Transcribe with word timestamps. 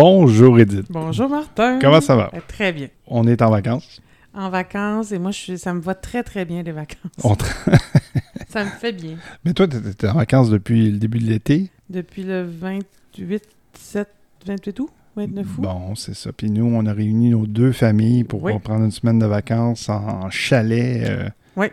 Bonjour 0.00 0.60
Edith. 0.60 0.86
Bonjour 0.90 1.28
Martin. 1.28 1.80
Comment 1.80 2.00
ça 2.00 2.14
va? 2.14 2.30
Euh, 2.32 2.38
Très 2.46 2.72
bien. 2.72 2.86
On 3.08 3.26
est 3.26 3.42
en 3.42 3.50
vacances. 3.50 4.00
En 4.32 4.48
vacances, 4.48 5.10
et 5.10 5.18
moi, 5.18 5.32
je 5.32 5.38
suis, 5.38 5.58
ça 5.58 5.74
me 5.74 5.80
va 5.80 5.96
très, 5.96 6.22
très 6.22 6.44
bien, 6.44 6.62
les 6.62 6.70
vacances. 6.70 7.10
On 7.24 7.32
tra- 7.34 7.80
Ça 8.48 8.62
me 8.64 8.70
fait 8.70 8.92
bien. 8.92 9.16
Mais 9.44 9.54
toi, 9.54 9.66
tu 9.66 9.76
étais 9.78 10.06
en 10.08 10.14
vacances 10.14 10.50
depuis 10.50 10.92
le 10.92 10.98
début 10.98 11.18
de 11.18 11.24
l'été? 11.24 11.72
Depuis 11.90 12.22
le 12.22 12.44
28, 12.44 13.42
7, 13.72 14.08
28 14.46 14.78
août, 14.78 14.90
29 15.16 15.46
août. 15.58 15.62
Bon, 15.62 15.94
c'est 15.96 16.14
ça. 16.14 16.30
Puis 16.32 16.48
nous, 16.48 16.64
on 16.72 16.86
a 16.86 16.92
réuni 16.92 17.30
nos 17.30 17.48
deux 17.48 17.72
familles 17.72 18.22
pour 18.22 18.40
Oui. 18.44 18.52
prendre 18.62 18.84
une 18.84 18.92
semaine 18.92 19.18
de 19.18 19.26
vacances 19.26 19.88
en 19.88 20.30
chalet 20.30 21.08
euh, 21.10 21.28
Oui. 21.56 21.66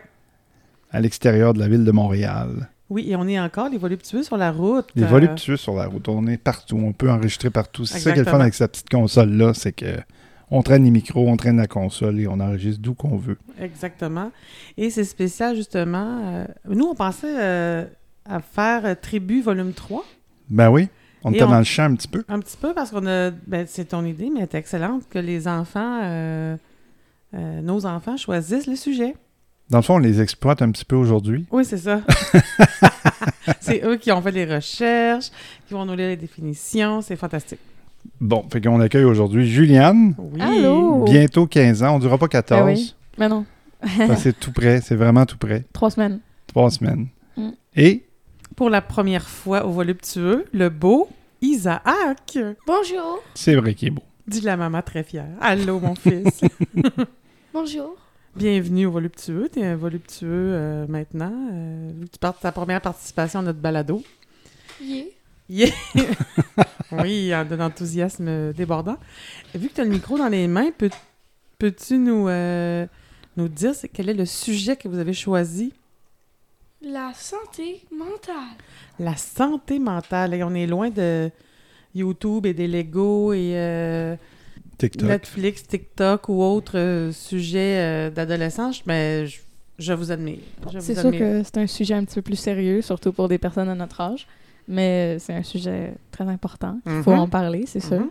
à 0.90 0.98
l'extérieur 0.98 1.54
de 1.54 1.60
la 1.60 1.68
ville 1.68 1.84
de 1.84 1.92
Montréal. 1.92 2.70
Oui, 2.88 3.10
et 3.10 3.16
on 3.16 3.26
est 3.26 3.38
encore 3.40 3.68
les 3.68 3.78
voluptueux 3.78 4.22
sur 4.22 4.36
la 4.36 4.52
route. 4.52 4.86
Les 4.94 5.02
Euh, 5.02 5.06
voluptueux 5.06 5.56
sur 5.56 5.74
la 5.74 5.86
route. 5.86 6.08
On 6.08 6.26
est 6.28 6.36
partout. 6.36 6.76
On 6.76 6.92
peut 6.92 7.10
enregistrer 7.10 7.50
partout. 7.50 7.84
C'est 7.84 7.98
ça 7.98 8.12
qui 8.12 8.20
est 8.20 8.24
le 8.24 8.30
fun 8.30 8.38
avec 8.40 8.54
cette 8.54 8.70
petite 8.72 8.88
console-là, 8.90 9.54
c'est 9.54 9.72
que 9.72 9.96
on 10.52 10.62
traîne 10.62 10.84
les 10.84 10.92
micros, 10.92 11.26
on 11.28 11.36
traîne 11.36 11.56
la 11.56 11.66
console 11.66 12.20
et 12.20 12.28
on 12.28 12.38
enregistre 12.38 12.80
d'où 12.80 12.94
qu'on 12.94 13.16
veut. 13.16 13.36
Exactement. 13.60 14.30
Et 14.76 14.90
c'est 14.90 15.02
spécial, 15.02 15.56
justement. 15.56 16.20
euh, 16.26 16.44
nous, 16.68 16.84
on 16.86 16.94
pensait 16.94 17.26
euh, 17.36 17.84
à 18.24 18.38
faire 18.40 18.86
euh, 18.86 18.94
Tribu 18.94 19.42
volume 19.42 19.72
3. 19.72 20.04
Ben 20.48 20.70
oui, 20.70 20.88
on 21.24 21.32
Et 21.32 21.34
était 21.34 21.44
on- 21.44 21.50
dans 21.50 21.58
le 21.58 21.64
champ 21.64 21.82
un 21.86 21.96
petit 21.96 22.06
peu. 22.06 22.22
Un 22.28 22.38
petit 22.38 22.56
peu 22.56 22.72
parce 22.72 22.92
qu'on 22.92 23.04
a. 23.08 23.32
Ben, 23.48 23.66
c'est 23.68 23.86
ton 23.86 24.04
idée, 24.04 24.30
mais 24.32 24.38
elle 24.40 24.44
est 24.44 24.54
excellente 24.54 25.02
que 25.10 25.18
les 25.18 25.48
enfants, 25.48 26.56
nos 27.32 27.84
enfants, 27.86 28.16
choisissent 28.16 28.68
le 28.68 28.76
sujet. 28.76 29.14
Dans 29.70 29.78
le 29.78 29.82
fond, 29.82 29.94
on 29.96 29.98
les 29.98 30.20
exploite 30.20 30.62
un 30.62 30.70
petit 30.70 30.84
peu 30.84 30.94
aujourd'hui. 30.96 31.46
Oui, 31.50 31.64
c'est 31.64 31.78
ça. 31.78 32.02
c'est 33.60 33.82
eux 33.84 33.96
qui 33.96 34.12
ont 34.12 34.22
fait 34.22 34.30
les 34.30 34.44
recherches, 34.44 35.30
qui 35.66 35.74
vont 35.74 35.84
nous 35.84 35.94
lire 35.96 36.08
les 36.08 36.16
définitions. 36.16 37.02
C'est 37.02 37.16
fantastique. 37.16 37.58
Bon, 38.20 38.44
fait 38.50 38.60
qu'on 38.60 38.80
accueille 38.80 39.04
aujourd'hui 39.04 39.48
Juliane, 39.48 40.14
Oui. 40.18 40.40
Allô? 40.40 41.04
bientôt 41.04 41.46
15 41.46 41.82
ans. 41.82 41.94
On 41.94 41.96
ne 41.96 42.00
dira 42.02 42.16
pas 42.16 42.28
14. 42.28 42.60
Ben 42.60 42.66
oui. 42.74 42.94
Mais 43.18 43.28
non, 43.28 43.44
parce 43.80 44.08
que 44.08 44.16
c'est 44.16 44.38
tout 44.38 44.52
près, 44.52 44.80
c'est 44.80 44.94
vraiment 44.94 45.26
tout 45.26 45.38
près. 45.38 45.64
trois 45.72 45.90
semaines. 45.90 46.20
Trois 46.46 46.70
semaines. 46.70 47.08
Mm. 47.36 47.50
Et? 47.76 48.04
Pour 48.54 48.70
la 48.70 48.80
première 48.82 49.28
fois 49.28 49.66
au 49.66 49.72
voluptueux, 49.72 50.46
le 50.52 50.68
beau 50.68 51.08
Isaac. 51.42 52.38
Bonjour. 52.66 53.18
c'est 53.34 53.56
vrai 53.56 53.74
qu'il 53.74 53.88
est 53.88 53.90
beau. 53.90 54.02
Dit 54.28 54.40
la 54.42 54.56
maman 54.56 54.82
très 54.82 55.02
fière. 55.02 55.26
Allô, 55.40 55.80
mon 55.80 55.94
fils. 55.94 56.40
Bonjour. 57.52 57.96
Bienvenue 58.36 58.86
au 58.86 58.90
voluptueux. 58.90 59.48
Tu 59.52 59.60
es 59.60 59.64
un 59.66 59.76
voluptueux 59.76 60.28
euh, 60.30 60.86
maintenant. 60.88 61.32
euh, 61.52 61.90
vu 61.94 62.06
que 62.06 62.10
tu 62.12 62.18
partes 62.18 62.40
ta 62.40 62.52
première 62.52 62.80
participation 62.80 63.40
à 63.40 63.42
notre 63.42 63.58
balado. 63.60 64.02
Yeah. 65.48 65.68
Oui, 66.92 67.34
en- 67.34 67.44
d'un 67.44 67.60
enthousiasme 67.60 68.52
débordant. 68.52 68.96
Vu 69.54 69.68
que 69.68 69.74
tu 69.74 69.80
as 69.80 69.84
le 69.84 69.90
micro 69.90 70.16
dans 70.18 70.28
les 70.28 70.46
mains, 70.46 70.70
peux- 70.76 70.90
peux-tu 71.58 71.98
nous, 71.98 72.28
euh, 72.28 72.86
nous 73.36 73.48
dire 73.48 73.72
quel 73.92 74.08
est 74.08 74.14
le 74.14 74.24
sujet 74.26 74.76
que 74.76 74.86
vous 74.88 74.98
avez 74.98 75.12
choisi? 75.12 75.72
La 76.82 77.12
santé 77.14 77.84
mentale. 77.90 78.56
La 79.00 79.16
santé 79.16 79.78
mentale. 79.80 80.34
Et 80.34 80.44
on 80.44 80.54
est 80.54 80.66
loin 80.66 80.90
de 80.90 81.30
YouTube 81.94 82.46
et 82.46 82.54
des 82.54 82.68
Lego 82.68 83.32
et 83.32 83.52
euh, 83.56 84.14
TikTok. 84.78 85.08
Netflix, 85.08 85.66
TikTok 85.66 86.28
ou 86.28 86.42
autres 86.42 86.78
euh, 86.78 87.12
sujets 87.12 87.78
euh, 87.80 88.10
d'adolescence, 88.10 88.84
mais 88.86 89.26
je, 89.26 89.40
je 89.78 89.92
vous 89.92 90.12
admire. 90.12 90.38
C'est 90.80 90.94
sûr 90.94 91.10
que 91.12 91.42
c'est 91.42 91.58
un 91.58 91.66
sujet 91.66 91.94
un 91.94 92.04
petit 92.04 92.16
peu 92.16 92.22
plus 92.22 92.36
sérieux, 92.36 92.82
surtout 92.82 93.12
pour 93.12 93.28
des 93.28 93.38
personnes 93.38 93.68
de 93.68 93.74
notre 93.74 94.00
âge. 94.00 94.26
Mais 94.68 95.18
c'est 95.20 95.32
un 95.32 95.42
sujet 95.44 95.94
très 96.10 96.24
important. 96.24 96.80
Il 96.86 97.02
faut 97.02 97.12
Mhm. 97.12 97.18
en 97.20 97.28
parler, 97.28 97.64
c'est 97.66 97.80
sûr. 97.80 98.00
Mhm. 98.00 98.10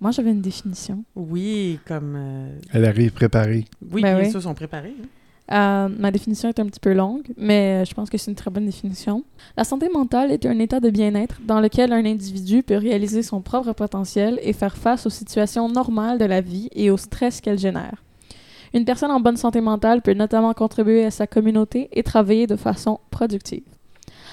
Moi, 0.00 0.10
j'avais 0.10 0.30
une 0.30 0.40
définition. 0.42 1.04
Oui, 1.14 1.78
comme... 1.86 2.14
euh, 2.16 2.58
Elle 2.72 2.84
arrive 2.84 3.12
préparée. 3.12 3.64
oui, 3.92 4.02
Ben 4.02 4.14
bien 4.16 4.24
oui. 4.24 4.30
sûr, 4.30 4.42
sont 4.42 4.54
préparés. 4.54 4.94
hein. 5.00 5.06
Euh, 5.52 5.88
ma 5.88 6.10
définition 6.10 6.48
est 6.48 6.58
un 6.58 6.66
petit 6.66 6.80
peu 6.80 6.92
longue, 6.92 7.26
mais 7.36 7.84
je 7.84 7.94
pense 7.94 8.10
que 8.10 8.18
c'est 8.18 8.30
une 8.30 8.36
très 8.36 8.50
bonne 8.50 8.66
définition. 8.66 9.22
La 9.56 9.64
santé 9.64 9.88
mentale 9.88 10.32
est 10.32 10.44
un 10.44 10.58
état 10.58 10.80
de 10.80 10.90
bien-être 10.90 11.40
dans 11.44 11.60
lequel 11.60 11.92
un 11.92 12.04
individu 12.04 12.62
peut 12.62 12.76
réaliser 12.76 13.22
son 13.22 13.40
propre 13.40 13.72
potentiel 13.72 14.40
et 14.42 14.52
faire 14.52 14.76
face 14.76 15.06
aux 15.06 15.10
situations 15.10 15.68
normales 15.68 16.18
de 16.18 16.24
la 16.24 16.40
vie 16.40 16.68
et 16.72 16.90
au 16.90 16.96
stress 16.96 17.40
qu'elle 17.40 17.58
génère. 17.58 18.02
Une 18.74 18.84
personne 18.84 19.12
en 19.12 19.20
bonne 19.20 19.36
santé 19.36 19.60
mentale 19.60 20.02
peut 20.02 20.14
notamment 20.14 20.52
contribuer 20.52 21.04
à 21.04 21.10
sa 21.10 21.26
communauté 21.26 21.88
et 21.92 22.02
travailler 22.02 22.46
de 22.46 22.56
façon 22.56 22.98
productive. 23.10 23.62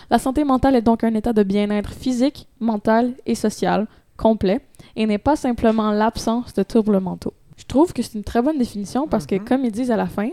La 0.10 0.20
santé 0.20 0.44
mentale 0.44 0.76
est 0.76 0.82
donc 0.82 1.04
un 1.04 1.14
état 1.14 1.34
de 1.34 1.44
bien-être 1.44 1.94
physique, 1.94 2.48
mental 2.60 3.14
et 3.26 3.36
social 3.36 3.88
complet 4.18 4.62
et 4.96 5.06
n'est 5.06 5.18
pas 5.18 5.36
simplement 5.36 5.92
l'absence 5.92 6.54
de 6.54 6.64
troubles 6.64 7.00
mentaux. 7.00 7.34
Je 7.58 7.66
trouve 7.66 7.94
que 7.94 8.02
c'est 8.02 8.16
une 8.16 8.24
très 8.24 8.42
bonne 8.42 8.58
définition 8.58 9.08
parce 9.08 9.26
que, 9.26 9.36
comme 9.36 9.64
ils 9.64 9.72
disent 9.72 9.92
à 9.92 9.96
la 9.96 10.08
fin, 10.08 10.30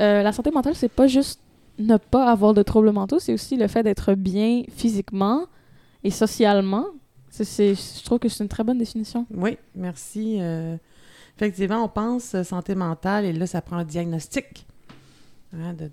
euh, 0.00 0.22
la 0.22 0.32
santé 0.32 0.50
mentale, 0.50 0.74
c'est 0.74 0.88
pas 0.88 1.06
juste 1.06 1.40
ne 1.78 1.96
pas 1.96 2.30
avoir 2.30 2.54
de 2.54 2.62
troubles 2.62 2.92
mentaux, 2.92 3.18
c'est 3.18 3.32
aussi 3.32 3.56
le 3.56 3.66
fait 3.66 3.82
d'être 3.82 4.14
bien 4.14 4.62
physiquement 4.70 5.46
et 6.04 6.10
socialement. 6.10 6.86
Je 7.30 8.04
trouve 8.04 8.18
que 8.18 8.28
c'est 8.28 8.44
une 8.44 8.48
très 8.48 8.64
bonne 8.64 8.78
définition. 8.78 9.26
Oui, 9.34 9.56
merci. 9.74 10.36
Euh, 10.40 10.76
effectivement, 11.36 11.84
on 11.84 11.88
pense 11.88 12.34
euh, 12.34 12.42
santé 12.42 12.74
mentale 12.74 13.24
et 13.24 13.32
là, 13.32 13.46
ça 13.46 13.62
prend 13.62 13.76
un 13.76 13.84
diagnostic 13.84 14.66
hein, 15.54 15.72
de, 15.72 15.90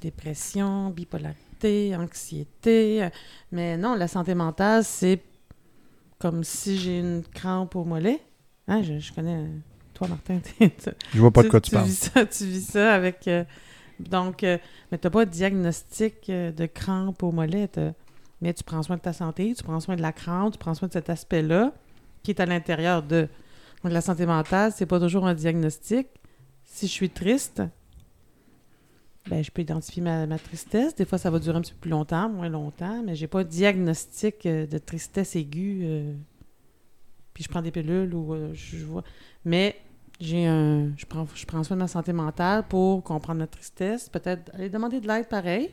dépression, 0.00 0.90
bipolarité, 0.90 1.96
anxiété. 1.96 3.08
Mais 3.52 3.76
non, 3.76 3.94
la 3.94 4.08
santé 4.08 4.34
mentale, 4.34 4.84
c'est 4.84 5.22
comme 6.18 6.44
si 6.44 6.78
j'ai 6.78 7.00
une 7.00 7.22
crampe 7.22 7.76
au 7.76 7.84
mollet. 7.84 8.20
Hein, 8.68 8.82
je, 8.82 9.12
connais, 9.12 9.46
toi, 9.96 10.08
Martin, 10.08 10.38
tu- 10.58 10.70
Je 11.14 11.18
vois 11.20 11.30
pas 11.30 11.42
de 11.42 11.48
quoi 11.48 11.60
tu, 11.60 11.70
parles. 11.70 11.86
Vis 11.86 12.10
ça, 12.12 12.24
tu 12.26 12.44
vis 12.44 12.64
ça 12.70 12.94
avec... 12.94 13.26
euh, 13.28 13.44
donc, 13.98 14.44
euh, 14.44 14.58
mais 14.92 14.98
tu 14.98 15.06
n'as 15.06 15.10
pas 15.10 15.24
de 15.24 15.30
diagnostic 15.30 16.28
euh, 16.30 16.52
de 16.52 16.66
crampe 16.66 17.22
au 17.22 17.32
mollet. 17.32 17.68
Mais 18.42 18.52
tu 18.52 18.62
prends 18.64 18.82
soin 18.82 18.96
de 18.96 19.00
ta 19.00 19.12
santé, 19.14 19.54
tu 19.56 19.62
prends 19.64 19.80
soin 19.80 19.96
de 19.96 20.02
la 20.02 20.12
crampe, 20.12 20.52
tu 20.52 20.58
prends 20.58 20.74
soin 20.74 20.88
de 20.88 20.92
cet 20.92 21.08
aspect-là 21.08 21.72
qui 22.22 22.30
est 22.32 22.40
à 22.40 22.46
l'intérieur 22.46 23.02
de... 23.02 23.28
Donc, 23.82 23.92
la 23.92 24.00
santé 24.00 24.26
mentale, 24.26 24.72
c'est 24.74 24.84
pas 24.86 25.00
toujours 25.00 25.26
un 25.26 25.34
diagnostic. 25.34 26.08
Si 26.64 26.86
je 26.88 26.92
suis 26.92 27.08
triste, 27.10 27.62
ben, 29.28 29.42
je 29.42 29.50
peux 29.50 29.62
identifier 29.62 30.02
ma, 30.02 30.26
ma 30.26 30.38
tristesse. 30.38 30.94
Des 30.94 31.04
fois, 31.04 31.18
ça 31.18 31.30
va 31.30 31.38
durer 31.38 31.56
un 31.56 31.60
petit 31.60 31.72
peu 31.72 31.80
plus 31.80 31.90
longtemps, 31.90 32.28
moins 32.28 32.48
longtemps, 32.48 33.02
mais 33.04 33.14
j'ai 33.14 33.26
pas 33.26 33.42
de 33.44 33.48
diagnostic 33.48 34.44
euh, 34.46 34.66
de 34.66 34.78
tristesse 34.78 35.34
aiguë. 35.36 35.80
euh, 35.84 36.12
puis 37.34 37.42
je 37.44 37.48
prends 37.48 37.62
des 37.62 37.70
pilules 37.70 38.14
ou 38.14 38.34
euh, 38.34 38.50
je, 38.54 38.76
je 38.78 38.84
vois. 38.84 39.02
Mais 39.44 39.76
j'ai 40.20 40.46
un. 40.46 40.92
Je 40.96 41.04
prends, 41.06 41.26
je 41.34 41.44
prends 41.46 41.62
soin 41.64 41.76
de 41.76 41.82
ma 41.82 41.88
santé 41.88 42.12
mentale 42.12 42.64
pour 42.68 43.02
comprendre 43.02 43.40
ma 43.40 43.46
tristesse. 43.46 44.08
Peut-être 44.08 44.50
aller 44.54 44.68
demander 44.70 45.00
de 45.00 45.06
l'aide 45.08 45.28
pareil 45.28 45.70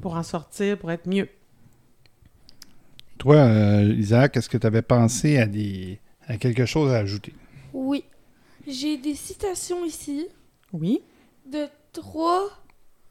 pour 0.00 0.14
en 0.16 0.22
sortir, 0.22 0.78
pour 0.78 0.90
être 0.90 1.08
mieux. 1.08 1.28
Toi, 3.18 3.36
euh, 3.36 3.94
Isaac, 3.98 4.36
est-ce 4.36 4.48
que 4.48 4.58
tu 4.58 4.66
avais 4.66 4.82
pensé 4.82 5.38
à, 5.38 5.46
des, 5.46 6.00
à 6.26 6.36
quelque 6.36 6.66
chose 6.66 6.92
à 6.92 6.96
ajouter? 6.98 7.34
Oui. 7.72 8.04
J'ai 8.66 8.96
des 8.96 9.14
citations 9.14 9.84
ici 9.84 10.26
Oui. 10.72 11.00
de 11.50 11.66
trois, 11.92 12.48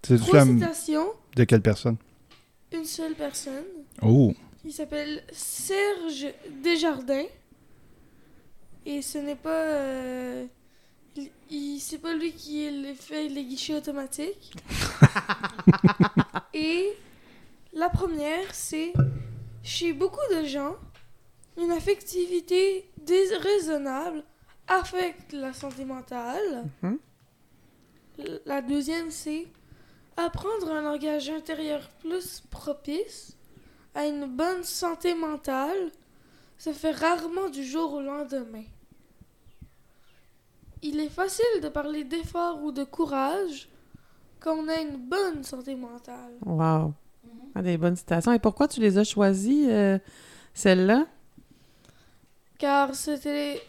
C'est 0.04 0.18
trois 0.18 0.40
la- 0.40 0.46
citations. 0.46 1.08
de 1.36 1.44
quelle 1.44 1.62
personne? 1.62 1.98
Une 2.74 2.86
seule 2.86 3.14
personne. 3.16 3.66
Oh, 4.02 4.34
Il 4.64 4.72
s'appelle 4.72 5.24
Serge 5.32 6.28
Desjardins. 6.64 7.26
Et 8.86 9.02
ce 9.02 9.18
n'est 9.20 9.36
pas. 9.36 9.50
euh, 9.66 10.46
c'est 11.80 11.98
pas 12.00 12.14
lui 12.14 12.32
qui 12.34 12.68
fait 12.96 13.28
les 13.28 13.44
guichets 13.44 13.76
automatiques. 13.76 14.54
Et 16.54 16.90
la 17.74 17.90
première, 17.90 18.54
c'est 18.54 18.94
chez 19.64 19.94
beaucoup 19.94 20.20
de 20.34 20.46
gens, 20.46 20.76
une 21.58 21.72
affectivité 21.72 22.90
déraisonnable 23.06 24.24
affecte 24.68 25.34
la 25.34 25.54
santé 25.54 25.86
mentale. 25.86 26.66
Mhm. 26.82 27.00
L- 28.20 28.42
La 28.46 28.62
deuxième, 28.62 29.12
c'est 29.12 29.48
apprendre 30.18 30.72
un 30.72 30.82
langage 30.82 31.30
intérieur 31.30 31.90
plus 32.02 32.42
propice 32.50 33.38
à 33.96 34.06
une 34.06 34.26
bonne 34.26 34.64
santé 34.64 35.14
mentale 35.14 35.92
se 36.62 36.74
fait 36.74 36.92
rarement 36.92 37.50
du 37.50 37.64
jour 37.64 37.92
au 37.94 38.02
lendemain. 38.02 38.64
Il 40.84 41.00
est 41.00 41.10
facile 41.10 41.60
de 41.64 41.70
parler 41.70 42.04
d'effort 42.04 42.64
ou 42.64 42.72
de 42.72 42.84
courage 42.84 43.68
quand 44.40 44.56
on 44.58 44.68
a 44.68 44.80
une 44.80 44.98
bonne 44.98 45.44
santé 45.44 45.74
mentale. 45.74 46.34
Wow. 46.46 46.94
Ah, 47.56 47.64
des 47.64 47.78
bonnes 47.78 47.96
citations. 47.96 48.32
Et 48.32 48.38
pourquoi 48.38 48.68
tu 48.68 48.80
les 48.80 49.00
as 49.00 49.04
choisies, 49.04 49.72
euh, 49.72 49.98
celles-là? 50.54 51.08
Car 52.60 52.94
c'était. 52.94 53.60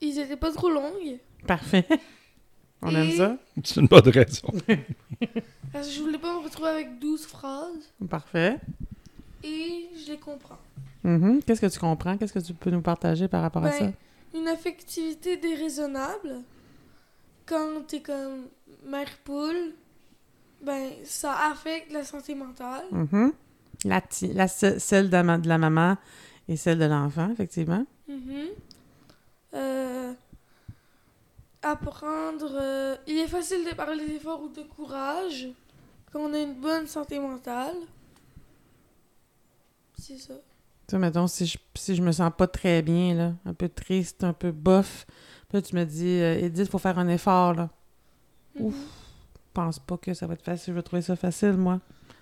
Ils 0.00 0.18
étaient 0.18 0.36
pas 0.36 0.50
trop 0.50 0.68
longues. 0.68 1.20
Parfait. 1.46 1.86
On 2.82 2.92
aime 2.92 3.12
ça. 3.12 3.36
c'est 3.62 3.80
une 3.80 3.86
bonne 3.86 4.08
raison. 4.08 4.48
Parce 5.72 5.86
que 5.86 5.94
je 5.94 6.00
voulais 6.00 6.18
pas 6.18 6.34
me 6.34 6.42
retrouver 6.42 6.70
avec 6.70 6.98
12 6.98 7.24
phrases. 7.24 7.92
Parfait. 8.10 8.58
Et 9.44 9.88
je 9.94 10.10
les 10.10 10.18
comprends. 10.18 10.58
Mhm. 11.04 11.42
Qu'est-ce 11.42 11.60
que 11.60 11.66
tu 11.66 11.78
comprends? 11.80 12.16
Qu'est-ce 12.16 12.32
que 12.32 12.38
tu 12.38 12.54
peux 12.54 12.70
nous 12.70 12.82
partager 12.82 13.28
par 13.28 13.42
rapport 13.42 13.64
à 13.64 13.70
Ben, 13.70 13.78
ça? 13.78 14.38
Une 14.38 14.48
affectivité 14.48 15.36
déraisonnable. 15.36 16.42
Quand 17.46 17.86
t'es 17.86 18.00
comme 18.00 18.46
mère 18.84 19.08
poule, 19.24 19.74
ben 20.62 20.90
ça 21.04 21.36
affecte 21.50 21.92
la 21.92 22.04
santé 22.04 22.34
mentale. 22.34 22.84
Mhm. 22.92 23.32
La, 23.84 24.00
la 24.34 24.46
ce- 24.48 24.78
celle 24.78 25.10
de, 25.10 25.22
ma- 25.22 25.38
de 25.38 25.48
la 25.48 25.58
maman 25.58 25.96
et 26.48 26.56
celle 26.56 26.78
de 26.78 26.84
l'enfant, 26.84 27.30
effectivement. 27.32 27.84
Mhm. 28.08 28.46
Euh, 29.54 30.12
apprendre. 31.62 32.50
euh, 32.60 32.96
il 33.08 33.18
est 33.18 33.26
facile 33.26 33.64
de 33.68 33.74
parler 33.74 34.06
d'effort 34.06 34.40
ou 34.42 34.48
de 34.48 34.62
courage 34.62 35.48
quand 36.12 36.20
on 36.20 36.32
a 36.32 36.38
une 36.38 36.54
bonne 36.54 36.86
santé 36.86 37.18
mentale. 37.18 37.74
C'est 39.98 40.18
ça. 40.18 40.34
Tu 40.92 40.96
sais, 40.96 41.00
mettons, 41.00 41.26
si 41.26 41.46
je, 41.46 41.56
si 41.74 41.94
je 41.96 42.02
me 42.02 42.12
sens 42.12 42.30
pas 42.36 42.46
très 42.46 42.82
bien, 42.82 43.14
là, 43.14 43.32
un 43.46 43.54
peu 43.54 43.70
triste, 43.70 44.24
un 44.24 44.34
peu 44.34 44.52
bof, 44.52 45.06
puis 45.48 45.56
là, 45.56 45.62
tu 45.62 45.74
me 45.74 45.84
dis, 45.86 46.18
euh, 46.20 46.38
Edith, 46.38 46.68
faut 46.68 46.76
faire 46.76 46.98
un 46.98 47.08
effort, 47.08 47.54
là. 47.54 47.70
Ouf. 48.60 48.74
Mhm. 48.74 48.80
Je 48.82 49.40
pense 49.54 49.78
pas 49.78 49.96
que 49.96 50.12
ça 50.12 50.26
va 50.26 50.34
être 50.34 50.42
facile. 50.44 50.74
Je 50.74 50.76
vais 50.76 50.82
trouver 50.82 51.00
ça 51.00 51.16
facile, 51.16 51.52
moi. 51.54 51.80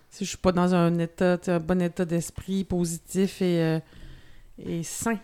Si 0.09 0.25
je 0.25 0.29
suis 0.31 0.39
pas 0.39 0.53
dans 0.53 0.73
un 0.73 0.97
état, 1.01 1.37
tu 1.37 1.47
sais, 1.47 1.51
un 1.51 1.59
bon 1.59 1.83
état 1.83 2.05
d'esprit 2.05 2.63
positif 2.63 3.43
et, 3.43 3.61
euh, 3.61 3.81
et 4.65 4.85
sain. 4.85 5.19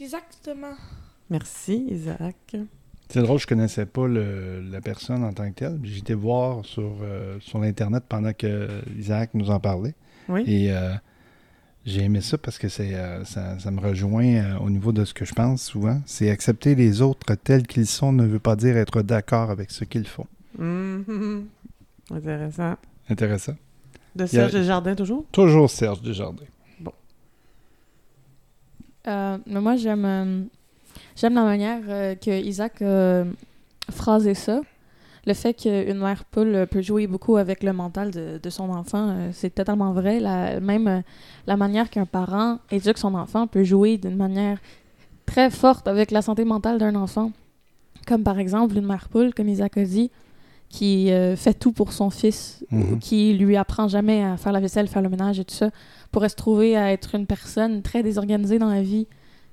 Exactement. 0.00 0.72
Merci, 1.28 1.86
Isaac. 1.90 2.56
C'est 3.10 3.20
drôle, 3.22 3.38
je 3.38 3.46
connaissais 3.46 3.84
pas 3.84 4.06
le- 4.06 4.62
la 4.62 4.80
personne 4.80 5.22
en 5.24 5.34
tant 5.34 5.46
que 5.50 5.56
telle. 5.56 5.78
Été 5.94 6.14
voir 6.14 6.64
sur, 6.64 6.96
euh, 7.02 7.38
sur 7.40 7.58
l'Internet 7.58 8.04
pendant 8.08 8.32
que 8.32 8.80
Isaac 8.98 9.34
nous 9.34 9.50
en 9.50 9.60
parlait. 9.60 9.94
Oui. 10.30 10.42
Et 10.46 10.72
euh, 10.72 10.94
j'ai 11.84 12.02
aimé 12.02 12.20
ça 12.20 12.38
parce 12.38 12.58
que 12.58 12.68
c'est, 12.68 12.94
euh, 12.94 13.24
ça, 13.24 13.58
ça 13.58 13.70
me 13.70 13.80
rejoint 13.80 14.24
euh, 14.24 14.58
au 14.58 14.70
niveau 14.70 14.92
de 14.92 15.04
ce 15.04 15.12
que 15.14 15.24
je 15.24 15.32
pense 15.34 15.62
souvent. 15.62 16.00
C'est 16.06 16.30
accepter 16.30 16.74
les 16.74 17.02
autres 17.02 17.34
tels 17.34 17.66
qu'ils 17.66 17.86
sont 17.86 18.12
ne 18.12 18.24
veut 18.26 18.38
pas 18.38 18.54
dire 18.56 18.76
être 18.76 19.02
d'accord 19.02 19.50
avec 19.50 19.70
ce 19.70 19.84
qu'ils 19.84 20.06
font. 20.06 20.26
Mhm. 20.58 21.46
Intéressant. 22.10 22.76
Intéressant. 23.08 23.54
De 24.14 24.22
y 24.22 24.24
a- 24.24 24.28
Serge 24.50 24.62
Jardin, 24.62 24.94
toujours? 24.94 25.24
Toujours 25.32 25.70
Serge 25.70 26.02
Desjardins. 26.02 26.44
Euh, 29.08 29.38
mais 29.46 29.60
moi, 29.60 29.74
j'aime 29.76 30.04
euh, 30.04 30.42
j'aime 31.16 31.34
la 31.34 31.42
manière 31.42 31.80
euh, 31.88 32.14
que 32.14 32.30
Isaac 32.30 32.80
a 32.82 33.24
phrasé 33.90 34.34
ça. 34.34 34.60
Le 35.26 35.34
fait 35.34 35.54
qu'une 35.54 35.98
mère 35.98 36.24
poule 36.24 36.66
peut 36.68 36.82
jouer 36.82 37.06
beaucoup 37.06 37.36
avec 37.36 37.62
le 37.62 37.72
mental 37.72 38.10
de, 38.10 38.40
de 38.42 38.50
son 38.50 38.70
enfant, 38.70 39.08
euh, 39.10 39.30
c'est 39.32 39.54
totalement 39.54 39.92
vrai. 39.92 40.18
La, 40.18 40.58
même 40.58 40.88
euh, 40.88 41.00
la 41.46 41.56
manière 41.56 41.90
qu'un 41.90 42.06
parent 42.06 42.58
éduque 42.72 42.98
son 42.98 43.14
enfant 43.14 43.46
peut 43.46 43.62
jouer 43.62 43.98
d'une 43.98 44.16
manière 44.16 44.58
très 45.24 45.48
forte 45.50 45.86
avec 45.86 46.10
la 46.10 46.22
santé 46.22 46.44
mentale 46.44 46.78
d'un 46.78 46.96
enfant. 46.96 47.30
Comme 48.06 48.24
par 48.24 48.38
exemple 48.40 48.76
une 48.76 48.86
mère 48.86 49.08
poule, 49.08 49.32
comme 49.32 49.48
Isaac 49.48 49.76
a 49.78 49.84
dit, 49.84 50.10
qui 50.68 51.12
euh, 51.12 51.36
fait 51.36 51.54
tout 51.54 51.70
pour 51.70 51.92
son 51.92 52.10
fils, 52.10 52.64
Mhm. 52.72 52.98
qui 52.98 53.34
lui 53.34 53.56
apprend 53.56 53.86
jamais 53.86 54.24
à 54.24 54.36
faire 54.36 54.50
la 54.52 54.58
vaisselle, 54.58 54.88
faire 54.88 55.02
le 55.02 55.08
ménage 55.10 55.38
et 55.38 55.44
tout 55.44 55.54
ça, 55.54 55.70
pourrait 56.10 56.30
se 56.30 56.36
trouver 56.36 56.76
à 56.76 56.90
être 56.92 57.14
une 57.14 57.26
personne 57.26 57.82
très 57.82 58.02
désorganisée 58.02 58.58
dans 58.58 58.70
la 58.70 58.82
vie, 58.82 59.06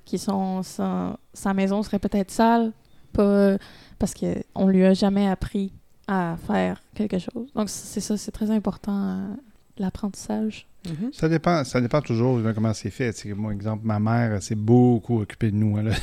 qui 0.06 0.18
son, 0.18 0.64
sa 0.64 1.54
maison 1.54 1.84
serait 1.84 2.00
peut-être 2.00 2.32
sale, 2.32 2.72
pas, 3.14 3.58
parce 4.00 4.14
qu'on 4.16 4.68
lui 4.68 4.84
a 4.86 4.94
jamais 4.94 5.28
appris 5.28 5.72
à 6.08 6.38
faire 6.48 6.82
quelque 6.96 7.20
chose. 7.20 7.52
Donc 7.54 7.70
c'est 7.70 8.00
ça, 8.00 8.18
c'est 8.18 8.32
très 8.32 8.50
important, 8.50 8.98
euh, 8.98 9.36
l'apprentissage. 9.78 10.66
Mhm. 10.88 11.12
Ça 11.14 11.28
dépend, 11.28 11.64
ça 11.66 11.82
dépend 11.82 12.02
toujours 12.02 12.40
de 12.40 12.52
comment 12.54 12.74
c'est 12.74 12.90
fait. 12.90 13.14
Moi, 13.36 13.52
exemple, 13.54 13.86
ma 13.86 14.00
mère 14.00 14.34
elle 14.36 14.42
s'est 14.42 14.56
beaucoup 14.56 15.20
occupée 15.22 15.52
de 15.52 15.58
nous. 15.58 15.78
Elle 15.78 15.90
a- 15.92 15.96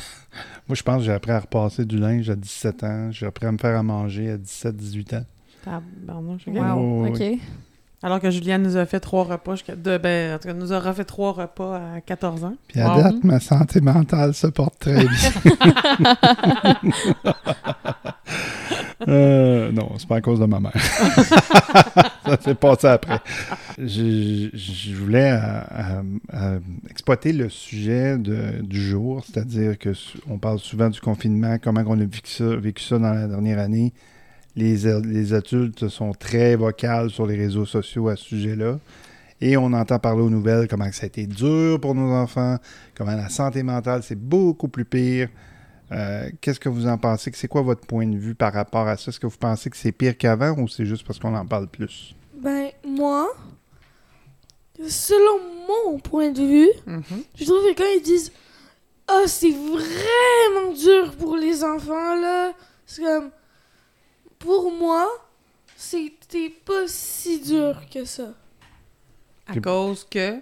moi, 0.67 0.75
je 0.75 0.83
pense 0.83 0.97
que 0.99 1.03
j'ai 1.05 1.11
appris 1.13 1.31
à 1.31 1.39
repasser 1.39 1.83
du 1.83 1.97
linge 1.97 2.29
à 2.29 2.35
17 2.35 2.83
ans. 2.83 3.11
J'ai 3.11 3.25
appris 3.25 3.47
à 3.47 3.51
me 3.51 3.57
faire 3.57 3.77
à 3.77 3.83
manger 3.83 4.29
à 4.31 4.37
17-18 4.37 5.15
ans. 5.17 5.25
Wow. 5.65 5.81
Wow, 6.77 7.05
Oh, 7.05 7.07
ok. 7.07 7.39
Alors 8.03 8.19
que 8.19 8.29
Juliane 8.29 8.61
nous 8.61 8.77
a 8.77 8.85
fait 8.85 8.99
trois 8.99 9.23
repas, 9.23 9.53
jusqu'à- 9.55 9.75
de, 9.75 9.97
ben, 9.97 10.35
en 10.35 10.37
tout 10.37 10.47
cas, 10.47 10.53
nous 10.53 10.71
a 10.71 10.79
refait 10.79 11.03
trois 11.03 11.31
repas 11.31 11.77
à 11.95 12.01
14 12.01 12.43
ans. 12.43 12.53
Puis 12.67 12.79
à 12.79 12.93
Wow. 12.95 13.01
date, 13.01 13.23
ma 13.23 13.39
santé 13.39 13.81
mentale 13.81 14.33
se 14.35 14.47
porte 14.47 14.77
très 14.79 15.03
bien. 15.03 15.09
Euh, 19.07 19.71
non, 19.71 19.91
c'est 19.99 20.07
pas 20.07 20.17
à 20.17 20.21
cause 20.21 20.39
de 20.39 20.45
ma 20.45 20.59
mère. 20.59 20.73
ça 22.25 22.37
s'est 22.41 22.55
passé 22.55 22.87
après. 22.87 23.19
Je, 23.77 24.49
je 24.53 24.95
voulais 24.95 25.31
euh, 25.31 25.37
euh, 25.39 26.01
euh, 26.33 26.59
exploiter 26.89 27.31
le 27.31 27.47
sujet 27.47 28.17
de- 28.17 28.61
du 28.63 28.81
jour, 28.81 29.23
c'est-à-dire 29.23 29.77
que 29.77 29.91
on 30.29 30.39
parle 30.39 30.59
souvent 30.59 30.89
du 30.89 30.99
confinement, 30.99 31.57
comment 31.61 31.83
on 31.87 31.93
a 31.93 32.05
vécu 32.05 32.21
ça, 32.31 32.55
vécu 32.55 32.83
ça 32.83 32.97
dans 32.97 33.13
la 33.13 33.27
dernière 33.27 33.59
année. 33.59 33.93
Les, 34.57 34.75
les 35.03 35.33
adultes 35.33 35.87
sont 35.87 36.11
très 36.13 36.55
vocales 36.57 37.09
sur 37.11 37.25
les 37.27 37.37
réseaux 37.37 37.65
sociaux 37.65 38.09
à 38.09 38.15
ce 38.17 38.25
sujet-là. 38.25 38.79
Et 39.39 39.55
on 39.55 39.71
entend 39.73 39.99
parler 39.99 40.23
aux 40.23 40.29
nouvelles 40.31 40.67
comment 40.67 40.91
ça 40.91 41.03
a 41.03 41.05
été 41.07 41.27
dur 41.27 41.79
pour 41.79 41.93
nos 41.93 42.11
enfants, 42.11 42.57
comment 42.95 43.15
la 43.15 43.29
santé 43.29 43.61
mentale, 43.61 44.01
c'est 44.03 44.15
beaucoup 44.19 44.67
plus 44.67 44.83
pire. 44.83 45.29
Euh, 45.91 46.29
Qu'est-ce 46.41 46.59
que 46.59 46.69
vous 46.69 46.87
en 46.87 46.97
pensez? 46.97 47.31
C'est 47.35 47.47
quoi 47.47 47.61
votre 47.61 47.85
point 47.85 48.07
de 48.07 48.17
vue 48.17 48.33
par 48.35 48.51
rapport 48.51 48.87
à 48.87 48.97
ça? 48.97 49.09
Est-ce 49.09 49.19
que 49.19 49.27
vous 49.27 49.37
pensez 49.37 49.69
que 49.69 49.77
c'est 49.77 49.91
pire 49.91 50.17
qu'avant 50.17 50.57
ou 50.57 50.67
c'est 50.67 50.85
juste 50.85 51.05
parce 51.05 51.19
qu'on 51.19 51.35
en 51.35 51.45
parle 51.45 51.67
plus? 51.67 52.15
Ben, 52.41 52.69
moi, 52.85 53.27
selon 54.87 55.39
mon 55.67 55.99
point 55.99 56.31
de 56.31 56.41
vue, 56.41 56.69
Mhm. 56.85 57.03
je 57.35 57.45
trouve 57.45 57.61
que 57.63 57.75
quand 57.77 57.89
ils 57.97 58.01
disent 58.03 58.31
Ah, 59.09 59.23
c'est 59.27 59.51
vraiment 59.51 60.73
dur 60.73 61.15
pour 61.17 61.37
les 61.37 61.63
enfants, 61.63 62.15
là, 62.19 62.51
c'est 62.85 63.01
comme. 63.03 63.29
Pour 64.39 64.71
moi, 64.71 65.07
c'était 65.75 66.49
pas 66.49 66.87
si 66.87 67.39
dur 67.41 67.81
que 67.91 68.05
ça. 68.05 68.33
À 69.47 69.59
cause 69.59 70.05
que? 70.09 70.39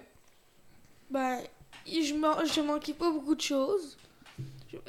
Ben, 1.10 1.40
je, 1.86 2.14
man- 2.14 2.44
je 2.52 2.60
manquais 2.60 2.94
pas 2.94 3.10
beaucoup 3.10 3.34
de 3.34 3.40
choses. 3.40 3.96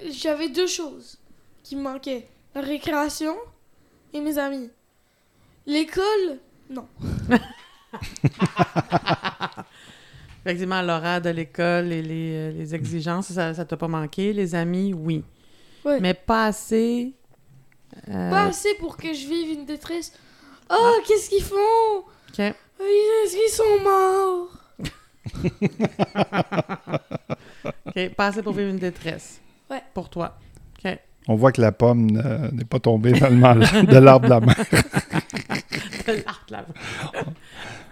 J'avais 0.09 0.50
deux 0.50 0.68
choses 0.68 1.18
qui 1.63 1.75
me 1.75 1.81
manquaient 1.83 2.27
la 2.56 2.62
récréation 2.62 3.36
et 4.13 4.19
mes 4.19 4.38
amis. 4.38 4.69
L'école, 5.65 6.39
non. 6.70 6.88
Effectivement, 10.46 10.81
l'horaire 10.81 11.22
de 11.22 11.29
l'école 11.29 11.91
et 11.91 12.01
les, 12.01 12.31
euh, 12.36 12.51
les 12.51 12.74
exigences, 12.74 13.27
ça 13.34 13.53
ça 13.53 13.65
t'a 13.65 13.75
pas 13.77 13.88
manqué. 13.89 14.31
Les 14.34 14.55
amis, 14.55 14.93
oui. 14.93 15.24
Ouais. 15.84 16.00
Mais 16.00 16.13
pas 16.13 16.46
assez. 16.48 17.13
Euh, 18.10 18.30
Pas 18.30 18.46
assez 18.46 18.74
pour 18.80 18.96
que 18.98 19.13
je 19.13 19.27
vive 19.27 19.51
une 19.60 19.66
détresse. 19.66 20.12
Oh, 20.70 20.96
qu'est-ce 21.08 21.30
qu'ils 21.30 21.44
font? 21.44 22.04
OK. 22.30 22.39
Est-ce 22.39 23.36
qu'ils 23.36 23.54
sont 23.54 23.80
morts? 23.84 24.50
OK. 27.88 28.10
Pas 28.16 28.27
assez 28.27 28.42
pour 28.44 28.54
vivre 28.54 28.70
une 28.70 28.77
détresse. 28.80 29.42
Ouais. 29.70 29.82
Pour 29.94 30.10
toi. 30.10 30.38
OK. 30.84 30.98
On 31.27 31.36
voit 31.36 31.51
que 31.51 31.62
la 31.62 31.72
pomme 31.72 32.22
euh, 32.24 32.50
n'est 32.51 32.66
pas 32.66 32.80
tombée 32.80 33.12
dans 33.13 33.30
le 33.30 33.36
mal 33.36 33.60
de 33.88 33.98
l'arbre 33.98 34.25
de 34.25 34.30
la 34.30 34.39
mer. 34.39 34.56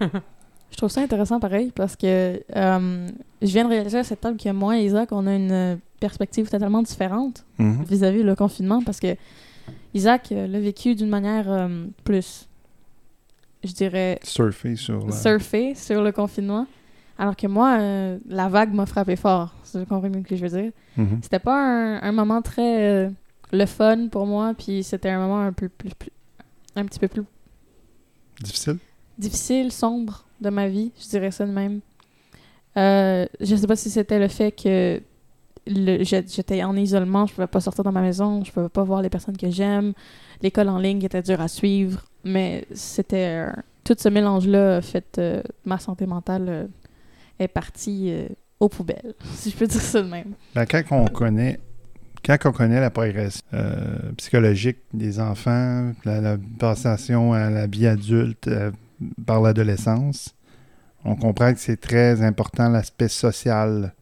Je 0.70 0.76
trouve 0.78 0.90
ça 0.90 1.00
intéressant 1.00 1.40
pareil 1.40 1.72
parce 1.74 1.96
que 1.96 2.42
euh, 2.54 3.08
je 3.40 3.46
viens 3.46 3.64
de 3.64 3.70
réaliser 3.70 3.98
à 3.98 4.04
cette 4.04 4.20
table 4.20 4.36
que 4.38 4.50
moi 4.50 4.78
et 4.78 4.84
Isaac, 4.84 5.10
on 5.12 5.26
a 5.26 5.34
une 5.34 5.52
euh, 5.52 5.76
perspective 6.00 6.48
totalement 6.50 6.82
différente 6.82 7.44
Mhm. 7.58 7.84
vis-à-vis 7.84 8.22
le 8.22 8.34
confinement 8.34 8.82
parce 8.82 9.00
que 9.00 9.16
Isaac 9.96 10.30
euh, 10.32 10.46
l'a 10.46 10.60
vécu 10.60 10.94
d'une 10.94 11.08
manière 11.08 11.50
euh, 11.50 11.86
plus, 12.04 12.48
je 13.64 13.72
dirais, 13.72 14.18
Surfer 14.22 14.76
sur 14.76 15.06
la... 15.06 15.12
surfée 15.12 15.74
sur 15.74 16.02
le 16.02 16.12
confinement. 16.12 16.66
Alors 17.18 17.34
que 17.34 17.46
moi, 17.46 17.78
euh, 17.80 18.18
la 18.28 18.48
vague 18.48 18.72
m'a 18.74 18.84
frappé 18.86 19.16
fort. 19.16 19.54
C'est 19.64 19.78
vous 19.78 19.86
comprenez 19.86 20.18
ce 20.22 20.28
que 20.28 20.36
je 20.36 20.46
veux 20.46 20.60
dire. 20.62 20.72
Mhm. 20.96 21.20
C'était 21.22 21.38
pas 21.38 21.56
un, 21.56 22.02
un 22.02 22.12
moment 22.12 22.42
très 22.42 22.88
euh, 23.06 23.10
le 23.52 23.66
fun 23.66 24.08
pour 24.08 24.26
moi, 24.26 24.52
puis 24.56 24.82
c'était 24.82 25.08
un 25.10 25.18
moment 25.18 25.40
un 25.40 25.52
peu 25.52 25.68
plus, 25.68 25.90
plus- 25.94 26.10
un 26.74 26.84
petit 26.84 26.98
peu 26.98 27.08
plus 27.08 27.22
Difficile? 28.40 28.78
difficile, 29.16 29.72
sombre 29.72 30.26
de 30.42 30.50
ma 30.50 30.68
vie, 30.68 30.92
je 31.00 31.08
dirais 31.08 31.30
ça 31.30 31.46
de 31.46 31.52
même. 31.52 31.80
Euh, 32.76 33.24
je 33.40 33.56
sais 33.56 33.66
pas 33.66 33.76
si 33.76 33.88
c'était 33.88 34.18
le 34.18 34.28
fait 34.28 34.52
que 34.52 35.00
j'étais 35.66 36.62
en 36.62 36.76
isolement, 36.76 37.26
je 37.26 37.34
pouvais 37.34 37.46
pas 37.46 37.60
sortir 37.60 37.84
de 37.84 37.90
ma 37.90 38.00
maison, 38.00 38.44
je 38.44 38.52
pouvais 38.52 38.68
pas 38.68 38.84
voir 38.84 39.02
les 39.02 39.10
personnes 39.10 39.36
que 39.36 39.50
j'aime, 39.50 39.92
l'école 40.42 40.68
en 40.68 40.78
ligne 40.78 41.02
était 41.02 41.22
dure 41.22 41.40
à 41.40 41.48
suivre, 41.48 42.04
mais 42.24 42.66
c'était 42.72 43.46
tout 43.86 43.94
ce 43.96 44.08
mélange-là 44.08 44.82
fait 44.82 45.18
euh, 45.18 45.42
ma 45.64 45.78
santé 45.78 46.06
mentale 46.06 46.46
euh, 46.48 46.66
est 47.38 47.48
partie 47.48 48.10
euh, 48.10 48.28
aux 48.58 48.68
poubelles, 48.68 49.14
si 49.34 49.50
je 49.50 49.56
peux 49.56 49.66
dire 49.66 49.80
ça 49.80 50.02
de 50.02 50.08
même. 50.08 50.32
Ben, 50.54 50.66
quand 50.66 50.82
on 50.90 51.06
connaît 51.06 51.60
quand 52.24 52.36
on 52.46 52.52
connaît 52.52 52.80
la 52.80 52.90
progression 52.90 53.40
euh, 53.54 54.10
psychologique 54.16 54.78
des 54.92 55.20
enfants, 55.20 55.92
la, 56.04 56.20
la 56.20 56.36
passation 56.58 57.32
à 57.32 57.50
la 57.50 57.68
vie 57.68 57.86
adulte 57.86 58.50
par 59.24 59.40
l'adolescence, 59.40 60.34
on 61.04 61.14
comprend 61.14 61.52
que 61.52 61.60
c'est 61.60 61.80
très 61.80 62.22
important 62.22 62.68
l'aspect 62.68 63.06
social 63.06 63.94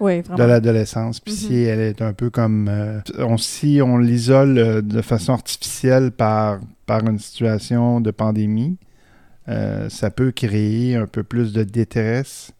Oui, 0.00 0.22
de 0.22 0.42
l'adolescence. 0.42 1.20
Puis 1.20 1.32
Mhm. 1.34 1.38
si 1.38 1.54
elle 1.54 1.80
est 1.80 2.02
un 2.02 2.12
peu 2.12 2.30
comme... 2.30 2.68
euh, 2.68 3.00
on, 3.18 3.36
si 3.36 3.80
on 3.82 3.98
l'isole 3.98 4.58
euh, 4.58 4.82
de 4.82 5.02
façon 5.02 5.32
artificielle 5.32 6.10
par, 6.12 6.60
par 6.86 7.06
une 7.08 7.18
situation 7.18 8.00
de 8.00 8.10
pandémie, 8.10 8.76
euh, 9.48 9.88
ça 9.88 10.10
peut 10.10 10.30
créer 10.30 10.94
un 10.96 11.06
peu 11.06 11.22
plus 11.24 11.52
de 11.52 11.64
détresse 11.64 12.52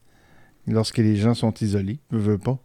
lorsque 0.66 0.98
les 0.98 1.16
gens 1.16 1.34
sont 1.34 1.52
isolés. 1.60 2.00
Je 2.10 2.16
veux 2.18 2.38
pas. 2.38 2.58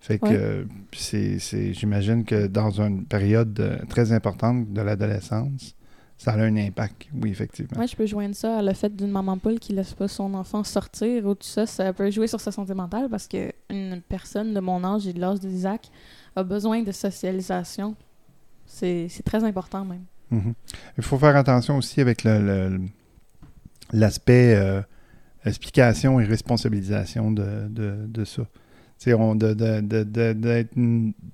Fait 0.00 0.18
que 0.18 0.26
Ouais. 0.26 0.66
c'est, 0.96 1.38
j'imagine 1.74 2.24
que 2.24 2.46
dans 2.46 2.80
une 2.80 3.04
période 3.04 3.80
très 3.90 4.12
importante 4.12 4.72
de 4.72 4.80
l'adolescence, 4.80 5.74
ça 6.22 6.32
a 6.32 6.38
un 6.38 6.54
impact. 6.56 7.06
Oui, 7.14 7.30
effectivement. 7.30 7.70
Moi, 7.76 7.86
je 7.86 7.96
peux 7.96 8.04
joindre 8.04 8.34
ça 8.34 8.58
à 8.58 8.62
le 8.62 8.74
fait 8.74 8.94
d'une 8.94 9.10
maman 9.10 9.38
poule 9.38 9.58
qui 9.58 9.72
laisse 9.72 9.94
pas 9.94 10.06
son 10.06 10.34
enfant 10.34 10.62
sortir 10.64 11.24
ou 11.24 11.34
tout 11.34 11.46
ça. 11.46 11.64
Ça 11.64 11.94
peut 11.94 12.10
jouer 12.10 12.26
sur 12.26 12.40
sa 12.42 12.52
santé 12.52 12.74
mentale 12.74 13.08
parce 13.08 13.26
que 13.26 13.52
une 13.70 14.02
personne 14.06 14.52
de 14.52 14.60
mon 14.60 14.84
âge 14.84 15.06
et 15.06 15.14
de 15.14 15.20
l'âge 15.20 15.40
d'Isaac 15.40 15.88
a 16.36 16.42
besoin 16.42 16.82
de 16.82 16.92
socialisation. 16.92 17.96
C'est 18.66 19.08
très 19.24 19.42
important 19.44 19.84
même. 19.86 20.04
Mhm. 20.30 20.52
Il 20.98 21.02
faut 21.02 21.18
faire 21.18 21.36
attention 21.36 21.78
aussi 21.78 22.00
avec 22.02 22.22
le- 22.24 22.38
le- 22.40 22.80
l'aspect 23.92 24.54
euh, 24.56 24.82
explication 25.46 26.20
et 26.20 26.24
responsabilisation 26.26 27.32
de, 27.32 27.66
de, 27.68 28.06
de 28.06 28.24
ça. 28.26 28.42
De- 29.06 29.54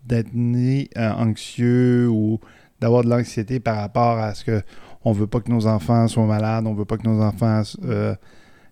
d'être 0.07 0.33
né 0.35 0.89
euh, 0.97 1.11
anxieux 1.13 2.09
ou 2.09 2.39
d'avoir 2.81 3.05
de 3.05 3.09
l'anxiété 3.11 3.61
par 3.61 3.77
rapport 3.77 4.19
à 4.19 4.35
ce 4.35 4.45
que 4.45 4.63
on 5.05 5.13
veut 5.13 5.27
pas 5.27 5.41
que 5.41 5.51
nos 5.51 5.67
enfants 5.67 6.09
soient 6.09 6.27
malades, 6.27 6.67
on 6.67 6.75
veut 6.75 6.85
pas 6.85 6.97
que 6.99 7.07
nos 7.09 7.23
enfants 7.23 7.63
euh, 7.85 8.15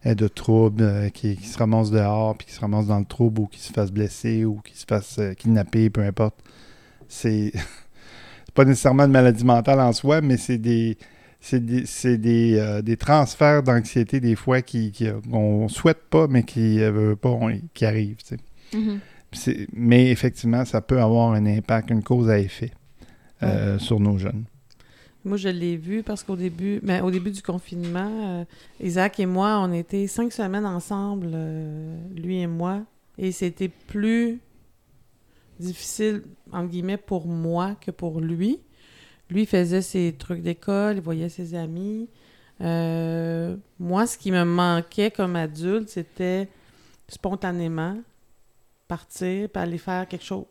aient 0.03 0.15
de 0.17 0.29
troubles, 0.29 0.83
euh, 0.83 1.09
qu'ils 1.11 1.37
qu'ils 1.37 1.47
se 1.47 1.59
ramassent 1.59 1.91
dehors, 1.93 2.37
puis 2.37 2.47
qu'ils 2.47 2.57
se 2.57 2.61
ramassent 2.61 2.87
dans 2.89 2.99
le 2.99 3.05
trouble 3.05 3.41
ou 3.43 3.47
qu'ils 3.47 3.63
se 3.63 3.73
fassent 3.73 3.93
blesser 3.93 4.45
ou 4.45 4.61
qu'ils 4.65 4.77
se 4.77 4.85
fassent 4.87 5.19
euh, 5.19 5.33
kidnapper, 5.35 5.91
peu 5.91 6.03
importe. 6.03 6.37
C'est 7.09 7.53
pas 8.55 8.65
nécessairement 8.65 9.05
une 9.05 9.13
maladie 9.13 9.45
mentale 9.45 9.81
en 9.81 9.93
soi, 9.93 10.21
mais 10.21 10.37
c'est 10.37 10.59
des 10.59 10.97
c'est 11.41 11.65
des, 11.65 11.85
c'est 11.87 12.17
des, 12.17 12.57
euh, 12.59 12.81
des 12.83 12.97
transferts 12.97 13.63
d'anxiété 13.63 14.19
des 14.19 14.35
fois 14.35 14.63
qui, 14.63 14.91
qui 14.93 15.07
qu'on 15.31 15.69
souhaite 15.69 16.05
pas, 16.09 16.27
mais 16.27 16.43
qui 16.43 16.79
veut 16.79 17.17
pas, 17.17 17.29
on- 17.29 17.61
qui 17.75 17.85
arrivent. 17.85 18.17
c'est- 18.25 18.39
Mais 19.75 20.11
effectivement, 20.11 20.65
ça 20.65 20.81
peut 20.81 21.01
avoir 21.01 21.33
un 21.33 21.45
impact, 21.47 21.91
une 21.91 22.03
cause 22.03 22.31
à 22.31 22.39
effet 22.39 22.71
euh, 23.45 23.79
sur 23.79 24.01
nos 24.01 24.19
jeunes. 24.19 24.45
Moi, 25.25 25.39
je 25.39 25.49
l'ai 25.49 25.77
vu 25.77 26.03
parce 26.03 26.23
qu'au 26.23 26.37
début, 26.37 26.81
ben, 26.83 27.03
au 27.03 27.11
début 27.11 27.31
du 27.31 27.41
confinement, 27.41 28.41
euh, 28.41 28.45
Isaac 28.81 29.19
et 29.21 29.27
moi, 29.27 29.59
on 29.63 29.73
était 29.73 30.07
cinq 30.07 30.33
semaines 30.33 30.67
ensemble, 30.67 31.31
euh, 31.33 31.97
lui 32.15 32.41
et 32.41 32.47
moi, 32.47 32.83
et 33.17 33.33
c'était 33.33 33.71
plus 33.71 34.39
difficile, 35.59 36.23
entre 36.53 36.69
guillemets, 36.69 36.99
pour 36.99 37.27
moi 37.27 37.75
que 37.81 37.91
pour 37.91 38.21
lui. 38.21 38.61
Lui, 39.31 39.43
il 39.43 39.47
faisait 39.47 39.81
ses 39.81 40.15
trucs 40.19 40.43
d'école, 40.43 40.97
il 40.97 41.03
voyait 41.03 41.31
ses 41.31 41.55
amis. 41.55 42.09
Euh, 42.61 43.57
moi, 43.79 44.07
ce 44.07 44.19
qui 44.19 44.31
me 44.31 44.45
manquait 44.45 45.11
comme 45.11 45.37
adulte, 45.37 45.89
c'était 45.89 46.49
spontanément 47.09 47.97
partir, 48.89 49.49
puis 49.49 49.63
aller 49.63 49.79
faire 49.79 50.07
quelque 50.07 50.25
chose. 50.25 50.45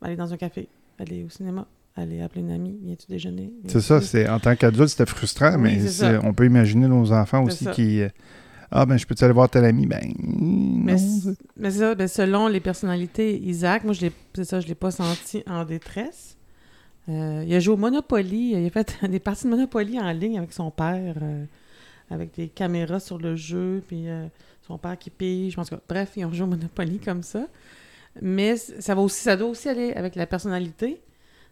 Aller 0.00 0.16
dans 0.16 0.32
un 0.32 0.36
café, 0.36 0.68
aller 0.98 1.24
au 1.24 1.30
cinéma, 1.30 1.66
aller 1.96 2.20
appeler 2.22 2.40
une 2.42 2.50
amie, 2.50 2.78
viens-tu 2.82 3.06
déjeuner? 3.08 3.50
C'est 3.66 3.80
ça, 3.80 4.00
c'est 4.00 4.28
en 4.28 4.38
tant 4.40 4.54
qu'adulte, 4.56 4.88
c'était 4.88 5.06
frustrant, 5.06 5.54
Oui, 5.54 5.60
mais 5.62 5.80
c'est 5.80 5.88
c'est- 5.88 6.12
ça. 6.14 6.20
on 6.24 6.32
peut 6.34 6.46
imaginer 6.46 6.88
nos 6.88 7.12
enfants 7.12 7.44
aussi 7.44 7.66
qui. 7.72 8.00
euh, 8.02 8.08
ah, 8.70 8.86
ben, 8.86 8.96
je 8.96 9.06
peux-tu 9.06 9.22
aller 9.22 9.32
voir 9.32 9.48
tel 9.48 9.64
ami? 9.64 9.86
Ben. 9.86 10.00
Mais, 10.18 10.96
mais 11.56 11.70
c'est 11.70 11.78
ça, 11.78 11.94
ben, 11.94 12.08
selon 12.08 12.48
les 12.48 12.60
personnalités, 12.60 13.38
Isaac, 13.40 13.84
moi, 13.84 13.92
je 13.92 14.02
l'ai, 14.02 14.12
c'est 14.34 14.44
ça, 14.44 14.60
je 14.60 14.66
l'ai 14.66 14.74
pas 14.74 14.90
senti 14.90 15.42
en 15.48 15.64
détresse. 15.64 16.36
Euh, 17.08 17.44
il 17.46 17.54
a 17.54 17.60
joué 17.60 17.74
au 17.74 17.76
Monopoly, 17.76 18.52
il 18.56 18.66
a 18.66 18.70
fait 18.70 18.96
des 19.08 19.20
parties 19.20 19.44
de 19.44 19.50
Monopoly 19.50 20.00
en 20.00 20.10
ligne 20.12 20.38
avec 20.38 20.52
son 20.52 20.70
père, 20.70 21.14
euh, 21.22 21.44
avec 22.10 22.34
des 22.34 22.48
caméras 22.48 22.98
sur 23.00 23.18
le 23.18 23.36
jeu, 23.36 23.82
puis 23.86 24.08
euh, 24.08 24.26
son 24.66 24.78
père 24.78 24.98
qui 24.98 25.10
pige, 25.10 25.52
je 25.52 25.56
pense 25.56 25.68
que... 25.70 25.74
Bref, 25.88 26.12
ils 26.16 26.24
ont 26.24 26.32
joué 26.32 26.44
au 26.44 26.50
Monopoly 26.50 26.98
comme 26.98 27.22
ça. 27.22 27.46
Mais 28.22 28.56
ça, 28.56 28.94
va 28.94 29.00
aussi, 29.02 29.20
ça 29.22 29.36
doit 29.36 29.48
aussi 29.48 29.68
aller 29.68 29.92
avec 29.94 30.14
la 30.16 30.26
personnalité. 30.26 31.00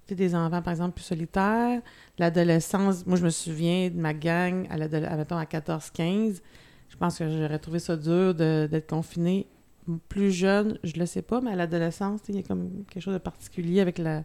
Tu 0.07 0.11
sais, 0.11 0.15
des 0.15 0.35
enfants, 0.35 0.63
par 0.63 0.73
exemple, 0.73 0.95
plus 0.95 1.05
solitaires, 1.05 1.81
l'adolescence. 2.19 3.07
Moi, 3.07 3.17
je 3.17 3.25
me 3.25 3.31
souviens 3.31 3.91
de 3.91 3.99
ma 4.01 4.15
gang 4.15 4.67
à, 4.71 4.75
à, 4.75 5.17
mettons, 5.17 5.37
à 5.37 5.45
14-15. 5.45 6.41
Je 6.89 6.97
pense 6.97 7.19
que 7.19 7.29
j'aurais 7.29 7.59
trouvé 7.59 7.79
ça 7.79 7.97
dur 7.97 8.35
de- 8.35 8.69
d'être 8.71 8.89
confiné 8.89 9.47
plus 10.09 10.31
jeune, 10.31 10.79
je 10.85 10.93
le 10.97 11.07
sais 11.07 11.23
pas, 11.23 11.41
mais 11.41 11.51
à 11.53 11.57
l'adolescence, 11.57 12.21
tu 12.23 12.27
sais, 12.27 12.33
il 12.39 12.41
y 12.41 12.45
a 12.45 12.47
comme 12.47 12.69
quelque 12.89 13.03
chose 13.03 13.15
de 13.15 13.19
particulier 13.19 13.81
avec 13.81 13.99
la, 13.99 14.23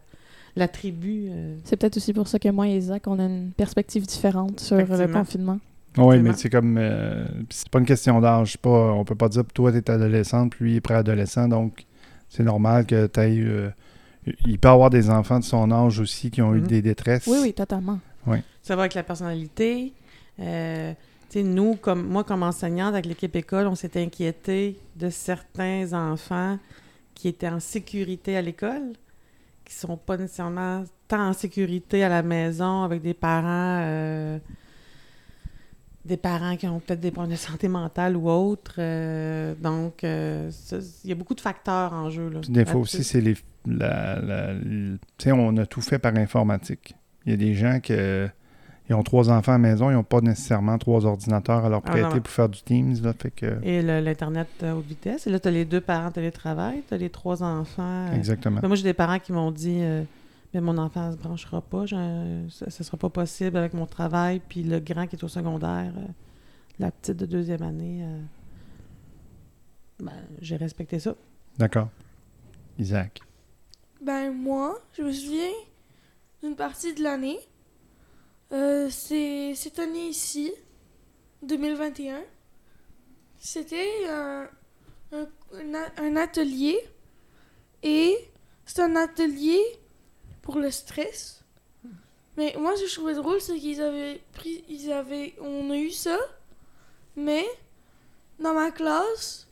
la 0.54 0.68
tribu. 0.68 1.26
euh. 1.30 1.56
C'est 1.64 1.76
peut-être 1.76 1.96
aussi 1.96 2.12
pour 2.12 2.28
ça 2.28 2.38
que 2.38 2.48
moi 2.48 2.68
et 2.68 2.76
Isaac, 2.76 3.02
on 3.08 3.18
a 3.18 3.24
une 3.24 3.50
perspective 3.56 4.06
différente 4.06 4.60
sur 4.60 4.76
le 4.76 4.82
confinement. 5.18 5.58
Oui, 5.96 6.20
mais 6.20 6.32
c'est 6.34 6.50
comme. 6.50 6.76
euh, 6.78 7.26
c'est 7.50 7.68
pas 7.70 7.80
une 7.80 7.86
question 7.86 8.20
d'âge. 8.20 8.56
Pas, 8.58 8.92
on 8.92 9.04
peut 9.04 9.16
pas 9.16 9.28
dire 9.28 9.44
toi, 9.52 9.72
t'es 9.72 9.90
adolescente, 9.90 10.52
puis 10.52 10.64
lui 10.66 10.76
est 10.76 10.80
préadolescent, 10.80 11.48
donc 11.48 11.86
c'est 12.28 12.42
normal 12.42 12.86
que 12.86 13.06
tu 13.06 13.20
aies. 13.20 13.72
il 14.46 14.58
peut 14.58 14.68
avoir 14.68 14.90
des 14.90 15.08
enfants 15.10 15.38
de 15.38 15.44
son 15.44 15.70
âge 15.70 16.00
aussi 16.00 16.30
qui 16.30 16.42
ont 16.42 16.54
eu 16.54 16.60
Mhm. 16.60 16.66
des 16.66 16.82
détresses. 16.82 17.26
Oui, 17.26 17.38
oui, 17.42 17.52
totalement. 17.54 17.98
Ça 18.62 18.76
va 18.76 18.82
avec 18.82 18.94
la 18.94 19.02
personnalité. 19.02 19.94
Euh, 20.38 20.92
tu 21.30 21.38
sais, 21.38 21.42
nous, 21.42 21.76
comme 21.76 22.06
moi, 22.06 22.24
comme 22.24 22.42
enseignante 22.42 22.92
avec 22.92 23.06
l'équipe 23.06 23.34
école, 23.36 23.66
on 23.66 23.74
s'est 23.74 23.98
inquiété 24.02 24.78
de 24.96 25.08
certains 25.08 25.92
enfants 25.94 26.58
qui 27.14 27.28
étaient 27.28 27.48
en 27.48 27.60
sécurité 27.60 28.36
à 28.36 28.42
l'école, 28.42 28.92
qui 29.64 29.72
sont 29.74 29.96
pas 29.96 30.18
nécessairement 30.18 30.84
tant 31.08 31.28
en 31.28 31.32
sécurité 31.32 32.04
à 32.04 32.10
la 32.10 32.22
maison 32.22 32.82
avec 32.82 33.00
des 33.00 33.14
parents, 33.14 33.80
euh, 33.82 34.38
des 36.08 36.16
parents 36.16 36.56
qui 36.56 36.66
ont 36.66 36.80
peut-être 36.80 37.00
des 37.00 37.10
problèmes 37.12 37.32
de 37.32 37.38
santé 37.38 37.68
mentale 37.68 38.16
ou 38.16 38.28
autres. 38.28 38.74
euh, 38.78 39.54
donc, 39.62 40.02
euh, 40.02 40.50
il 41.04 41.10
y 41.10 41.12
a 41.12 41.14
beaucoup 41.14 41.34
de 41.34 41.40
facteurs 41.40 41.92
en 41.92 42.10
jeu. 42.10 42.28
Là, 42.30 42.40
Puis 42.40 42.50
des 42.50 42.64
fois 42.64 42.80
aussi, 42.80 43.04
c'est 43.04 43.20
les. 43.20 43.36
La, 43.66 44.18
la- 44.20 44.52
le- 44.54 44.98
tu 45.18 45.24
sais, 45.24 45.32
on 45.32 45.56
a 45.58 45.66
tout 45.66 45.80
fait 45.82 45.98
par 45.98 46.16
informatique. 46.16 46.94
Il 47.26 47.30
y 47.32 47.34
a 47.34 47.36
des 47.36 47.54
gens 47.54 47.78
qui 47.80 47.92
ils 48.90 48.94
ont 48.94 49.02
trois 49.02 49.28
enfants 49.30 49.52
à 49.52 49.56
la 49.56 49.58
maison, 49.58 49.90
ils 49.90 49.94
n'ont 49.94 50.02
pas 50.02 50.22
nécessairement 50.22 50.78
trois 50.78 51.04
ordinateurs 51.04 51.62
à 51.66 51.68
leur 51.68 51.82
Ah, 51.84 51.90
prêter 51.90 52.20
pour 52.20 52.30
faire 52.32 52.48
du 52.48 52.62
Teams. 52.62 52.96
Là, 53.02 53.12
fait 53.12 53.30
que, 53.30 53.58
Et 53.62 53.82
l'Internet 53.82 54.48
à 54.62 54.74
haute 54.74 54.86
vitesse. 54.86 55.26
Et 55.26 55.30
là, 55.30 55.38
tu 55.38 55.48
as 55.48 55.50
les 55.50 55.66
deux 55.66 55.82
parents 55.82 56.10
télétravail, 56.10 56.82
tu 56.88 56.94
as 56.94 56.96
les 56.96 57.10
trois 57.10 57.42
enfants. 57.42 58.06
euh, 58.08 58.14
Exactement. 58.16 58.60
Mais 58.62 58.68
moi, 58.68 58.76
j'ai 58.78 58.84
des 58.84 58.94
parents 58.94 59.18
qui 59.18 59.32
m'ont 59.32 59.50
dit 59.50 59.80
euh, 59.80 60.04
Mais 60.54 60.60
mon 60.60 60.78
enfant 60.78 61.08
ne 61.08 61.12
se 61.12 61.16
branchera 61.18 61.60
pas, 61.60 61.84
je- 61.86 62.46
ça 62.50 62.66
ne 62.66 62.70
sera 62.70 62.96
pas 62.96 63.10
possible 63.10 63.56
avec 63.56 63.74
mon 63.74 63.86
travail. 63.86 64.40
Puis 64.48 64.62
le 64.62 64.80
grand 64.80 65.06
qui 65.06 65.16
est 65.16 65.24
au 65.24 65.28
secondaire, 65.28 65.92
euh, 65.96 66.06
la 66.78 66.90
petite 66.90 67.16
de 67.18 67.26
deuxième 67.26 67.62
année, 67.62 68.02
euh, 68.02 68.20
ben, 70.00 70.12
j'ai 70.40 70.56
respecté 70.56 70.98
ça. 70.98 71.14
D'accord. 71.58 71.88
Isaac. 72.78 73.20
Ben 74.00 74.32
moi, 74.32 74.78
je 74.96 75.02
me 75.02 75.12
souviens 75.12 75.50
d'une 76.42 76.54
partie 76.56 76.94
de 76.94 77.02
l'année. 77.02 77.38
Euh, 78.52 78.88
c'est 78.90 79.54
cette 79.54 79.78
année-ci, 79.78 80.52
2021. 81.42 82.20
C'était 83.38 84.06
un, 84.08 84.48
un, 85.12 85.26
un 85.98 86.16
atelier 86.16 86.78
et 87.82 88.16
c'est 88.64 88.80
un 88.82 88.96
atelier 88.96 89.60
pour 90.48 90.60
le 90.60 90.70
stress. 90.70 91.44
Mais 92.38 92.54
moi, 92.58 92.74
ce 92.74 92.84
que 92.84 92.88
je 92.88 92.94
trouvais 92.94 93.14
drôle, 93.14 93.38
c'est 93.38 93.58
qu'ils 93.58 93.82
avaient 93.82 94.18
pris, 94.32 94.64
ils 94.70 94.90
avaient, 94.90 95.34
on 95.42 95.70
a 95.70 95.76
eu 95.76 95.90
ça, 95.90 96.16
mais 97.16 97.44
dans 98.40 98.54
ma 98.54 98.70
classe, 98.70 99.46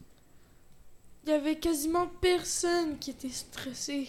il 1.22 1.32
y 1.32 1.32
avait 1.34 1.56
quasiment 1.56 2.06
personne 2.22 2.96
qui 2.98 3.10
était 3.10 3.28
stressé 3.28 4.08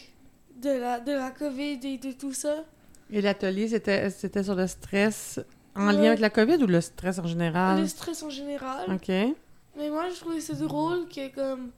de 0.62 0.70
la, 0.70 1.02
de 1.02 1.12
la 1.12 1.32
COVID 1.32 1.80
et 1.84 1.98
de 1.98 2.14
tout 2.14 2.32
ça. 2.32 2.64
Et 3.12 3.20
l'atelier, 3.20 3.68
c'était 3.68 4.10
c'était 4.10 4.46
sur 4.46 4.56
le 4.56 4.68
stress 4.68 5.42
en 5.76 5.92
lien 5.92 6.06
avec 6.06 6.20
la 6.20 6.30
COVID 6.30 6.64
ou 6.64 6.68
le 6.68 6.80
stress 6.80 7.20
en 7.20 7.28
général? 7.28 7.82
Le 7.82 7.88
stress 7.88 8.24
en 8.24 8.30
général. 8.30 8.94
OK. 8.94 9.10
Mais 9.10 9.90
moi, 9.90 10.10
je 10.10 10.22
trouvais 10.22 10.40
ça 10.40 10.54
drôle 10.54 11.10
que 11.10 11.36
comme 11.36 11.72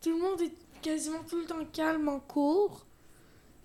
tout 0.00 0.16
le 0.16 0.18
monde 0.18 0.40
est 0.40 0.54
quasiment 0.80 1.22
tout 1.28 1.40
le 1.40 1.44
temps 1.44 1.62
calme 1.74 2.08
en 2.08 2.20
cours. 2.20 2.85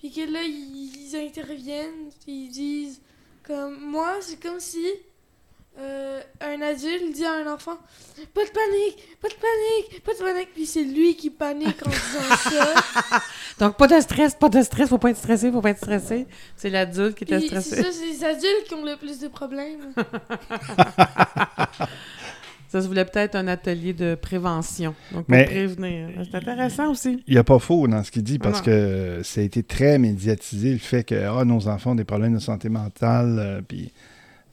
Puis 0.02 0.12
que 0.12 0.22
là, 0.22 0.42
ils, 0.42 1.16
interviennent, 1.16 2.10
puis 2.26 2.46
ils 2.46 2.50
disent 2.50 3.02
comme 3.44 3.80
moi, 3.80 4.16
c'est 4.22 4.42
comme 4.42 4.60
si 4.60 4.84
euh, 5.80 6.22
un 6.42 6.62
adulte 6.62 7.14
dit 7.14 7.24
à 7.24 7.34
un 7.34 7.54
enfant 7.54 7.78
Pas 8.34 8.44
de 8.44 8.50
panique, 8.50 9.20
pas 9.22 9.28
de 9.28 9.36
panique, 9.36 10.04
pas 10.04 10.14
de 10.14 10.18
panique. 10.18 10.50
Puis 10.56 10.66
c'est 10.66 10.84
lui 10.84 11.16
qui 11.16 11.30
panique 11.30 11.86
en 11.86 11.90
disant 11.90 12.36
ça. 12.50 12.74
Donc, 13.60 13.78
pas 13.78 13.86
de 13.86 14.02
stress, 14.02 14.34
pas 14.34 14.50
de 14.50 14.64
stress, 14.64 14.90
faut 14.90 14.98
pas 14.98 15.12
être 15.12 15.18
stressé, 15.18 15.52
faut 15.52 15.62
pas 15.62 15.70
être 15.70 15.78
stressé. 15.78 16.26
C'est 16.58 16.72
l'adulte 16.72 17.16
qui 17.16 17.26
était 17.26 17.38
Puis 17.38 17.50
c'est 17.52 17.62
stressé. 17.62 17.84
ça, 17.84 17.92
c'est 17.92 18.08
les 18.08 18.24
adultes 18.24 18.64
qui 18.68 18.74
ont 18.74 18.84
le 18.84 18.98
plus 18.98 19.20
de 19.20 19.28
problèmes. 19.28 19.94
Ça 22.72 22.82
se 22.82 22.88
voulait 22.88 23.04
peut-être 23.04 23.36
un 23.36 23.48
atelier 23.50 23.92
de 23.92 24.16
prévention. 24.16 24.96
Donc, 25.12 25.26
pour 25.26 25.36
Mais- 25.36 25.44
prévenir. 25.44 26.08
C'est 26.24 26.38
intéressant 26.38 26.90
aussi. 26.92 27.22
Il 27.28 27.34
n'y 27.34 27.38
a 27.38 27.44
pas 27.44 27.60
faux 27.60 27.86
dans 27.88 28.02
ce 28.02 28.12
qu'il 28.12 28.24
dit 28.24 28.40
parce 28.40 28.60
Non. 28.60 28.66
que 28.66 29.20
ça 29.24 29.42
a 29.42 29.44
été 29.44 29.62
très 29.62 30.00
médiatisé 30.00 30.72
le 30.72 30.78
fait 30.78 31.04
que 31.04 31.16
ah, 31.16 31.44
nos 31.44 31.68
enfants 31.68 31.92
ont 31.92 31.96
des 31.96 32.06
problèmes 32.06 32.34
de 32.34 32.40
santé 32.40 32.70
mentale. 32.70 33.38
euh, 33.40 33.62
puis 33.68 33.92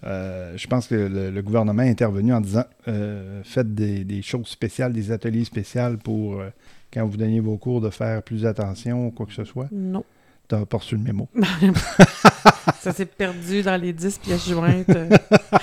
euh, 0.05 0.53
je 0.57 0.67
pense 0.67 0.89
que 0.89 0.95
le, 0.97 1.31
le 1.31 1.43
gouvernement 1.43 1.83
est 1.85 1.91
intervenu 1.91 2.33
en 2.33 2.41
disant 2.41 2.65
euh, 2.89 3.41
faites 3.45 3.73
des, 3.75 4.03
des 4.05 4.23
choses 4.23 4.47
spéciales, 4.49 4.93
des 4.93 5.13
ateliers 5.13 5.45
spéciaux 5.45 5.97
pour 6.03 6.41
euh, 6.41 6.51
quand 6.93 7.07
vous 7.07 7.17
donniez 7.17 7.39
vos 7.41 7.57
cours 7.57 7.81
de 7.81 7.91
faire 7.91 8.23
plus 8.25 8.47
attention 8.47 9.07
ou 9.07 9.11
quoi 9.13 9.27
que 9.27 9.33
ce 9.33 9.45
soit. 9.45 9.69
Non. 9.73 10.05
Tu 10.49 10.55
n'as 10.55 10.65
pas 10.65 10.79
reçu 10.79 10.97
le 10.97 11.03
mémo. 11.03 11.29
Ça 12.81 12.93
s'est 12.93 13.07
perdu 13.07 13.63
dans 13.63 13.79
les 13.81 13.93
10 13.93 14.19
pièces 14.19 14.49
jointes 14.49 14.89
euh, 14.89 15.09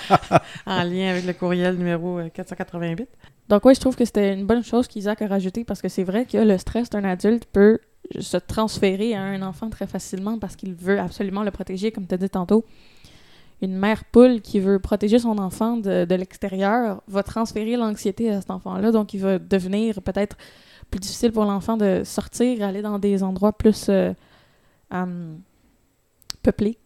en 0.65 0.83
lien 0.83 1.09
avec 1.09 1.25
le 1.25 1.33
courriel 1.33 1.75
numéro 1.75 2.19
euh, 2.19 2.29
488. 2.29 3.09
Donc, 3.49 3.65
oui, 3.65 3.73
je 3.73 3.79
trouve 3.79 3.95
que 3.95 4.05
c'était 4.05 4.33
une 4.33 4.45
bonne 4.45 4.63
chose 4.63 4.87
qu'Isaac 4.87 5.21
a 5.23 5.27
rajouté 5.27 5.63
parce 5.63 5.81
que 5.81 5.89
c'est 5.89 6.03
vrai 6.03 6.25
que 6.25 6.37
le 6.37 6.57
stress 6.57 6.89
d'un 6.89 7.03
adulte 7.03 7.45
peut 7.45 7.79
se 8.19 8.37
transférer 8.37 9.15
à 9.15 9.21
un 9.21 9.41
enfant 9.41 9.69
très 9.69 9.87
facilement 9.87 10.37
parce 10.37 10.55
qu'il 10.55 10.75
veut 10.75 10.99
absolument 10.99 11.43
le 11.43 11.51
protéger, 11.51 11.91
comme 11.91 12.05
tu 12.05 12.13
as 12.13 12.17
dit 12.17 12.29
tantôt. 12.29 12.63
Une 13.61 13.77
mère 13.77 14.03
poule 14.05 14.41
qui 14.41 14.59
veut 14.59 14.77
protéger 14.77 15.17
son 15.17 15.39
enfant 15.39 15.77
de, 15.77 16.05
de 16.05 16.15
l'extérieur 16.15 17.01
va 17.07 17.23
transférer 17.23 17.77
l'anxiété 17.77 18.29
à 18.29 18.41
cet 18.41 18.51
enfant-là, 18.51 18.91
donc 18.91 19.13
il 19.13 19.21
va 19.21 19.39
devenir 19.39 20.01
peut-être 20.01 20.37
plus 20.91 20.99
difficile 20.99 21.31
pour 21.31 21.45
l'enfant 21.45 21.77
de 21.77 22.03
sortir, 22.03 22.63
aller 22.63 22.81
dans 22.81 22.99
des 22.99 23.23
endroits 23.23 23.53
plus 23.53 23.87
euh, 23.89 24.13
hum, 24.91 25.41
peuplés, 26.41 26.77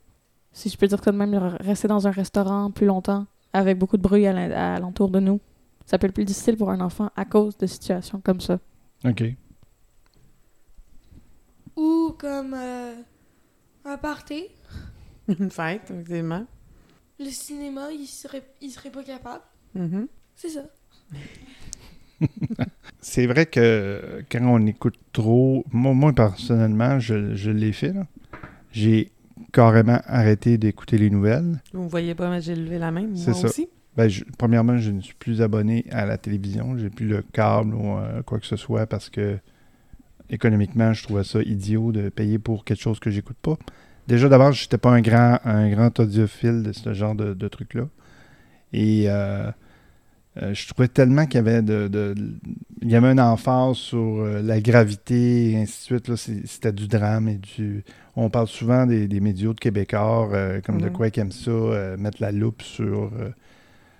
si 0.51 0.69
je 0.69 0.77
peux 0.77 0.87
dire 0.87 1.03
ça 1.03 1.11
de 1.11 1.17
même, 1.17 1.33
rester 1.59 1.87
dans 1.87 2.07
un 2.07 2.11
restaurant 2.11 2.71
plus 2.71 2.85
longtemps 2.85 3.27
avec 3.53 3.77
beaucoup 3.77 3.97
de 3.97 4.01
bruit 4.01 4.27
à 4.27 4.75
alentour 4.75 5.09
de 5.09 5.19
nous. 5.19 5.39
Ça 5.85 5.97
peut 5.97 6.07
être 6.07 6.13
plus 6.13 6.25
difficile 6.25 6.55
pour 6.55 6.69
un 6.69 6.81
enfant 6.81 7.09
à 7.15 7.25
cause 7.25 7.57
de 7.57 7.65
situations 7.65 8.21
comme 8.21 8.41
ça. 8.41 8.59
OK. 9.05 9.23
Ou 11.75 12.15
comme 12.17 12.53
euh, 12.53 12.95
un 13.85 13.97
party. 13.97 14.45
Une 15.27 15.49
fête, 15.49 15.89
effectivement. 15.89 16.45
Le 17.19 17.29
cinéma, 17.29 17.91
il 17.91 18.05
serait, 18.05 18.43
il 18.61 18.69
serait 18.69 18.91
pas 18.91 19.03
capable. 19.03 19.43
Mhm. 19.73 20.07
C'est 20.35 20.49
ça. 20.49 20.61
C'est 23.01 23.27
vrai 23.27 23.45
que 23.45 24.23
quand 24.31 24.41
on 24.43 24.65
écoute 24.67 24.97
trop, 25.13 25.65
moi, 25.71 25.93
moi, 25.93 26.13
personnellement, 26.13 26.99
je, 26.99 27.35
je 27.35 27.51
l'ai 27.51 27.71
fait. 27.71 27.93
J'ai 28.71 29.11
carrément 29.53 29.99
arrêté 30.05 30.57
d'écouter 30.57 30.97
les 30.97 31.09
nouvelles. 31.09 31.61
Vous 31.73 31.83
ne 31.85 31.89
voyez 31.89 32.13
pas, 32.15 32.29
mais 32.29 32.41
j'ai 32.41 32.55
levé 32.55 32.77
la 32.77 32.91
main. 32.91 33.01
Moi 33.03 33.11
C'est 33.15 33.33
ça. 33.33 33.47
aussi. 33.47 33.67
Ben, 33.97 34.07
je- 34.07 34.23
premièrement, 34.37 34.77
je 34.77 34.91
ne 34.91 35.01
suis 35.01 35.15
plus 35.15 35.41
abonné 35.41 35.85
à 35.91 36.05
la 36.05 36.17
télévision. 36.17 36.77
J'ai 36.77 36.89
plus 36.89 37.07
le 37.07 37.21
câble 37.33 37.73
ou 37.73 37.97
euh, 37.97 38.21
quoi 38.23 38.39
que 38.39 38.45
ce 38.45 38.55
soit 38.55 38.85
parce 38.85 39.09
que 39.09 39.37
économiquement, 40.29 40.93
je 40.93 41.03
trouvais 41.03 41.23
ça 41.23 41.41
idiot 41.41 41.91
de 41.91 42.09
payer 42.09 42.37
pour 42.37 42.63
quelque 42.65 42.81
chose 42.81 42.99
que 42.99 43.09
j'écoute 43.09 43.37
pas. 43.41 43.57
Déjà, 44.07 44.29
d'abord, 44.29 44.51
je 44.51 44.63
n'étais 44.63 44.77
pas 44.77 44.91
un 44.91 45.01
grand, 45.01 45.39
un 45.45 45.69
grand 45.69 45.97
audiophile 45.99 46.63
de 46.63 46.71
ce 46.71 46.93
genre 46.93 47.15
de, 47.15 47.33
de 47.33 47.47
trucs-là. 47.47 47.87
Et 48.73 49.05
euh, 49.07 49.49
euh, 50.41 50.53
je 50.53 50.67
trouvais 50.67 50.87
tellement 50.87 51.25
qu'il 51.25 51.35
y 51.35 51.37
avait 51.39 51.61
de, 51.61 51.87
de- 51.87 52.15
il 52.81 52.89
y 52.89 52.95
avait 52.95 53.09
un 53.09 53.17
emphase 53.17 53.75
sur 53.77 53.97
euh, 54.19 54.41
la 54.41 54.61
gravité 54.61 55.51
et 55.51 55.57
ainsi 55.57 55.93
de 55.93 56.01
suite. 56.15 56.43
C'était 56.45 56.71
du 56.71 56.87
drame 56.87 57.27
et 57.27 57.35
du. 57.37 57.83
On 58.15 58.29
parle 58.29 58.47
souvent 58.47 58.85
des, 58.85 59.07
des 59.07 59.19
médias 59.19 59.49
de 59.53 59.59
Québécois 59.59 60.29
euh, 60.33 60.61
comme 60.61 60.81
de 60.81 60.89
quoi 60.89 61.09
qui 61.09 61.19
aiment 61.19 61.31
ça, 61.31 61.51
euh, 61.51 61.97
mettre 61.97 62.21
la 62.21 62.31
loupe 62.31 62.61
sur, 62.61 63.11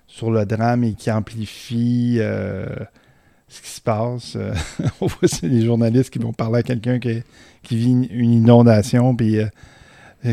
sur 0.07 0.31
le 0.31 0.45
drame 0.45 0.83
et 0.83 0.93
qui 0.93 1.09
amplifie 1.11 2.19
ce 3.47 3.61
qui 3.61 3.69
se 3.69 3.81
passe. 3.81 4.37
On 5.01 5.07
voit 5.07 5.27
c'est 5.27 5.47
les 5.47 5.65
journalistes 5.65 6.09
qui 6.11 6.19
vont 6.19 6.33
parler 6.33 6.59
à 6.59 6.63
quelqu'un 6.63 6.99
qui, 6.99 7.21
qui 7.63 7.75
vit 7.77 7.91
une- 7.91 8.03
inondation, 8.11 9.15
puis 9.15 9.37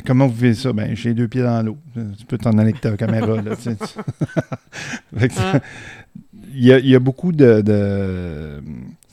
comment 0.05 0.27
vous 0.27 0.35
vivez 0.35 0.55
ça? 0.55 0.73
Ben, 0.73 0.95
j'ai 0.97 1.15
deux 1.15 1.29
pieds 1.29 1.43
dans 1.43 1.63
l'eau. 1.63 1.79
Tu 2.19 2.25
peux 2.27 2.39
t'en 2.39 2.51
aller 2.59 2.71
avec 2.71 2.81
ta 2.81 2.97
caméra. 2.97 3.41
Là, 3.41 3.55
tu 3.57 3.63
sais. 3.63 3.77
Fait 5.17 5.29
que 5.29 5.35
ça- 5.35 5.53
Ah. 5.55 5.61
Il, 6.57 6.65
y 6.67 6.73
a, 6.73 6.79
il 6.79 6.89
y 6.89 6.95
a 6.95 6.99
beaucoup 7.01 7.33
de- 7.33 7.61
de 7.61 8.63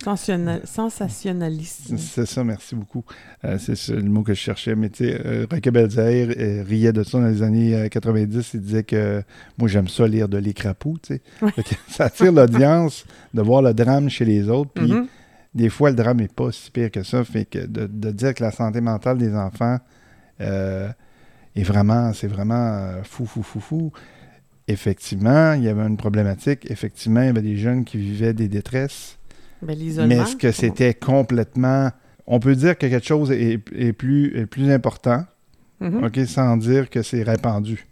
Sensationnal- 0.03 0.62
Sensationnalisme. 0.65 1.97
c'est 1.97 2.25
ça, 2.25 2.43
merci 2.43 2.75
beaucoup. 2.75 3.06
Euh, 3.45 3.58
c'est 3.58 3.88
le 3.89 4.03
mot 4.03 4.21
que 4.23 4.34
je 4.34 4.39
cherchais. 4.39 4.75
Mais 4.75 4.89
tu 4.89 5.06
sais, 5.06 5.21
euh, 5.25 5.45
euh, 5.49 6.63
riait 6.67 6.91
de 6.93 7.03
ça 7.03 7.19
dans 7.19 7.27
les 7.27 7.41
années 7.41 7.75
euh, 7.75 7.88
90. 7.88 8.51
Il 8.53 8.62
disait 8.62 8.84
que 8.84 9.23
moi, 9.58 9.67
j'aime 9.69 9.88
ça 9.88 10.08
lire 10.08 10.27
de 10.27 10.38
Les 10.38 10.53
Crapauds. 10.53 10.97
tu 11.01 11.15
sais. 11.15 11.21
Ouais. 11.41 11.51
Fait 11.51 11.63
que 11.63 11.75
ça 11.89 12.06
attire 12.06 12.32
l'audience 12.34 13.06
de 13.34 13.41
voir 13.41 13.62
le 13.62 13.73
drame 13.73 14.10
chez 14.10 14.25
les 14.25 14.49
autres. 14.49 14.71
Puis 14.73 14.91
Mhm. 14.91 15.08
des 15.56 15.69
fois, 15.69 15.89
le 15.89 15.95
drame 15.95 16.17
n'est 16.17 16.27
pas 16.27 16.51
si 16.51 16.69
pire 16.69 16.91
que 16.91 17.03
ça. 17.03 17.23
Fait 17.23 17.45
que 17.45 17.60
de, 17.65 17.88
de 17.88 18.12
dire 18.12 18.34
que 18.34 18.43
la 18.43 18.51
santé 18.51 18.82
mentale 18.82 19.17
des 19.17 19.34
enfants 19.36 19.77
euh, 20.41 20.89
est 21.56 21.63
vraiment, 21.63 22.12
c'est 22.13 22.27
vraiment 22.27 22.56
euh, 22.56 23.03
fou, 23.03 23.25
fou, 23.25 23.41
fou, 23.43 23.60
fou. 23.62 23.91
Effectivement, 24.67 25.54
il 25.54 25.63
y 25.63 25.67
avait 25.67 25.82
une 25.86 25.97
problématique. 25.97 26.69
Effectivement, 26.69 27.21
il 27.21 27.26
y 27.28 27.30
avait 27.30 27.41
des 27.41 27.58
jeunes 27.58 27.84
qui 27.86 27.97
vivaient 27.97 28.34
des 28.34 28.47
détresses. 28.47 29.17
Ben, 29.62 29.78
Mais 30.08 30.15
est-ce 30.17 30.36
que 30.36 30.52
c'était 30.52 30.93
complètement. 30.93 31.89
On 32.28 32.39
peut 32.39 32.56
dire 32.56 32.78
que 32.78 32.88
quelque 32.88 33.06
chose 33.06 33.32
est, 33.32 33.60
est 33.76 33.93
plus, 33.93 34.38
est 34.38 34.45
plus 34.45 34.69
important, 34.71 35.23
Mhm. 35.80 36.06
OK, 36.06 36.19
sans 36.28 36.56
dire 36.58 36.89
que 36.89 37.02
c'est 37.02 37.23
répandu. 37.23 37.86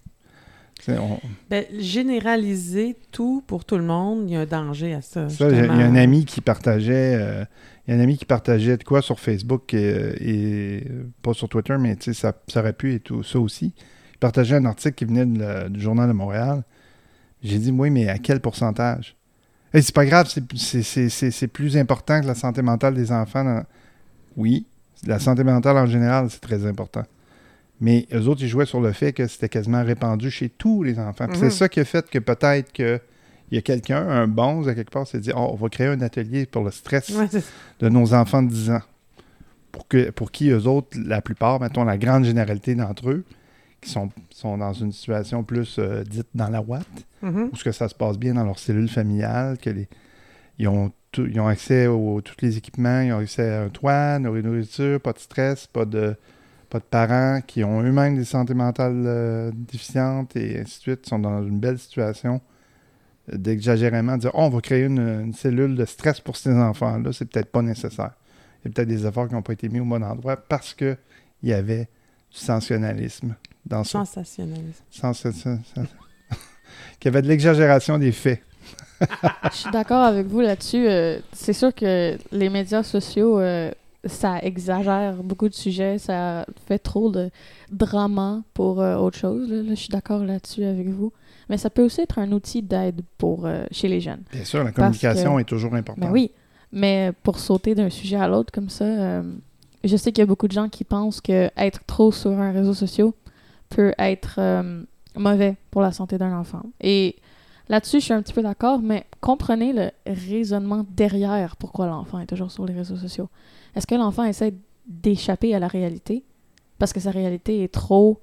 On- 0.87 1.19
Ben, 1.49 1.65
généraliser 1.77 2.95
tout 3.11 3.43
pour 3.45 3.65
tout 3.65 3.77
le 3.77 3.83
monde, 3.83 4.23
il 4.29 4.33
y 4.33 4.35
a 4.35 4.41
un 4.41 4.45
danger 4.45 4.93
à 4.93 5.01
ça. 5.01 5.29
ça, 5.29 5.49
il 5.49 5.57
y 5.57 5.59
a- 5.59 5.71
un 5.71 5.95
ami 5.95 6.25
qui 6.25 6.41
partageait. 6.41 7.15
euh, 7.19 7.45
il 7.87 7.93
y 7.93 7.97
a 7.97 7.99
un 7.99 8.03
ami 8.03 8.17
qui 8.17 8.25
partageait 8.25 8.77
de 8.77 8.83
quoi 8.83 9.01
sur 9.01 9.19
Facebook 9.19 9.73
et, 9.73 10.13
et, 10.21 10.83
pas 11.21 11.33
sur 11.33 11.49
Twitter, 11.49 11.75
mais 11.79 11.97
ça, 11.99 12.33
ça 12.47 12.59
aurait 12.61 12.73
pu 12.73 12.93
et 12.95 12.99
tout 12.99 13.23
ça 13.23 13.39
aussi. 13.39 13.73
Il 14.21 14.27
partageait 14.27 14.55
un 14.57 14.65
article 14.65 14.93
qui 14.93 15.05
venait 15.05 15.25
du 15.69 15.79
Journal 15.81 16.07
de 16.07 16.13
Montréal. 16.13 16.61
J'ai 17.41 17.57
dit, 17.57 17.71
oui, 17.71 17.89
mais 17.89 18.07
à 18.07 18.19
quel 18.19 18.39
pourcentage? 18.39 19.15
Et 19.73 19.81
c'est 19.81 19.95
pas 19.95 20.05
grave, 20.05 20.27
c'est- 20.29 20.43
c'est- 20.57 20.83
c'est 20.83 21.09
c'est- 21.09 21.31
c'est 21.31 21.47
plus 21.47 21.75
important 21.75 22.21
que 22.21 22.27
la 22.27 22.35
santé 22.35 22.61
mentale 22.61 22.93
des 22.93 23.11
enfants. 23.11 23.43
dans- 23.43 23.63
Oui, 24.37 24.67
la 25.07 25.17
santé 25.17 25.43
mentale 25.43 25.75
en 25.77 25.87
général, 25.87 26.27
c'est 26.29 26.39
très 26.39 26.67
important. 26.67 27.01
Mais 27.79 28.05
eux 28.13 28.27
autres, 28.27 28.43
ils 28.43 28.47
jouaient 28.47 28.67
sur 28.67 28.79
le 28.79 28.91
fait 28.91 29.11
que 29.11 29.25
c'était 29.25 29.49
quasiment 29.49 29.83
répandu 29.83 30.29
chez 30.29 30.49
tous 30.49 30.83
les 30.83 30.99
enfants. 30.99 31.25
Puis 31.27 31.39
Mhm. 31.39 31.49
C'est 31.49 31.57
ça 31.57 31.67
qui 31.67 31.79
a 31.79 31.85
fait 31.85 32.07
que 32.07 32.19
peut-être 32.19 32.71
que 32.71 32.99
il 33.49 33.55
y 33.55 33.57
a 33.57 33.61
quelqu'un, 33.63 34.07
un 34.07 34.27
bon, 34.27 34.67
à 34.67 34.75
quelque 34.75 34.91
part, 34.91 35.07
s'est 35.07 35.19
dit, 35.19 35.31
oh, 35.35 35.49
on 35.51 35.55
va 35.55 35.67
créer 35.69 35.87
un 35.87 35.99
atelier 36.01 36.45
pour 36.45 36.63
le 36.63 36.69
stress 36.69 37.09
Ouais, 37.09 37.27
c'est- 37.29 37.43
de 37.79 37.89
nos 37.89 38.13
enfants 38.13 38.43
de 38.43 38.49
10 38.49 38.69
ans. 38.69 38.81
Pour, 39.71 39.87
que, 39.87 40.11
pour 40.11 40.31
qui, 40.31 40.49
eux 40.51 40.67
autres, 40.67 40.95
la 41.03 41.21
plupart, 41.21 41.59
mettons 41.59 41.83
la 41.85 41.97
grande 41.97 42.23
généralité 42.23 42.75
d'entre 42.75 43.09
eux, 43.09 43.23
qui 43.81 43.89
sont, 43.89 44.09
sont 44.29 44.57
dans 44.57 44.73
une 44.73 44.91
situation 44.91 45.43
plus 45.43 45.77
euh, 45.79 46.03
dite 46.03 46.27
dans 46.35 46.49
la 46.49 46.61
ouate, 46.61 46.85
Mhm. 47.23 47.49
où 47.51 47.55
ce 47.55 47.63
que 47.63 47.71
ça 47.71 47.87
se 47.89 47.95
passe 47.95 48.17
bien 48.17 48.33
dans 48.35 48.43
leur 48.43 48.57
cellule 48.59 48.89
familiale, 48.89 49.57
que 49.59 49.69
les, 49.69 49.87
ils, 50.57 50.67
ont 50.67 50.91
tout- 51.11 51.25
ils 51.27 51.39
ont 51.39 51.47
accès 51.47 51.85
à 51.85 51.89
tous 51.89 52.35
les 52.41 52.57
équipements, 52.57 53.01
ils 53.01 53.11
ont 53.13 53.19
accès 53.19 53.47
à 53.49 53.63
un 53.63 53.69
toit, 53.69 54.17
nourri- 54.19 54.41
nourriture, 54.43 54.99
pas 55.01 55.13
de 55.13 55.19
stress, 55.19 55.67
pas 55.67 55.85
de, 55.85 56.15
pas 56.69 56.79
de 56.79 56.83
parents 56.83 57.41
qui 57.45 57.63
ont 57.63 57.81
eux-mêmes 57.83 58.15
des 58.15 58.23
santé 58.25 58.53
mentales 58.53 59.03
euh, 59.05 59.51
déficientes 59.53 60.35
et 60.35 60.59
ainsi 60.61 60.77
de 60.77 60.81
suite, 60.81 61.05
sont 61.07 61.19
dans 61.19 61.43
une 61.45 61.59
belle 61.59 61.77
situation 61.77 62.41
euh, 63.31 63.37
d'exagérément 63.37 64.17
dire 64.17 64.31
Oh, 64.33 64.43
on 64.43 64.49
va 64.49 64.61
créer 64.61 64.85
une, 64.85 64.99
une 64.99 65.33
cellule 65.33 65.75
de 65.75 65.85
stress 65.85 66.19
pour 66.21 66.37
ces 66.37 66.53
enfants-là, 66.53 67.11
c'est 67.13 67.25
peut-être 67.25 67.51
pas 67.51 67.61
nécessaire. 67.61 68.11
Il 68.63 68.67
y 68.67 68.71
a 68.71 68.73
peut-être 68.73 68.87
des 68.87 69.05
efforts 69.05 69.27
qui 69.27 69.33
n'ont 69.35 69.41
pas 69.43 69.53
été 69.53 69.69
mis 69.69 69.79
au 69.79 69.85
bon 69.85 70.03
endroit 70.03 70.37
parce 70.37 70.73
qu'il 70.73 70.97
y 71.43 71.53
avait 71.53 71.87
du 72.31 72.37
sensationnalisme 72.37 73.35
dans 73.65 73.83
ça. 73.83 73.99
Sensationnalisme. 74.05 74.83
Sensation- 74.89 75.59
sens- 75.75 75.87
qu'il 76.99 77.05
y 77.05 77.15
avait 77.15 77.21
de 77.21 77.27
l'exagération 77.27 77.97
des 77.97 78.11
faits. 78.11 78.41
Je 79.51 79.55
suis 79.55 79.71
d'accord 79.71 80.03
avec 80.03 80.27
vous 80.27 80.41
là-dessus. 80.41 80.87
euh, 80.87 81.19
c'est 81.33 81.53
sûr 81.53 81.73
que 81.73 82.17
les 82.31 82.49
médias 82.49 82.83
sociaux, 82.83 83.39
euh, 83.39 83.71
ça 84.05 84.39
exagère 84.39 85.15
beaucoup 85.23 85.49
de 85.49 85.53
sujets, 85.53 85.97
ça 85.97 86.45
fait 86.67 86.79
trop 86.79 87.09
de 87.11 87.29
drama 87.71 88.43
pour 88.53 88.81
euh, 88.81 88.95
autre 88.97 89.17
chose. 89.17 89.49
là. 89.49 89.57
Là, 89.57 89.69
je 89.69 89.75
suis 89.75 89.89
d'accord 89.89 90.23
là-dessus 90.23 90.63
avec 90.63 90.87
vous. 90.89 91.11
Mais 91.49 91.57
ça 91.57 91.69
peut 91.69 91.83
aussi 91.83 92.01
être 92.01 92.19
un 92.19 92.31
outil 92.31 92.61
d'aide 92.61 93.01
pour 93.17 93.45
euh, 93.45 93.65
chez 93.71 93.87
les 93.87 93.99
jeunes. 93.99 94.21
Bien 94.31 94.45
sûr, 94.45 94.63
la 94.63 94.71
communication 94.71 95.35
que- 95.35 95.41
est 95.41 95.45
toujours 95.45 95.73
importante. 95.75 96.03
Ben 96.05 96.11
oui, 96.11 96.31
mais 96.71 97.11
pour 97.23 97.39
sauter 97.39 97.75
d'un 97.75 97.89
sujet 97.89 98.15
à 98.17 98.27
l'autre 98.27 98.51
comme 98.53 98.69
ça, 98.69 98.85
euh, 98.85 99.23
je 99.83 99.97
sais 99.97 100.11
qu'il 100.11 100.21
y 100.21 100.23
a 100.23 100.27
beaucoup 100.27 100.47
de 100.47 100.53
gens 100.53 100.69
qui 100.69 100.83
pensent 100.83 101.19
que 101.19 101.49
être 101.57 101.83
trop 101.85 102.11
sur 102.11 102.31
un 102.31 102.51
réseau 102.51 102.73
social 102.73 103.09
peut 103.71 103.93
être 103.97 104.35
euh, 104.37 104.83
mauvais 105.15 105.55
pour 105.71 105.81
la 105.81 105.91
santé 105.91 106.17
d'un 106.17 106.37
enfant. 106.37 106.63
Et 106.79 107.15
là-dessus, 107.69 107.99
je 107.99 108.05
suis 108.05 108.13
un 108.13 108.21
petit 108.21 108.33
peu 108.33 108.43
d'accord, 108.43 108.79
mais 108.81 109.05
comprenez 109.19 109.73
le 109.73 109.91
raisonnement 110.05 110.85
derrière 110.89 111.55
pourquoi 111.55 111.87
l'enfant 111.87 112.19
est 112.19 112.27
toujours 112.27 112.51
sur 112.51 112.65
les 112.65 112.73
réseaux 112.73 112.97
sociaux. 112.97 113.29
Est-ce 113.75 113.87
que 113.87 113.95
l'enfant 113.95 114.23
essaie 114.23 114.53
d'échapper 114.85 115.55
à 115.55 115.59
la 115.59 115.67
réalité 115.67 116.23
parce 116.77 116.93
que 116.93 116.99
sa 116.99 117.11
réalité 117.11 117.63
est 117.63 117.73
trop 117.73 118.19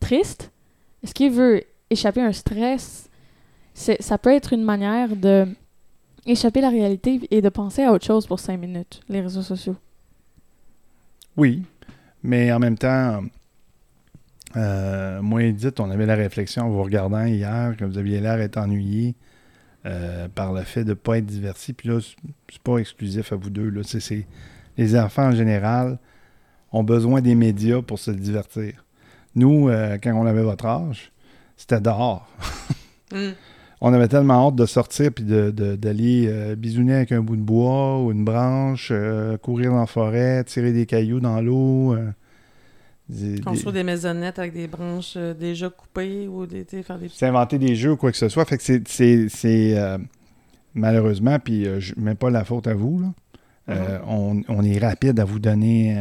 triste? 0.00 0.50
Est-ce 1.02 1.14
qu'il 1.14 1.30
veut 1.30 1.62
échapper 1.90 2.20
à 2.20 2.26
un 2.26 2.32
stress? 2.32 3.08
Ça 3.74 4.18
peut 4.18 4.32
être 4.32 4.52
une 4.52 4.64
manière 4.64 5.16
de 5.16 5.46
échapper 6.24 6.60
à 6.60 6.62
la 6.62 6.70
réalité 6.70 7.20
et 7.30 7.42
de 7.42 7.48
penser 7.48 7.82
à 7.82 7.92
autre 7.92 8.04
chose 8.04 8.26
pour 8.26 8.38
cinq 8.38 8.58
minutes, 8.58 9.00
les 9.08 9.20
réseaux 9.20 9.42
sociaux. 9.42 9.76
Oui, 11.36 11.62
mais 12.22 12.52
en 12.52 12.58
même 12.58 12.78
temps, 12.78 13.22
euh, 14.56 15.22
moi 15.22 15.42
Edith, 15.44 15.80
on 15.80 15.90
avait 15.90 16.06
la 16.06 16.14
réflexion 16.14 16.64
en 16.64 16.70
vous 16.70 16.82
regardant 16.82 17.24
hier 17.24 17.74
que 17.76 17.84
vous 17.84 17.98
aviez 17.98 18.20
l'air 18.20 18.36
d'être 18.36 18.58
ennuyé 18.58 19.14
euh, 19.86 20.28
par 20.34 20.52
le 20.52 20.62
fait 20.62 20.84
de 20.84 20.90
ne 20.90 20.94
pas 20.94 21.18
être 21.18 21.26
diverti. 21.26 21.72
Puis 21.72 21.88
là, 21.88 21.98
c'est- 22.00 22.16
pas 22.62 22.76
exclusif 22.78 23.32
à 23.32 23.36
vous 23.36 23.50
deux. 23.50 23.68
Là. 23.70 23.82
Les 24.76 24.98
enfants 24.98 25.28
en 25.28 25.32
général 25.32 25.98
ont 26.72 26.84
besoin 26.84 27.20
des 27.20 27.34
médias 27.34 27.82
pour 27.82 27.98
se 27.98 28.10
divertir. 28.10 28.84
Nous, 29.34 29.68
euh, 29.68 29.98
quand 30.02 30.12
on 30.14 30.26
avait 30.26 30.42
votre 30.42 30.66
âge, 30.66 31.12
c'était 31.56 31.80
dehors. 31.80 32.28
Mm. 33.12 33.32
On 33.82 33.92
avait 33.92 34.08
tellement 34.08 34.48
hâte 34.48 34.54
de 34.54 34.64
sortir 34.64 35.10
puis 35.12 35.22
d'aller 35.22 36.26
euh, 36.28 36.56
bisouner 36.56 36.94
avec 36.94 37.12
un 37.12 37.20
bout 37.20 37.36
de 37.36 37.42
bois 37.42 38.00
ou 38.00 38.10
une 38.10 38.24
branche, 38.24 38.88
euh, 38.90 39.36
courir 39.36 39.72
dans 39.72 39.80
la 39.80 39.86
forêt, 39.86 40.44
tirer 40.44 40.72
des 40.72 40.86
cailloux 40.86 41.20
dans 41.20 41.42
l'eau. 41.42 41.94
Des- 43.08 43.34
des- 43.36 43.40
Construire 43.42 43.72
des 43.72 43.82
maisonnettes 43.84 44.38
avec 44.38 44.52
des 44.52 44.66
branches 44.68 45.14
euh, 45.16 45.34
déjà 45.34 45.68
coupées 45.70 46.28
ou 46.28 46.46
des, 46.46 46.64
faire 46.64 46.98
des 46.98 47.06
petits... 47.08 47.16
s'inventer 47.18 47.58
des 47.58 47.74
jeux 47.74 47.92
ou 47.92 47.96
quoi 47.96 48.10
que 48.10 48.16
ce 48.16 48.28
soit. 48.28 48.44
Fait 48.44 48.56
que 48.56 48.62
c'est, 48.62 48.86
c'est, 48.88 49.28
c'est, 49.28 49.76
euh, 49.78 49.98
malheureusement, 50.74 51.38
puis 51.38 51.66
euh, 51.66 51.80
je 51.80 51.94
mets 51.96 52.14
pas 52.14 52.30
la 52.30 52.44
faute 52.44 52.66
à 52.66 52.74
vous, 52.74 53.00
là. 53.00 53.12
Euh, 53.68 53.98
on, 54.08 54.42
on 54.48 54.62
est 54.64 54.78
rapide 54.78 55.20
à 55.20 55.24
vous 55.24 55.38
donner 55.38 55.96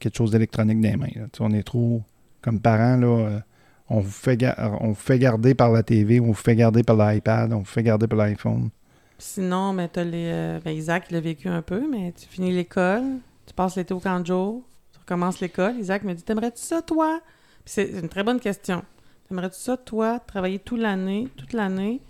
quelque 0.00 0.16
chose 0.16 0.30
d'électronique 0.30 0.80
dans 0.80 0.88
les 0.90 0.96
mains. 0.96 1.06
là. 1.14 1.26
On 1.40 1.52
est 1.52 1.62
trop, 1.62 2.00
comme 2.40 2.60
parents, 2.60 2.96
là, 2.96 3.42
on, 3.90 4.00
vous 4.00 4.10
fait 4.10 4.42
on 4.80 4.88
vous 4.88 4.94
fait 4.94 5.18
garder 5.18 5.54
par 5.54 5.70
la 5.70 5.82
TV, 5.82 6.18
on 6.18 6.26
vous 6.28 6.34
fait 6.34 6.56
garder 6.56 6.82
par 6.82 6.96
l'iPad, 6.96 7.52
on 7.52 7.58
vous 7.58 7.64
fait 7.66 7.82
garder 7.82 8.06
par 8.06 8.18
l'iPhone. 8.18 8.70
Sinon, 9.18 9.74
mais 9.74 9.88
t'as 9.88 10.02
les... 10.02 10.58
ben, 10.64 10.70
Isaac, 10.70 11.04
il 11.10 11.14
l'a 11.14 11.20
vécu 11.20 11.46
un 11.46 11.60
peu, 11.60 11.82
mais 11.90 12.12
tu 12.18 12.26
finis 12.26 12.52
l'école, 12.52 13.02
tu 13.46 13.52
passes 13.54 13.76
l'été 13.76 13.92
au 13.92 14.00
camp 14.00 14.20
de 14.20 14.26
jour, 14.26 14.62
tu 15.06 15.12
recommences 15.12 15.40
l'école. 15.40 15.76
Isaac 15.78 16.02
me 16.04 16.14
dit 16.14 16.22
T'aimerais-tu 16.22 16.62
ça, 16.62 16.80
toi? 16.82 17.20
Puis 17.64 17.74
c'est 17.74 17.90
une 18.00 18.08
très 18.08 18.22
bonne 18.24 18.40
question. 18.40 18.82
T'aimerais-tu 19.28 19.58
ça, 19.58 19.76
toi, 19.76 20.18
travailler 20.18 20.58
toute 20.58 20.80
l'année, 20.80 21.28
toute 21.36 21.52
l'année, 21.52 22.00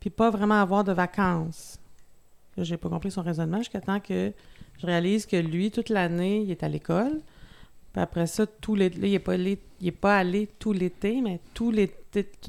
puis 0.00 0.10
pas 0.10 0.30
vraiment 0.30 0.60
avoir 0.60 0.84
de 0.84 0.92
vacances? 0.92 1.78
J'ai 2.56 2.76
pas 2.76 2.88
compris 2.88 3.10
son 3.10 3.22
raisonnement 3.22 3.58
jusqu'à 3.58 3.80
temps 3.80 4.00
que 4.00 4.32
je 4.80 4.86
réalise 4.86 5.26
que 5.26 5.36
lui, 5.36 5.70
toute 5.70 5.88
l'année, 5.88 6.42
il 6.42 6.50
est 6.50 6.62
à 6.62 6.68
l'école. 6.68 7.20
Puis 7.92 8.02
après 8.02 8.26
ça, 8.26 8.46
tout 8.46 8.74
l'été, 8.74 8.98
il 9.08 9.14
est 9.14 9.18
pas 9.18 9.36
pas 10.00 10.18
allé 10.18 10.48
tout 10.58 10.72
l'été, 10.72 11.20
mais 11.20 11.40
toutes 11.54 11.74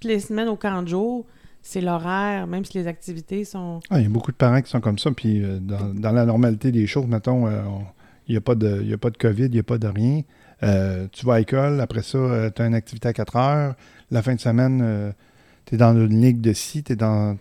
les 0.03 0.19
semaines 0.19 0.47
au 0.47 0.55
camp 0.55 0.81
de 0.84 0.88
jour, 0.88 1.25
c'est 1.62 1.81
l'horaire, 1.81 2.45
même 2.47 2.63
si 2.63 2.77
les 2.77 2.88
activités 2.88 3.43
sont. 3.43 3.79
Ah, 3.89 3.99
il 3.99 4.03
y 4.03 4.05
a 4.05 4.10
beaucoup 4.10 4.31
de 4.31 4.38
parents 4.38 4.62
qui 4.62 4.69
sont 4.69 4.81
comme 4.81 4.99
ça, 4.99 5.12
puis 5.12 5.43
euh, 5.43 5.60
dans, 5.60 5.93
dans 5.93 6.12
la 6.12 6.25
normalité 6.25 6.71
des 6.71 6.86
choses, 6.88 7.08
mettons, 7.08 7.47
euh, 7.47 7.63
on- 7.63 7.86
il 8.27 8.31
n'y 8.31 8.38
a, 8.38 8.41
pas 8.41 8.55
de- 8.55 8.81
y 8.83 8.93
a 8.93 8.97
pas 8.97 9.09
de 9.09 9.17
COVID, 9.17 9.45
il 9.45 9.51
n'y 9.51 9.59
a 9.59 9.63
pas 9.63 9.77
de 9.77 9.88
rien. 9.88 10.21
Euh, 10.63 11.07
tu 11.11 11.25
vas 11.25 11.35
à 11.35 11.39
l'école, 11.39 11.79
après 11.81 12.01
ça, 12.01 12.17
tu 12.55 12.61
as 12.61 12.65
une 12.65 12.73
activité 12.75 13.07
à 13.09 13.13
4 13.13 13.35
heures. 13.35 13.75
La 14.11 14.21
fin 14.21 14.33
de 14.35 14.39
semaine, 14.39 15.13
tu 15.65 15.75
es 15.75 15.77
dans 15.77 15.93
une 15.93 16.21
ligue 16.21 16.41
de 16.41 16.53
ci, 16.53 16.83
tu 16.83 16.93
es 16.93 16.95
dans... 16.95 17.38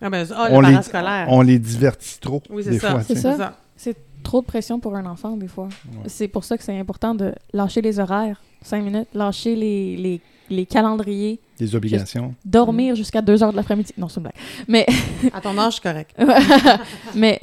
Ah 0.00 0.10
ben, 0.10 0.26
ah, 0.34 0.48
On 0.50 0.60
le 0.60 0.68
les-. 0.68 1.24
On 1.28 1.42
les 1.42 1.58
divertit 1.58 2.18
trop, 2.20 2.42
Oui, 2.50 2.62
c'est 2.64 2.78
ça. 2.78 2.90
fois. 2.90 3.02
C'est 3.02 3.16
ça. 3.16 3.54
Trop 4.24 4.40
de 4.40 4.46
pression 4.46 4.78
pour 4.80 4.94
un 4.96 5.06
enfant, 5.06 5.36
des 5.36 5.46
fois. 5.48 5.68
Ouais. 5.92 6.02
C'est 6.06 6.28
pour 6.28 6.44
ça 6.44 6.58
que 6.58 6.64
c'est 6.64 6.76
important 6.78 7.14
de 7.14 7.32
lâcher 7.54 7.80
les 7.80 7.98
horaires, 7.98 8.42
cinq 8.62 8.82
minutes, 8.82 9.08
lâcher 9.14 9.54
les, 9.54 9.96
les, 9.96 10.20
les 10.50 10.66
calendriers, 10.66 11.40
Des 11.58 11.74
obligations. 11.74 12.34
dormir 12.44 12.94
jusqu'à 12.96 13.22
2 13.22 13.42
heures 13.42 13.52
de 13.52 13.56
l'après-midi. 13.56 13.94
Non, 13.96 14.08
c'est 14.08 14.16
une 14.18 14.24
blague. 14.24 14.34
Mais, 14.66 14.84
À 15.32 15.40
ton 15.40 15.56
âge, 15.56 15.76
c'est 15.76 15.82
correct. 15.82 16.14
mais 17.14 17.40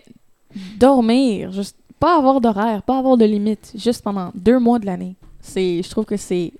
dormir, 0.77 1.51
juste 1.53 1.77
pas 2.05 2.17
avoir 2.17 2.39
d'horaire, 2.39 2.83
pas 2.83 2.99
avoir 2.99 3.17
de 3.17 3.25
limite, 3.25 3.73
juste 3.75 4.03
pendant 4.03 4.31
deux 4.35 4.59
mois 4.59 4.77
de 4.77 4.85
l'année. 4.85 5.15
C'est, 5.41 5.81
je 5.81 5.89
trouve 5.89 6.05
que 6.05 6.17
c'est 6.17 6.51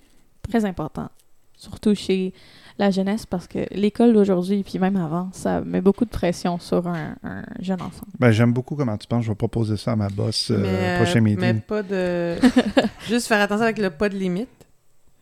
très 0.50 0.66
important, 0.66 1.08
surtout 1.56 1.94
chez 1.94 2.34
la 2.80 2.90
jeunesse, 2.90 3.28
parce 3.28 3.48
que 3.48 3.60
l'école 3.72 4.14
d'aujourd'hui, 4.14 4.64
puis 4.64 4.80
même 4.80 4.96
avant, 4.98 5.30
ça 5.34 5.62
met 5.62 5.82
beaucoup 5.82 6.04
de 6.06 6.10
pression 6.10 6.58
sur 6.58 6.88
un, 6.88 7.16
un 7.24 7.44
jeune 7.60 7.82
enfant. 7.84 8.08
Ben, 8.20 8.32
J'aime 8.32 8.54
beaucoup 8.54 8.76
comment 8.76 8.98
tu 8.98 9.06
penses. 9.08 9.24
Je 9.24 9.30
vais 9.30 9.36
proposer 9.36 9.78
ça 9.78 9.92
à 9.92 9.96
ma 9.96 10.10
boss 10.10 10.50
euh, 10.50 10.58
mais, 10.58 10.68
euh, 10.72 10.96
prochain 11.04 11.22
mais 11.22 11.36
meeting. 11.36 11.62
pas 11.62 11.84
de. 11.84 12.36
Juste 13.08 13.28
faire 13.28 13.40
attention 13.42 13.66
avec 13.66 13.78
le 13.78 13.92
pas 13.92 14.10
de 14.10 14.16
limite. 14.18 14.50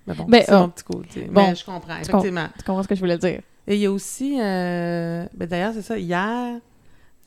Mais 0.07 0.13
bon, 0.15 0.23
Ben, 0.29 0.41
c'est 0.45 0.53
oh. 0.55 0.59
mon 0.59 0.69
petit 0.69 0.83
côté. 0.85 1.29
Bon. 1.29 1.47
mais 1.49 1.55
je 1.55 1.65
comprends, 1.65 1.79
Tu 1.81 2.05
comprends. 2.05 2.19
effectivement. 2.19 2.47
Tu 2.57 2.63
comprends 2.63 2.83
ce 2.83 2.87
que 2.87 2.95
je 2.95 2.99
voulais 3.01 3.17
dire? 3.17 3.41
Et 3.67 3.75
il 3.75 3.81
y 3.81 3.85
a 3.85 3.91
aussi. 3.91 4.37
euh, 4.41 5.25
ben 5.35 5.47
D'ailleurs, 5.49 5.73
c'est 5.73 5.81
ça. 5.81 5.97
Hier, 5.97 6.59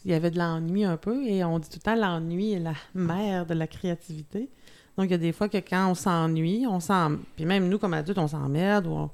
il 0.06 0.12
y 0.12 0.14
avait 0.14 0.30
de 0.30 0.38
l'ennui 0.38 0.84
un 0.84 0.96
peu. 0.96 1.26
Et 1.26 1.44
on 1.44 1.58
dit 1.58 1.68
tout 1.68 1.76
le 1.78 1.82
temps 1.82 1.96
l'ennui 1.96 2.52
est 2.52 2.58
la 2.60 2.74
mère 2.94 3.44
de 3.44 3.52
la 3.54 3.66
créativité. 3.66 4.48
Donc, 4.96 5.06
il 5.06 5.10
y 5.10 5.14
a 5.14 5.18
des 5.18 5.32
fois 5.32 5.48
que 5.50 5.58
quand 5.58 5.90
on 5.90 5.94
s'ennuie, 5.94 6.64
on 6.66 6.80
s'en. 6.80 7.16
Puis 7.36 7.44
même 7.44 7.68
nous, 7.68 7.78
comme 7.78 7.92
adultes, 7.92 8.16
on 8.18 8.28
s'emmerde 8.28 8.86
ou 8.86 8.90
on- 8.92 9.10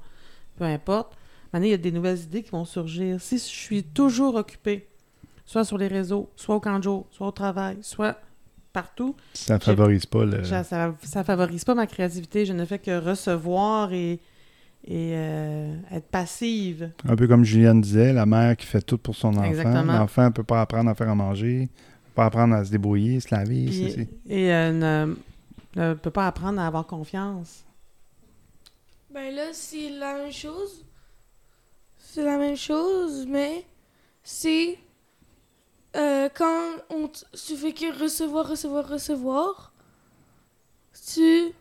peu 0.55 0.63
importe. 0.63 1.17
Maintenant, 1.51 1.67
il 1.67 1.71
y 1.71 1.73
a 1.73 1.77
des 1.77 1.91
nouvelles 1.91 2.19
idées 2.19 2.43
qui 2.43 2.51
vont 2.51 2.63
surgir. 2.63 3.19
Si 3.19 3.37
je 3.37 3.43
suis 3.43 3.83
toujours 3.83 4.35
occupée, 4.35 4.87
soit 5.45 5.65
sur 5.65 5.77
les 5.77 5.87
réseaux, 5.87 6.29
soit 6.35 6.55
au 6.55 6.59
camp 6.59 6.77
de 6.77 6.83
jour, 6.83 7.05
soit 7.11 7.27
au 7.27 7.31
travail, 7.31 7.77
soit 7.81 8.17
partout, 8.71 9.15
Ça 9.33 9.59
favorise 9.59 10.05
pas 10.05 10.25
le... 10.25 10.43
ça, 10.45 10.63
ça, 10.63 10.95
ça 11.03 11.23
favorise 11.23 11.63
pas 11.65 11.75
ma 11.75 11.85
créativité. 11.85 12.45
Je 12.45 12.53
ne 12.53 12.65
fais 12.65 12.79
que 12.79 12.97
recevoir 12.99 13.93
et, 13.93 14.19
et 14.85 15.13
euh, 15.15 15.75
être 15.91 16.07
passive. 16.07 16.91
Un 17.07 17.15
peu 17.15 17.27
comme 17.27 17.43
Juliane 17.45 17.79
disait, 17.81 18.11
la 18.13 18.25
mère 18.25 18.55
qui 18.57 18.65
fait 18.65 18.81
tout 18.81 18.97
pour 18.97 19.15
son 19.15 19.29
enfant. 19.29 19.43
Exactement. 19.43 19.93
L'enfant 19.93 20.25
ne 20.25 20.29
peut 20.29 20.43
pas 20.43 20.61
apprendre 20.61 20.89
à 20.89 20.95
faire 20.95 21.09
à 21.09 21.15
manger, 21.15 21.69
peut 22.05 22.11
pas 22.15 22.25
apprendre 22.25 22.53
à 22.55 22.65
se 22.65 22.71
débrouiller, 22.71 23.19
se 23.19 23.33
laver. 23.33 23.65
Puis- 23.65 23.91
c'est- 23.95 24.09
et 24.33 24.53
euh, 24.53 25.05
ne, 25.75 25.81
ne 25.81 25.93
peut 25.93 26.11
pas 26.11 26.27
apprendre 26.27 26.59
à 26.59 26.67
avoir 26.67 26.85
confiance. 26.85 27.63
Ben 29.13 29.33
là, 29.33 29.45
c'est 29.53 29.89
la 29.89 30.15
même 30.15 30.31
chose. 30.31 30.83
C'est 31.97 32.23
la 32.25 32.37
même 32.37 32.57
chose, 32.57 33.25
mais 33.27 33.65
c'est 34.23 34.77
euh, 35.95 36.27
quand 36.35 36.71
on 36.89 37.07
t- 37.07 37.21
tu 37.33 37.55
fais 37.55 37.71
que 37.71 38.01
recevoir, 38.03 38.49
recevoir, 38.49 38.87
recevoir, 38.89 39.71
tu... 41.13 41.51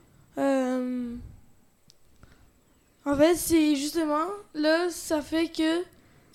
en 3.04 3.16
fait, 3.16 3.34
c'est 3.36 3.74
justement, 3.76 4.26
là, 4.54 4.88
ça 4.90 5.20
fait 5.22 5.48
que 5.48 5.82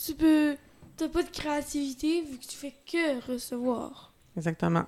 tu 0.03 0.13
peux... 0.13 0.56
T'as 0.97 1.08
pas 1.10 1.21
de 1.21 1.30
créativité 1.30 2.23
vu 2.23 2.38
que 2.39 2.45
tu 2.45 2.58
fais 2.58 2.73
que 2.91 3.32
recevoir. 3.32 4.13
Exactement. 4.36 4.86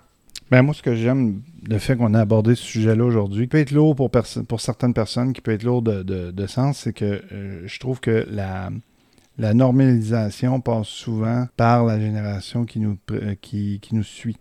Ben, 0.49 0.63
moi, 0.63 0.73
ce 0.73 0.81
que 0.81 0.95
j'aime, 0.95 1.43
le 1.69 1.77
fait 1.77 1.95
qu'on 1.95 2.15
a 2.15 2.21
abordé 2.21 2.55
ce 2.55 2.63
sujet-là 2.63 3.05
aujourd'hui, 3.05 3.43
qui 3.43 3.49
peut 3.49 3.59
être 3.59 3.71
lourd 3.71 3.95
pour, 3.95 4.09
pour 4.09 4.61
certaines 4.61 4.95
personnes, 4.95 5.33
qui 5.33 5.41
peut 5.41 5.51
être 5.51 5.61
lourd 5.63 5.83
de, 5.83 6.01
de- 6.01 6.31
de 6.31 6.47
sens, 6.47 6.79
c'est 6.79 6.93
que 6.93 7.21
euh, 7.31 7.61
je 7.67 7.79
trouve 7.79 7.99
que 7.99 8.25
la, 8.31 8.71
la 9.37 9.53
normalisation 9.53 10.59
passe 10.61 10.87
souvent 10.87 11.47
par 11.55 11.85
la 11.85 11.99
génération 11.99 12.65
qui 12.65 12.79
nous, 12.79 12.97
pr- 13.07 13.23
euh, 13.23 13.35
qui, 13.39 13.79
qui 13.79 13.93
nous 13.93 14.03
suit. 14.03 14.37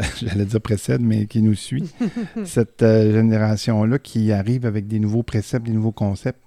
Euh, 0.00 0.04
J'allais 0.22 0.46
dire 0.46 0.60
précède, 0.62 1.02
mais 1.02 1.26
qui 1.26 1.42
nous 1.42 1.54
suit. 1.54 1.90
Cette 2.46 2.82
euh, 2.82 3.12
génération-là 3.12 3.98
qui 3.98 4.32
arrive 4.32 4.64
avec 4.64 4.86
des 4.86 4.98
nouveaux 5.00 5.22
préceptes, 5.22 5.66
des 5.66 5.72
nouveaux 5.72 5.92
concepts 5.92 6.40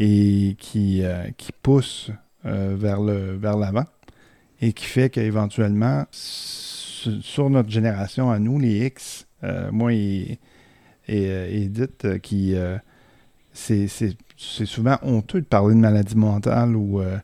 et 0.00 0.54
qui, 0.58 1.02
euh, 1.02 1.24
qui 1.36 1.50
pousse 1.52 2.10
euh, 2.46 2.76
vers 2.78 3.00
le 3.00 3.36
vers 3.36 3.56
l'avant 3.58 3.84
et 4.60 4.72
qui 4.72 4.84
fait 4.86 5.10
qu'éventuellement, 5.10 6.04
su- 6.12 7.20
sur 7.22 7.50
notre 7.50 7.68
génération 7.70 8.30
à 8.30 8.38
nous, 8.38 8.58
les 8.60 8.86
X, 8.86 9.26
euh, 9.44 9.70
moi 9.72 9.92
et, 9.92 10.38
et, 11.08 11.62
Edith, 11.64 12.20
qui 12.22 12.54
c'est 13.52 13.88
c'est- 13.88 14.16
c'est 14.36 14.66
souvent 14.66 14.98
honteux 15.02 15.40
de 15.40 15.46
parler 15.46 15.74
de 15.74 15.80
maladie 15.80 16.16
mentale 16.16 16.76
ou, 16.76 17.00
euh, 17.00 17.18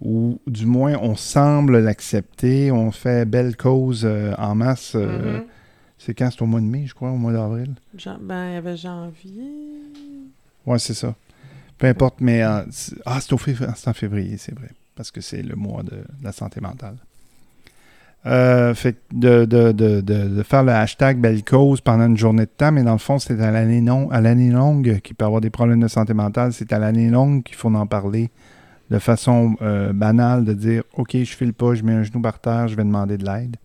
ou 0.00 0.40
du 0.46 0.66
moins 0.66 0.96
on 1.02 1.16
semble 1.16 1.78
l'accepter, 1.80 2.70
on 2.70 2.92
fait 2.92 3.24
belle 3.24 3.56
cause 3.56 4.02
euh, 4.04 4.34
en 4.38 4.54
masse. 4.54 4.92
euh, 4.94 5.38
Mhm. 5.38 5.42
C'est 5.98 6.14
quand? 6.14 6.30
C'est 6.30 6.40
au 6.40 6.46
mois 6.46 6.60
de 6.60 6.64
mai, 6.66 6.84
je 6.86 6.94
crois, 6.94 7.10
au 7.10 7.16
mois 7.18 7.32
d'avril? 7.32 7.74
Ben, 8.22 8.48
il 8.50 8.54
y 8.54 8.56
avait 8.56 8.76
janvier. 8.76 9.50
Ouais, 10.64 10.78
c'est 10.78 10.94
ça. 10.94 11.14
Peu 11.80 11.86
importe, 11.86 12.20
mais 12.20 12.42
euh, 12.42 12.60
c'est- 12.70 12.94
ah, 13.06 13.20
c'est 13.20 13.32
en 13.32 13.92
février, 13.94 14.36
c'est 14.36 14.54
vrai, 14.54 14.68
parce 14.94 15.10
que 15.10 15.22
c'est 15.22 15.42
le 15.42 15.56
mois 15.56 15.82
de, 15.82 16.04
la 16.22 16.30
santé 16.30 16.60
mentale. 16.60 16.96
Euh, 18.26 18.74
fait 18.74 18.98
de, 19.12 19.46
de, 19.46 19.72
de, 19.72 20.02
de, 20.02 20.42
faire 20.42 20.62
le 20.62 20.72
hashtag 20.72 21.18
belle 21.18 21.42
cause 21.42 21.80
pendant 21.80 22.04
une 22.04 22.18
journée 22.18 22.44
de 22.44 22.50
temps, 22.50 22.70
mais 22.70 22.82
dans 22.82 22.92
le 22.92 22.98
fond, 22.98 23.18
c'est 23.18 23.40
à 23.40 23.50
l'année 23.50 23.80
non, 23.80 24.10
longue 24.10 25.00
qu'il 25.00 25.16
peut 25.16 25.24
avoir 25.24 25.40
des 25.40 25.48
problèmes 25.48 25.80
de 25.80 25.88
santé 25.88 26.12
mentale. 26.12 26.52
C'est 26.52 26.70
à 26.74 26.78
l'année 26.78 27.08
longue 27.08 27.42
qu'il 27.44 27.56
faut 27.56 27.74
en 27.74 27.86
parler 27.86 28.28
de 28.90 28.98
façon 28.98 29.56
euh, 29.62 29.94
banale, 29.94 30.44
de 30.44 30.52
dire 30.52 30.82
OK, 30.98 31.12
je 31.16 31.34
file 31.34 31.54
pas, 31.54 31.74
je 31.74 31.82
mets 31.82 31.94
un 31.94 32.02
genou 32.02 32.20
par 32.20 32.40
terre, 32.40 32.68
je 32.68 32.76
vais 32.76 32.84
demander 32.84 33.16
de 33.16 33.24
l'aide. 33.24 33.56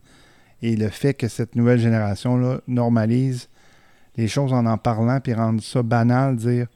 Et 0.61 0.77
le 0.77 0.87
fait 0.87 1.15
que 1.15 1.27
cette 1.27 1.57
nouvelle 1.57 1.79
génération-là 1.79 2.61
normalise 2.69 3.49
les 4.15 4.29
choses 4.29 4.53
en 4.53 4.65
en 4.65 4.77
parlant 4.77 5.19
puis 5.19 5.33
rendre 5.33 5.61
ça 5.61 5.83
banal, 5.83 6.37
dire 6.37 6.67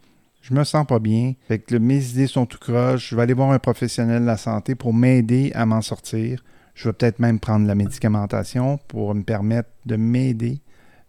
je 0.42 0.54
me 0.54 0.64
sens 0.64 0.86
pas 0.88 1.00
bien. 1.00 1.34
Fait 1.48 1.60
que 1.60 1.76
mes 1.76 2.04
idées 2.12 2.28
sont 2.28 2.46
tout 2.46 2.58
croche. 2.60 3.10
Je 3.10 3.16
vais 3.16 3.22
aller 3.24 3.34
voir 3.34 3.52
un 3.52 3.60
professionnel 3.60 4.22
de 4.22 4.26
la 4.28 4.38
santé 4.38 4.76
pour 4.76 4.94
m'aider 4.94 5.52
à 5.54 5.66
m'en 5.66 5.82
sortir. 5.82 6.44
Je 6.76 6.88
vais 6.90 6.94
peut-être 6.94 7.20
même 7.20 7.40
prendre 7.40 7.68
la 7.68 7.76
médicamentation 7.76 8.80
pour 8.88 9.14
me 9.14 9.22
permettre 9.24 9.70
de 9.86 9.98
m'aider, 9.98 10.62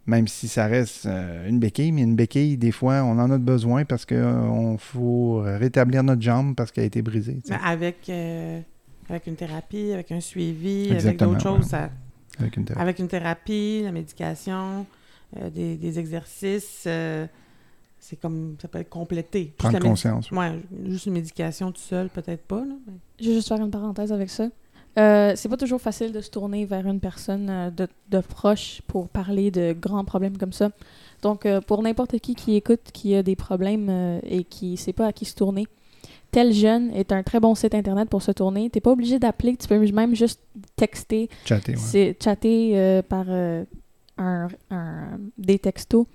même 0.06 0.26
si 0.26 0.48
ça 0.48 0.66
reste 0.66 1.06
euh, 1.06 1.48
une 1.48 1.60
béquille. 1.60 1.92
Mais 1.92 2.02
une 2.02 2.16
béquille, 2.16 2.56
des 2.56 2.72
fois, 2.72 3.02
on 3.04 3.18
en 3.20 3.30
a 3.30 3.38
besoin 3.38 3.84
parce 3.84 4.04
qu'il 4.04 4.76
faut 4.78 5.42
rétablir 5.44 6.02
notre 6.02 6.22
jambe 6.22 6.56
parce 6.56 6.72
qu'elle 6.72 6.84
a 6.84 6.86
été 6.88 7.02
brisée. 7.02 7.38
Mais 7.48 7.56
avec, 7.64 8.08
euh, 8.08 8.60
avec 9.08 9.28
une 9.28 9.36
thérapie, 9.36 9.92
avec 9.92 10.10
un 10.10 10.20
suivi, 10.20 10.88
Exactement, 10.90 11.30
avec 11.32 11.42
d'autres 11.44 11.50
ouais. 11.52 11.58
choses, 11.60 11.70
ça- 11.70 11.90
Avec 12.40 12.56
une 12.56 12.64
thérapie. 12.64 12.82
avec 12.82 12.98
une 12.98 13.08
thérapie, 13.08 13.82
la 13.84 13.92
médication, 13.92 14.86
euh, 15.36 15.50
des, 15.50 15.76
des 15.76 15.98
exercices, 16.00 16.82
euh, 16.88 17.26
c'est 18.00 18.16
comme 18.18 18.56
ça 18.60 18.66
peut 18.68 18.78
être 18.78 18.88
complété. 18.90 19.52
Prendre 19.58 19.78
conscience. 19.78 20.30
Ouais, 20.32 20.58
juste 20.86 21.06
une 21.06 21.12
médication 21.12 21.70
tout 21.70 21.80
seul, 21.80 22.08
peut-être 22.08 22.42
pas. 22.42 22.60
Là, 22.64 22.74
mais- 22.86 22.94
Je 23.20 23.28
vais 23.28 23.34
juste 23.34 23.48
faire 23.48 23.60
une 23.60 23.70
parenthèse 23.70 24.12
avec 24.12 24.30
ça. 24.30 24.48
Euh, 24.98 25.34
c'est 25.36 25.48
pas 25.48 25.56
toujours 25.56 25.80
facile 25.80 26.10
de 26.10 26.20
se 26.20 26.30
tourner 26.30 26.64
vers 26.64 26.84
une 26.88 26.98
personne 26.98 27.48
euh, 27.48 27.70
de, 27.70 27.86
de 28.10 28.18
proche 28.20 28.82
pour 28.88 29.08
parler 29.08 29.52
de 29.52 29.72
grands 29.72 30.04
problèmes 30.04 30.36
comme 30.36 30.52
ça. 30.52 30.70
Donc, 31.22 31.46
euh, 31.46 31.60
pour 31.60 31.80
n'importe 31.82 32.18
qui 32.18 32.34
qui 32.34 32.56
écoute, 32.56 32.80
qui 32.92 33.14
a 33.14 33.22
des 33.22 33.36
problèmes 33.36 33.88
euh, 33.88 34.18
et 34.24 34.42
qui 34.42 34.76
sait 34.76 34.92
pas 34.92 35.06
à 35.06 35.12
qui 35.12 35.26
se 35.26 35.36
tourner, 35.36 35.66
Tel 36.32 36.52
Jeune 36.52 36.90
est 36.92 37.12
un 37.12 37.22
très 37.22 37.38
bon 37.40 37.54
site 37.54 37.74
internet 37.74 38.08
pour 38.08 38.22
se 38.22 38.30
tourner. 38.32 38.70
T'es 38.70 38.80
pas 38.80 38.92
obligé 38.92 39.18
d'appeler, 39.18 39.56
tu 39.56 39.66
peux 39.68 39.78
même 39.92 40.14
juste 40.14 40.40
texter, 40.76 41.28
Chatter, 41.44 41.72
ouais. 41.72 41.78
c'est 41.78 42.16
chatter 42.22 42.72
euh, 42.78 43.02
par 43.02 43.26
euh, 43.28 43.64
un, 44.16 44.48
un- 44.70 45.18
des 45.38 45.58
textos 45.58 46.06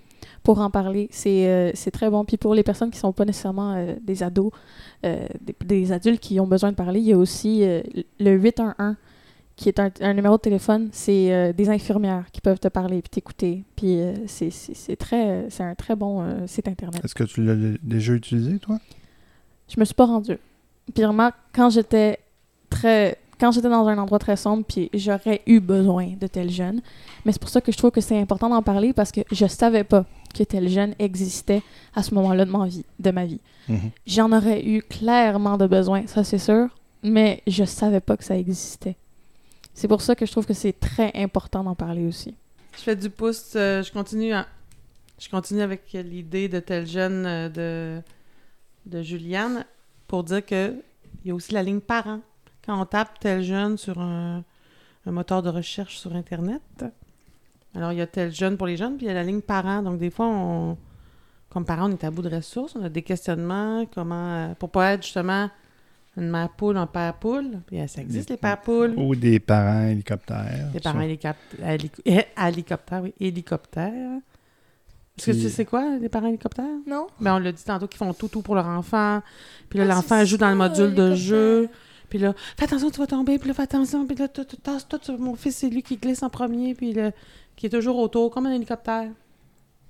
pour 0.44 0.60
en 0.60 0.70
parler. 0.70 1.08
C'est 1.12 1.48
euh, 1.48 1.72
c'est 1.74 1.92
très 1.92 2.10
bon. 2.10 2.26
Puis 2.26 2.38
pour 2.38 2.54
les 2.56 2.64
personnes 2.64 2.92
qui 2.92 3.00
sont 3.00 3.12
pas 3.14 3.26
nécessairement 3.26 3.74
euh, 3.76 3.96
des 4.02 4.24
ados, 4.24 4.52
euh, 5.06 5.28
des, 5.42 5.56
des 5.66 5.92
adultes 5.92 6.20
qui 6.20 6.40
ont 6.40 6.48
besoin 6.48 6.72
de 6.72 6.76
parler, 6.76 7.00
il 7.00 7.06
y 7.08 7.14
a 7.14 7.18
aussi 7.18 7.64
le 8.20 8.32
811 8.36 8.96
qui 9.56 9.70
est 9.70 9.80
un, 9.80 9.90
un 10.02 10.14
numéro 10.14 10.36
de 10.36 10.42
téléphone. 10.42 10.90
C'est 10.92 11.54
des 11.54 11.70
infirmières 11.70 12.26
qui 12.32 12.42
peuvent 12.42 12.60
te 12.60 12.68
parler 12.68 13.02
puis 13.02 13.10
t'écouter. 13.10 13.64
Puis 13.76 13.98
c'est- 14.28 14.96
très, 14.98 15.46
c'est 15.50 15.64
un 15.64 15.76
très 15.76 15.96
bon 15.96 16.46
site 16.48 16.68
internet. 16.68 17.04
Est-ce 17.06 17.16
que 17.16 17.24
tu 17.24 17.42
l'as 17.44 17.56
déjà 17.82 18.14
utilisé, 18.14 18.60
toi? 18.60 18.80
Je 19.70 19.80
me 19.80 19.86
suis 19.86 19.96
pas 19.96 20.06
rendue. 20.06 20.38
Puis 20.94 21.06
remarque, 21.06 21.36
quand 21.54 21.70
j'étais 21.70 22.20
très 22.70 23.18
quand 23.40 23.52
j'étais 23.52 23.70
dans 23.70 23.88
un 23.88 23.98
endroit 23.98 24.20
très 24.20 24.36
sombre, 24.36 24.64
puis 24.68 24.90
j'aurais 24.94 25.42
eu 25.46 25.60
besoin 25.60 26.14
de 26.20 26.28
tel 26.28 26.50
jeune. 26.50 26.82
Mais 27.26 27.32
c'est 27.32 27.42
pour 27.42 27.50
ça 27.50 27.62
que 27.62 27.72
je 27.72 27.78
trouve 27.78 27.92
que 27.92 28.02
c'est 28.02 28.20
important 28.20 28.50
d'en 28.50 28.62
parler 28.62 28.94
parce 28.94 29.12
que 29.12 29.22
je 29.32 29.46
savais 29.46 29.84
pas 29.84 30.06
que 30.34 30.44
tel 30.44 30.70
jeune 30.70 30.96
existait 31.00 31.62
à 31.96 32.04
ce 32.04 32.14
moment-là 32.14 32.46
de 32.46 32.52
ma 32.52 32.68
vie. 32.68 32.86
De 33.00 33.12
ma 33.12 33.26
vie. 33.26 33.40
Mhm. 33.68 33.92
J'en 34.06 34.32
aurais 34.32 34.64
eu 34.66 34.82
clairement 34.82 35.58
de 35.58 35.68
besoin, 35.68 36.08
ça 36.08 36.24
c'est 36.24 36.38
sûr, 36.38 36.68
mais 37.04 37.42
je 37.48 37.64
savais 37.64 38.02
pas 38.02 38.18
que 38.18 38.24
ça 38.24 38.38
existait. 38.38 38.96
C'est 39.74 39.88
pour 39.88 40.02
ça 40.02 40.16
que 40.16 40.26
je 40.26 40.32
trouve 40.32 40.46
que 40.46 40.54
c'est 40.54 40.80
très 40.80 41.12
important 41.16 41.64
d'en 41.64 41.76
parler 41.76 42.06
aussi. 42.06 42.34
Je 42.78 42.82
fais 42.82 42.96
du 42.96 43.10
pouce, 43.10 43.54
euh, 43.56 43.84
je 43.84 43.92
continue 43.92 44.34
je 45.18 45.30
continue 45.30 45.62
avec 45.62 45.92
l'idée 45.94 46.50
de 46.50 46.60
tel 46.60 46.86
jeune 46.86 47.26
euh, 47.26 47.50
de, 47.50 48.02
de 48.86 49.02
Juliane 49.02 49.66
pour 50.08 50.24
dire 50.24 50.46
que 50.46 50.76
il 51.24 51.30
y 51.30 51.32
a 51.32 51.36
aussi 51.36 51.54
la 51.54 51.64
ligne 51.64 51.80
parents. 51.80 52.22
Quand 52.66 52.80
on 52.82 52.86
tape 52.86 53.20
tel 53.20 53.44
jeune 53.44 53.78
sur 53.78 54.00
un, 54.00 54.44
un 55.06 55.12
moteur 55.12 55.42
de 55.44 55.50
recherche 55.50 55.98
sur 55.98 56.16
Internet, 56.16 56.62
alors 57.76 57.92
il 57.92 57.98
y 57.98 58.02
a 58.02 58.08
tel 58.08 58.34
jeune 58.34 58.58
pour 58.58 58.68
les 58.68 58.78
jeunes, 58.78 58.98
puis 58.98 59.06
il 59.06 59.10
y 59.10 59.12
a 59.12 59.14
la 59.16 59.24
ligne 59.24 59.42
parents. 59.42 59.82
Donc 59.84 60.00
des 60.00 60.10
fois, 60.10 60.28
on, 60.28 60.78
comme 61.50 61.66
parents, 61.66 61.90
on 61.90 61.94
est 61.94 62.04
à 62.04 62.12
bout 62.12 62.22
de 62.22 62.34
ressources, 62.36 62.76
on 62.76 62.84
a 62.84 62.90
des 62.90 63.02
questionnements, 63.04 63.86
comment, 63.94 64.34
euh, 64.34 64.54
pour 64.56 64.70
pas 64.70 64.94
être 64.94 65.04
justement 65.04 65.50
une 66.18 66.30
mère 66.30 66.50
poule, 66.50 66.78
un 66.78 66.88
père 66.88 67.14
poule. 67.16 67.60
Puis 67.68 67.80
euh, 67.80 67.88
ça 67.88 68.02
existe 68.02 68.30
les 68.30 68.38
pères 68.38 68.62
poules. 68.62 68.94
Ou 68.98 69.16
des 69.16 69.40
parents 69.40 69.86
hélicoptères. 69.88 70.70
Ça. 70.82 70.92
parents 70.92 71.02
hélicop- 71.02 71.36
hélico- 71.62 72.02
eh, 72.06 72.24
hélicoptères, 72.48 73.04
oui, 73.04 73.14
hélicoptères. 73.20 74.20
Est-ce 75.18 75.28
que 75.28 75.32
tu 75.32 75.50
sais 75.50 75.66
quoi, 75.66 75.98
les 75.98 76.10
parents 76.10 76.28
hélicoptères? 76.28 76.66
Non? 76.88 77.08
Ben, 77.22 77.36
on 77.36 77.40
l'a 77.40 77.52
dit 77.54 77.64
tantôt 77.64 77.88
qu'ils 77.88 77.98
font 78.00 78.14
tout, 78.14 78.28
tout 78.28 78.42
pour 78.42 78.56
leur 78.56 78.68
enfant. 78.68 79.22
Puis 79.70 79.80
là, 79.80 79.86
Ah, 79.90 79.96
l'enfant 79.96 80.24
joue 80.26 80.36
dans 80.38 80.50
le 80.50 80.56
module 80.56 80.94
de 80.94 81.16
jeu. 81.16 81.70
Puis 82.10 82.20
là, 82.20 82.34
fais 82.58 82.66
attention, 82.66 82.90
tu 82.90 83.00
vas 83.00 83.08
tomber. 83.08 83.38
Puis 83.40 83.48
là, 83.48 83.54
fais 83.54 83.64
attention. 83.64 84.06
Puis 84.06 84.16
là, 84.16 84.28
tu- 84.28 84.44
tasse-toi. 84.58 85.00
tu- 85.00 85.12
Mon 85.18 85.36
fils, 85.36 85.58
c'est 85.58 85.70
lui 85.70 85.84
qui 85.84 85.98
glisse 85.98 86.24
en 86.24 86.30
premier. 86.30 86.74
Puis 86.76 86.94
là, 86.94 87.12
qui 87.56 87.66
est 87.68 87.70
toujours 87.70 87.98
autour, 87.98 88.32
comme 88.32 88.46
un 88.46 88.52
hélicoptère. 88.54 89.10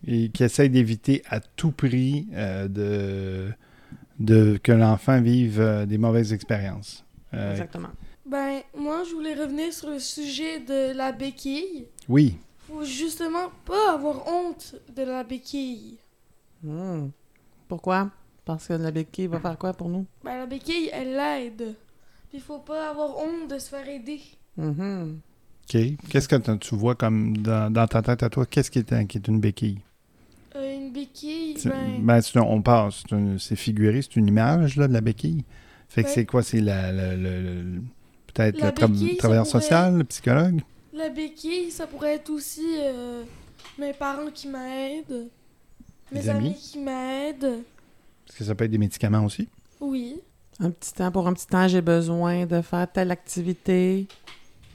Et 0.07 0.29
qui 0.29 0.43
essaye 0.43 0.69
d'éviter 0.69 1.23
à 1.29 1.39
tout 1.39 1.71
prix 1.71 2.27
euh, 2.33 2.67
de, 2.67 3.51
de 4.19 4.57
que 4.61 4.71
l'enfant 4.71 5.19
vive 5.21 5.59
euh, 5.59 5.85
des 5.85 5.97
mauvaises 5.97 6.31
expériences. 6.33 7.03
Euh, 7.33 7.51
Exactement. 7.51 7.89
Ben, 8.25 8.61
moi, 8.77 9.03
je 9.07 9.13
voulais 9.15 9.33
revenir 9.35 9.71
sur 9.73 9.89
le 9.89 9.99
sujet 9.99 10.59
de 10.59 10.95
la 10.95 11.11
béquille. 11.11 11.85
oui, 12.09 12.37
Faut 12.67 12.83
justement 12.83 13.49
pas 13.65 13.93
avoir 13.93 14.27
honte 14.27 14.75
de 14.95 15.03
la 15.03 15.23
béquille. 15.23 15.97
Hmm. 16.63 17.09
Pourquoi? 17.67 18.09
Parce 18.43 18.67
que 18.67 18.73
la 18.73 18.91
béquille 18.91 19.27
va 19.27 19.39
faire 19.39 19.57
quoi 19.57 19.73
pour 19.73 19.89
nous? 19.89 20.05
Ben, 20.23 20.37
la 20.37 20.45
béquille, 20.45 20.89
elle 20.93 21.15
l'aide. 21.15 21.75
Puis 22.35 22.43
faut 22.43 22.59
pas 22.59 22.89
avoir 22.89 23.17
honte 23.17 23.49
de 23.49 23.57
se 23.57 23.69
faire 23.69 23.87
aider. 23.87 24.19
Mhm. 24.57 25.19
OK. 25.73 25.77
Qu'est-ce 26.09 26.27
que 26.27 26.35
tu 26.57 26.75
vois 26.75 26.93
comme 26.93 27.37
dans, 27.37 27.71
dans 27.71 27.87
ta 27.87 28.01
tête 28.01 28.23
à 28.23 28.29
toi? 28.29 28.45
Qu'est-ce 28.45 28.69
qui 28.69 28.79
est, 28.79 28.91
un- 28.91 29.05
qui 29.05 29.19
est 29.19 29.27
une 29.29 29.39
béquille? 29.39 29.79
Euh, 30.57 30.75
une 30.75 30.91
béquille, 30.91 31.55
ben... 31.63 32.01
ben, 32.01 32.15
un- 32.35 32.41
on 32.41 32.61
parle, 32.61 32.91
c'est 33.39 33.55
figuré, 33.55 34.01
c'est 34.01 34.17
une 34.17 34.27
image 34.27 34.75
là, 34.75 34.89
de 34.89 34.93
la 34.93 34.99
béquille. 34.99 35.45
Fait 35.87 36.03
que 36.03 36.07
Ouais. 36.09 36.13
c'est 36.13 36.25
quoi? 36.25 36.43
C'est 36.43 36.59
la, 36.59 36.91
la- 36.91 37.15
la- 37.15 37.39
la- 37.41 37.79
peut-être 38.33 38.55
le 38.61 38.67
tra- 38.69 39.17
travailleur 39.17 39.45
pourrait- 39.45 39.61
social, 39.61 39.97
le 39.97 40.03
psychologue? 40.03 40.61
La 40.91 41.07
béquille, 41.07 41.71
ça 41.71 41.87
pourrait 41.87 42.15
être 42.15 42.29
aussi 42.31 42.65
euh, 42.79 43.23
mes 43.79 43.93
parents 43.93 44.29
qui 44.33 44.49
m'aident, 44.49 45.29
mes 46.11 46.27
amis. 46.27 46.47
amis? 46.49 46.55
qui 46.55 46.79
m'aident. 46.79 47.63
Est-ce 48.27 48.37
que 48.39 48.43
ça 48.43 48.53
peut 48.55 48.65
être 48.65 48.71
des 48.71 48.77
médicaments 48.77 49.23
aussi? 49.23 49.47
Oui. 49.79 50.17
Un 50.59 50.71
petit 50.71 50.93
temps, 50.93 51.11
pour 51.11 51.27
un 51.27 51.33
petit 51.33 51.47
temps, 51.47 51.67
j'ai 51.67 51.81
besoin 51.81 52.45
de 52.45 52.61
faire 52.61 52.89
telle 52.91 53.11
activité 53.11 54.07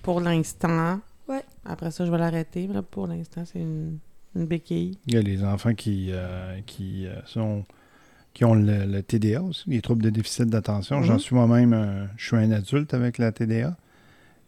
pour 0.03 0.21
l'instant. 0.21 1.01
Ouais. 1.29 1.43
Après 1.65 1.91
ça, 1.91 2.05
je 2.05 2.11
vais 2.11 2.19
l'arrêter. 2.19 2.67
Mais 2.69 2.75
là, 2.75 2.83
pour 2.83 3.07
l'instant, 3.07 3.45
c'est 3.47 3.61
une, 3.61 3.99
une 4.37 4.45
béquille. 4.47 4.99
Il 5.07 5.15
y 5.15 5.17
a 5.17 5.23
les 5.23 5.43
enfants 5.45 5.75
qui, 5.75 6.09
euh, 6.11 6.59
qui, 6.67 7.07
euh, 7.07 7.15
sont, 7.25 7.65
qui 8.35 8.45
ont 8.45 8.55
le, 8.55 8.85
le 8.85 9.03
TDA 9.03 9.43
aussi, 9.43 9.65
les 9.71 9.81
troubles 9.81 10.03
de 10.03 10.11
déficit 10.11 10.47
d'attention. 10.51 11.03
J'en 11.03 11.15
Mhm. 11.15 11.19
suis 11.19 11.35
moi-même, 11.35 11.73
un- 11.73 12.09
je 12.17 12.27
suis 12.27 12.37
un 12.37 12.51
adulte 12.53 12.93
avec 12.93 13.17
la 13.19 13.33
TDA. 13.33 13.77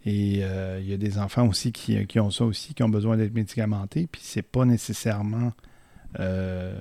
Et 0.04 0.40
euh, 0.42 0.80
il 0.82 0.90
y 0.90 0.92
a 0.92 0.96
des 0.96 1.16
enfants 1.18 1.46
aussi 1.46 1.70
qui, 1.72 2.04
qui 2.08 2.18
ont 2.18 2.30
ça 2.32 2.44
aussi, 2.44 2.74
qui 2.74 2.82
ont 2.82 2.88
besoin 2.88 3.16
d'être 3.16 3.32
médicamentés. 3.34 4.08
Puis 4.10 4.20
c'est 4.24 4.42
pas 4.42 4.64
nécessairement 4.64 5.52
euh, 6.20 6.78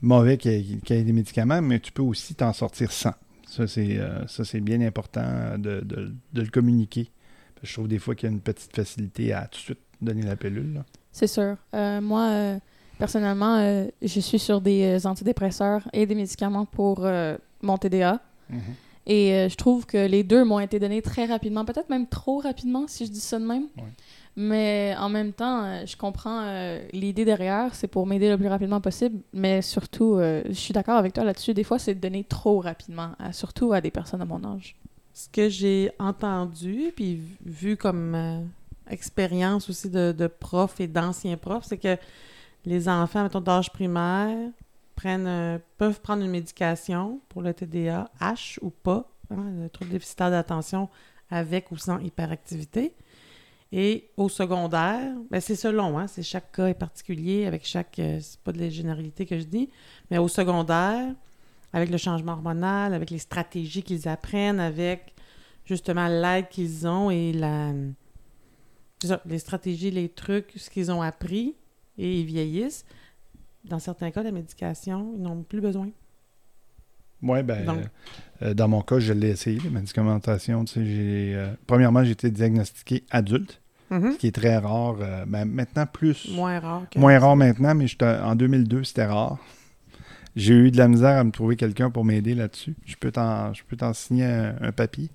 mauvais 0.00 0.36
qu'il 0.38 0.52
y, 0.52 0.72
ait- 0.74 0.76
qu'il 0.78 0.96
y 0.96 0.98
ait 0.98 1.04
des 1.04 1.12
médicaments, 1.12 1.60
mais 1.62 1.80
tu 1.80 1.92
peux 1.92 2.02
aussi 2.02 2.34
t'en 2.34 2.52
sortir 2.52 2.90
sans. 2.92 3.14
Ça, 3.46 3.66
c'est 3.66 3.98
euh, 3.98 4.60
bien 4.60 4.80
important 4.80 5.58
de, 5.58 5.80
de- 5.80 6.14
de 6.32 6.40
le 6.42 6.48
communiquer. 6.48 7.10
Parce 7.54 7.62
que 7.62 7.66
Je 7.68 7.72
trouve 7.74 7.88
des 7.88 7.98
fois 7.98 8.14
qu'il 8.14 8.28
y 8.28 8.32
a 8.32 8.34
une 8.34 8.40
petite 8.40 8.74
facilité 8.74 9.32
à 9.32 9.42
tout 9.46 9.58
de 9.58 9.62
suite 9.64 9.78
donner 10.00 10.22
la 10.22 10.36
pilule. 10.36 10.82
C'est 11.12 11.26
sûr. 11.26 11.56
Euh, 11.74 12.00
moi, 12.00 12.28
euh, 12.30 12.58
personnellement, 12.98 13.56
euh, 13.56 13.86
je 14.02 14.20
suis 14.20 14.38
sur 14.38 14.60
des 14.60 14.98
euh, 15.04 15.08
antidépresseurs 15.08 15.82
et 15.92 16.06
des 16.06 16.14
médicaments 16.14 16.64
pour 16.64 17.04
euh, 17.04 17.36
mon 17.62 17.76
TDA. 17.76 18.20
Et 19.06 19.32
euh, 19.34 19.48
je 19.48 19.56
trouve 19.56 19.86
que 19.86 20.06
les 20.06 20.22
deux 20.22 20.44
m'ont 20.44 20.60
été 20.60 20.78
donnés 20.78 21.02
très 21.02 21.24
rapidement, 21.24 21.64
peut-être 21.64 21.88
même 21.90 22.06
trop 22.06 22.38
rapidement, 22.38 22.86
si 22.86 23.06
je 23.06 23.10
dis 23.10 23.20
ça 23.20 23.38
de 23.38 23.44
même. 23.46 23.64
Ouais. 23.76 23.82
Mais 24.36 24.94
en 24.98 25.08
même 25.08 25.32
temps, 25.32 25.64
euh, 25.64 25.86
je 25.86 25.96
comprends 25.96 26.42
euh, 26.44 26.80
l'idée 26.92 27.24
derrière, 27.24 27.74
c'est 27.74 27.88
pour 27.88 28.06
m'aider 28.06 28.30
le 28.30 28.38
plus 28.38 28.46
rapidement 28.48 28.80
possible. 28.80 29.20
Mais 29.32 29.60
surtout, 29.60 30.14
euh, 30.14 30.42
je 30.46 30.52
suis 30.54 30.72
d'accord 30.72 30.96
avec 30.96 31.12
toi 31.12 31.24
là-dessus. 31.24 31.52
Des 31.52 31.64
fois, 31.64 31.78
c'est 31.78 31.94
donné 31.94 32.24
trop 32.24 32.60
rapidement, 32.60 33.10
à- 33.18 33.32
surtout 33.32 33.72
à 33.72 33.80
des 33.80 33.90
personnes 33.90 34.20
de 34.20 34.24
mon 34.24 34.42
âge. 34.44 34.76
Ce 35.12 35.28
que 35.28 35.48
j'ai 35.48 35.90
entendu, 35.98 36.92
puis 36.94 37.20
vu- 37.44 37.76
comme 37.76 38.46
expérience 38.88 39.68
aussi 39.68 39.90
de, 39.90 40.12
de 40.12 40.26
prof 40.26 40.80
et 40.80 40.86
d'anciens 40.86 41.36
profs, 41.36 41.64
c'est 41.66 41.78
que 41.78 41.96
les 42.64 42.88
enfants, 42.88 43.22
mettons, 43.22 43.40
d'âge 43.40 43.70
primaire, 43.72 44.36
prennent, 44.96 45.60
peuvent 45.78 46.00
prendre 46.00 46.22
une 46.22 46.30
médication 46.30 47.20
pour 47.28 47.42
le 47.42 47.54
TDA, 47.54 48.10
H 48.20 48.58
ou 48.62 48.70
pas, 48.70 49.08
hein, 49.30 49.44
le 49.62 49.68
trouble 49.68 49.90
déficitaire 49.90 50.30
d'attention 50.30 50.88
avec 51.30 51.70
ou 51.70 51.76
sans 51.76 51.98
hyperactivité. 51.98 52.92
Et 53.72 54.10
au 54.16 54.28
secondaire, 54.28 55.14
ben 55.30 55.40
c'est 55.40 55.54
selon, 55.54 55.96
hein, 55.98 56.08
c'est 56.08 56.24
chaque 56.24 56.50
cas 56.52 56.66
est 56.66 56.74
particulier 56.74 57.46
avec 57.46 57.64
chaque, 57.64 57.98
euh, 58.00 58.18
c'est 58.20 58.40
pas 58.40 58.50
de 58.50 58.58
la 58.58 58.68
généralité 58.68 59.26
que 59.26 59.38
je 59.38 59.44
dis, 59.44 59.70
mais 60.10 60.18
au 60.18 60.26
secondaire, 60.26 61.14
avec 61.72 61.88
le 61.88 61.96
changement 61.96 62.32
hormonal, 62.32 62.94
avec 62.94 63.10
les 63.10 63.18
stratégies 63.18 63.84
qu'ils 63.84 64.08
apprennent, 64.08 64.58
avec 64.58 65.14
justement 65.64 66.08
l'aide 66.08 66.48
qu'ils 66.48 66.88
ont 66.88 67.10
et 67.10 67.32
la, 67.32 67.72
les 69.24 69.38
stratégies, 69.38 69.92
les 69.92 70.08
trucs, 70.08 70.52
ce 70.56 70.68
qu'ils 70.68 70.90
ont 70.90 71.02
appris 71.02 71.54
et 71.96 72.20
ils 72.20 72.26
vieillissent, 72.26 72.84
dans 73.64 73.78
certains 73.78 74.10
cas, 74.10 74.22
la 74.22 74.32
médication, 74.32 75.12
ils 75.14 75.22
n'ont 75.22 75.42
plus 75.42 75.60
besoin. 75.60 75.90
Oui, 77.22 77.42
ben, 77.42 77.82
euh, 78.42 78.54
dans 78.54 78.68
mon 78.68 78.80
cas, 78.82 78.98
je 78.98 79.12
l'ai 79.12 79.28
essayé, 79.30 79.60
la 79.64 79.70
médicamentation. 79.70 80.64
Tu 80.64 80.74
sais, 80.74 80.84
j'ai, 80.86 81.32
euh, 81.34 81.52
premièrement, 81.66 82.02
j'ai 82.04 82.12
été 82.12 82.30
diagnostiqué 82.30 83.04
adulte, 83.10 83.60
ce 83.90 84.16
qui 84.18 84.28
est 84.28 84.34
très 84.34 84.56
rare. 84.56 84.96
euh, 85.00 85.24
ben, 85.26 85.44
maintenant, 85.44 85.86
plus. 85.86 86.28
Moins 86.32 86.58
rare 86.60 86.82
que... 86.90 86.98
Moins 86.98 87.18
rare 87.18 87.36
maintenant, 87.36 87.74
mais 87.74 87.86
en 88.02 88.34
2002, 88.34 88.84
c'était 88.84 89.04
rare. 89.06 89.38
J'ai 90.36 90.54
eu 90.54 90.70
de 90.70 90.76
la 90.78 90.86
misère 90.88 91.18
à 91.18 91.24
me 91.24 91.32
trouver 91.32 91.56
quelqu'un 91.56 91.90
pour 91.90 92.04
m'aider 92.04 92.34
là-dessus. 92.34 92.74
Je 92.86 92.94
peux 92.96 93.10
t'en, 93.10 93.52
je 93.52 93.62
peux 93.68 93.76
t'en 93.76 93.92
signer 93.92 94.24
un, 94.24 94.54
un 94.60 94.72
papier. 94.72 95.10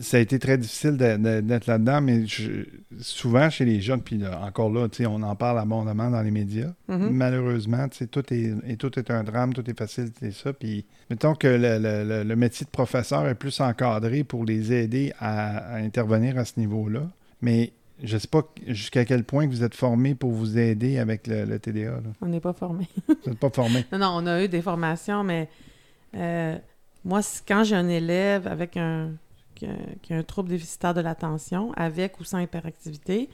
Ça 0.00 0.16
a 0.16 0.20
été 0.20 0.38
très 0.38 0.58
difficile 0.58 0.96
d'être 0.96 1.66
là-dedans, 1.66 2.00
mais 2.00 2.26
je- 2.26 2.64
souvent 3.00 3.48
chez 3.50 3.64
les 3.64 3.80
jeunes, 3.80 4.02
puis 4.02 4.18
là, 4.18 4.40
encore 4.42 4.70
là, 4.70 4.86
on 5.06 5.22
en 5.22 5.34
parle 5.36 5.58
abondamment 5.58 6.10
dans 6.10 6.22
les 6.22 6.30
médias. 6.30 6.72
Mhm. 6.88 7.10
Malheureusement, 7.10 7.86
tout 8.10 8.34
est, 8.34 8.52
et 8.66 8.76
tout 8.76 8.98
est 8.98 9.10
un 9.10 9.22
drame, 9.24 9.52
tout 9.54 9.68
est 9.70 9.78
facile, 9.78 10.10
c'est 10.20 10.32
ça. 10.32 10.52
Puis, 10.52 10.84
mettons 11.10 11.34
que 11.34 11.46
le, 11.48 11.78
le- 11.78 12.04
le- 12.08 12.24
le 12.24 12.36
métier 12.36 12.64
de 12.66 12.70
professeur 12.70 13.26
est 13.28 13.34
plus 13.34 13.60
encadré 13.60 14.24
pour 14.24 14.44
les 14.44 14.72
aider 14.72 15.12
à, 15.18 15.58
à 15.74 15.76
intervenir 15.78 16.38
à 16.38 16.44
ce 16.44 16.58
niveau-là. 16.60 17.02
Mais 17.40 17.72
je 18.02 18.14
ne 18.14 18.18
sais 18.20 18.28
pas 18.28 18.42
jusqu'à 18.66 19.04
quel 19.04 19.24
point 19.24 19.46
vous 19.46 19.62
êtes 19.64 19.74
formé 19.74 20.14
pour 20.14 20.30
vous 20.32 20.58
aider 20.58 20.98
avec 20.98 21.26
le, 21.26 21.44
le 21.44 21.58
TDA. 21.58 21.90
là. 21.92 22.00
On 22.20 22.26
n'est 22.26 22.40
pas 22.40 22.52
formé. 22.52 22.86
Vous 23.08 23.14
n'êtes 23.30 23.38
pas 23.38 23.50
formé. 23.50 23.84
Non, 23.92 23.98
non, 23.98 24.10
on 24.14 24.26
a 24.26 24.44
eu 24.44 24.48
des 24.48 24.62
formations, 24.62 25.24
mais 25.24 25.48
euh, 26.16 26.56
moi, 27.04 27.20
quand 27.46 27.64
j'ai 27.64 27.74
un 27.76 27.88
élève 27.88 28.46
avec 28.46 28.76
un 28.76 29.10
qui 29.58 30.12
a, 30.12 30.16
un 30.16 30.22
trouble 30.22 30.48
déficitaire 30.48 30.94
de 30.94 31.00
l'attention, 31.00 31.72
avec 31.74 32.20
ou 32.20 32.24
sans 32.24 32.38
hyperactivité, 32.38 33.28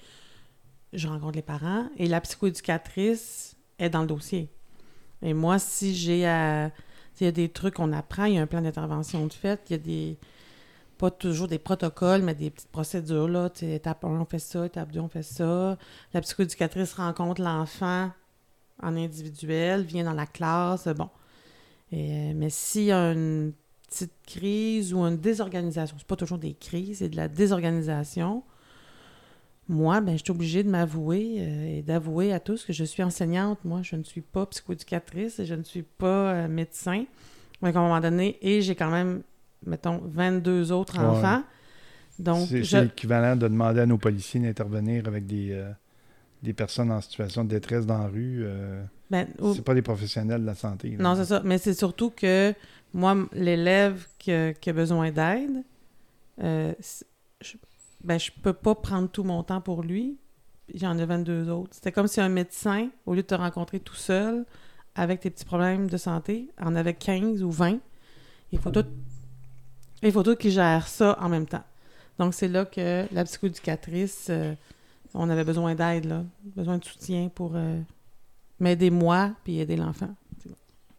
je 0.93 1.09
rencontre 1.09 1.37
les 1.37 1.43
parents 1.43 1.89
et 1.97 2.07
la 2.07 2.21
psychoéducatrice 2.21 3.57
est 3.79 3.91
dans 3.91 4.03
le 4.03 4.07
dossier. 4.07 4.49
Et 5.23 5.35
moi, 5.35 5.59
si 5.59 5.95
j'ai 5.95 6.27
à. 6.27 6.71
S'il 7.15 7.27
y 7.27 7.29
a 7.29 7.33
des 7.33 7.49
trucs 7.49 7.75
qu'on 7.75 7.93
apprend, 7.93 8.25
il 8.25 8.35
y 8.35 8.39
a 8.39 8.43
un 8.43 8.47
plan 8.47 8.61
d'intervention 8.61 9.25
de 9.27 9.33
fait, 9.33 9.61
il 9.69 9.73
y 9.73 9.75
a 9.75 9.79
des. 9.79 10.19
Pas 10.99 11.11
toujours 11.11 11.49
des 11.49 11.59
protocoles, 11.59 12.23
mais 12.23 12.35
des 12.35 12.51
petites 12.51 12.71
procédures. 12.71 13.29
Là, 13.29 13.51
étape 13.63 14.05
1, 14.05 14.09
on 14.09 14.25
fait 14.25 14.39
ça, 14.39 14.67
étape 14.67 14.93
2, 14.93 15.01
on 15.01 15.09
fait 15.09 15.23
ça. 15.23 15.77
La 16.13 16.21
psychoéducatrice 16.21 16.95
rencontre 16.95 17.43
l'enfant 17.43 18.11
en 18.83 18.97
individuel, 18.97 19.83
vient 19.83 20.05
dans 20.05 20.13
la 20.13 20.27
classe, 20.27 20.89
bon. 20.89 21.11
Euh, 21.93 22.33
mais 22.35 22.51
s'il 22.51 22.85
y 22.85 22.93
a 22.93 23.13
une 23.13 23.53
petite 23.95 24.13
crise 24.27 24.93
ou 24.93 24.99
une 25.01 25.17
désorganisation, 25.17 25.97
c'est 25.99 26.07
pas 26.07 26.17
toujours 26.17 26.39
des 26.39 26.55
crises, 26.55 26.99
c'est 26.99 27.09
de 27.09 27.17
la 27.17 27.29
désorganisation, 27.29 28.43
moi, 29.69 30.01
ben, 30.03 30.17
je 30.19 30.23
suis 30.23 30.31
obligée 30.31 30.63
de 30.63 30.69
m'avouer 30.69 31.37
euh, 31.39 31.79
et 31.79 31.83
d'avouer 31.83 32.33
à 32.35 32.41
tous 32.41 32.65
que 32.65 32.73
je 32.75 32.85
suis 32.85 33.03
enseignante. 33.03 33.65
Moi, 33.65 33.81
je 33.83 33.97
ne 33.97 34.03
suis 34.03 34.21
pas 34.21 34.45
psychoéducatrice 34.45 35.39
et 35.41 35.47
je 35.47 35.55
ne 35.55 35.63
suis 35.63 35.83
pas 35.83 36.33
euh, 36.35 36.49
médecin. 36.49 37.05
Donc, 37.63 37.75
à 37.75 37.79
un 37.79 37.83
moment 37.83 38.01
donné, 38.01 38.37
et 38.43 38.61
j'ai 38.61 38.75
quand 38.75 38.91
même, 38.91 39.23
mettons, 39.65 40.03
22 40.05 40.71
autres 40.71 40.99
Ouais. 40.99 41.05
enfants. 41.07 41.43
Donc, 42.19 42.47
c'est 42.49 42.63
je- 42.63 42.77
l'équivalent 42.77 43.37
de 43.37 43.49
demander 43.49 43.81
à 43.81 43.87
nos 43.87 43.97
policiers 43.97 44.39
d'intervenir 44.41 45.09
avec 45.09 45.27
des, 45.27 45.53
euh, 45.53 45.71
des 46.45 46.53
personnes 46.53 46.91
en 46.93 47.01
situation 47.01 47.43
de 47.45 47.49
détresse 47.49 47.87
dans 47.87 47.99
la 47.99 48.07
rue. 48.09 48.43
euh, 48.45 48.83
ben, 49.11 49.27
c'est 49.55 49.65
pas 49.65 49.75
des 49.75 49.83
professionnels 49.83 50.41
de 50.43 50.47
la 50.47 50.55
santé. 50.55 50.91
là. 50.91 51.03
Non, 51.03 51.17
c'est 51.17 51.25
ça. 51.27 51.43
Mais 51.45 51.59
c'est 51.59 51.75
surtout 51.75 52.11
que 52.11 52.55
moi, 52.93 53.17
l'élève 53.33 54.07
qui, 54.19 54.31
a- 54.33 54.55
qui 54.55 54.71
a 54.71 54.73
besoin 54.73 55.11
d'aide, 55.11 55.63
euh, 56.43 56.73
je, 57.41 57.55
ben, 58.03 58.19
je 58.19 58.31
peux 58.43 58.53
pas 58.53 58.75
prendre 58.75 59.09
tout 59.11 59.25
mon 59.25 59.43
temps 59.43 59.61
pour 59.61 59.83
lui. 59.83 60.19
J'en 60.75 60.97
ai 60.99 61.05
22 61.05 61.49
autres. 61.51 61.71
C'était 61.75 61.93
comme 61.93 62.07
si 62.09 62.21
un 62.21 62.29
médecin, 62.29 62.89
au 63.07 63.15
lieu 63.15 63.23
de 63.23 63.27
te 63.27 63.35
rencontrer 63.35 63.81
tout 63.81 63.95
seul 63.97 64.45
avec 64.95 65.21
tes 65.21 65.31
petits 65.31 65.45
problèmes 65.45 65.89
de 65.89 65.97
santé, 65.97 66.49
en 66.61 66.75
avait 66.75 66.95
15 66.95 67.43
ou 67.43 67.51
20. 67.51 67.79
Il 68.53 68.59
faut 68.61 68.71
tout, 68.71 68.87
il 70.03 70.13
faut 70.13 70.23
tout 70.23 70.37
qu'il 70.37 70.51
gère 70.53 70.87
ça 70.87 71.19
en 71.21 71.29
même 71.29 71.47
temps. 71.47 71.65
Donc, 72.19 72.33
c'est 72.33 72.49
là 72.49 72.65
que 72.65 73.07
la 73.13 73.25
psychoéducatrice, 73.25 74.29
euh, 74.31 74.55
on 75.15 75.31
avait 75.31 75.45
besoin 75.45 75.75
d'aide, 75.75 76.07
là. 76.07 76.25
Besoin 76.57 76.79
de 76.79 76.85
soutien 76.85 77.31
pour 77.33 77.53
euh, 77.55 77.81
m'aider 78.59 78.91
moi 78.91 79.31
puis 79.45 79.59
aider 79.61 79.77
l'enfant. 79.77 80.11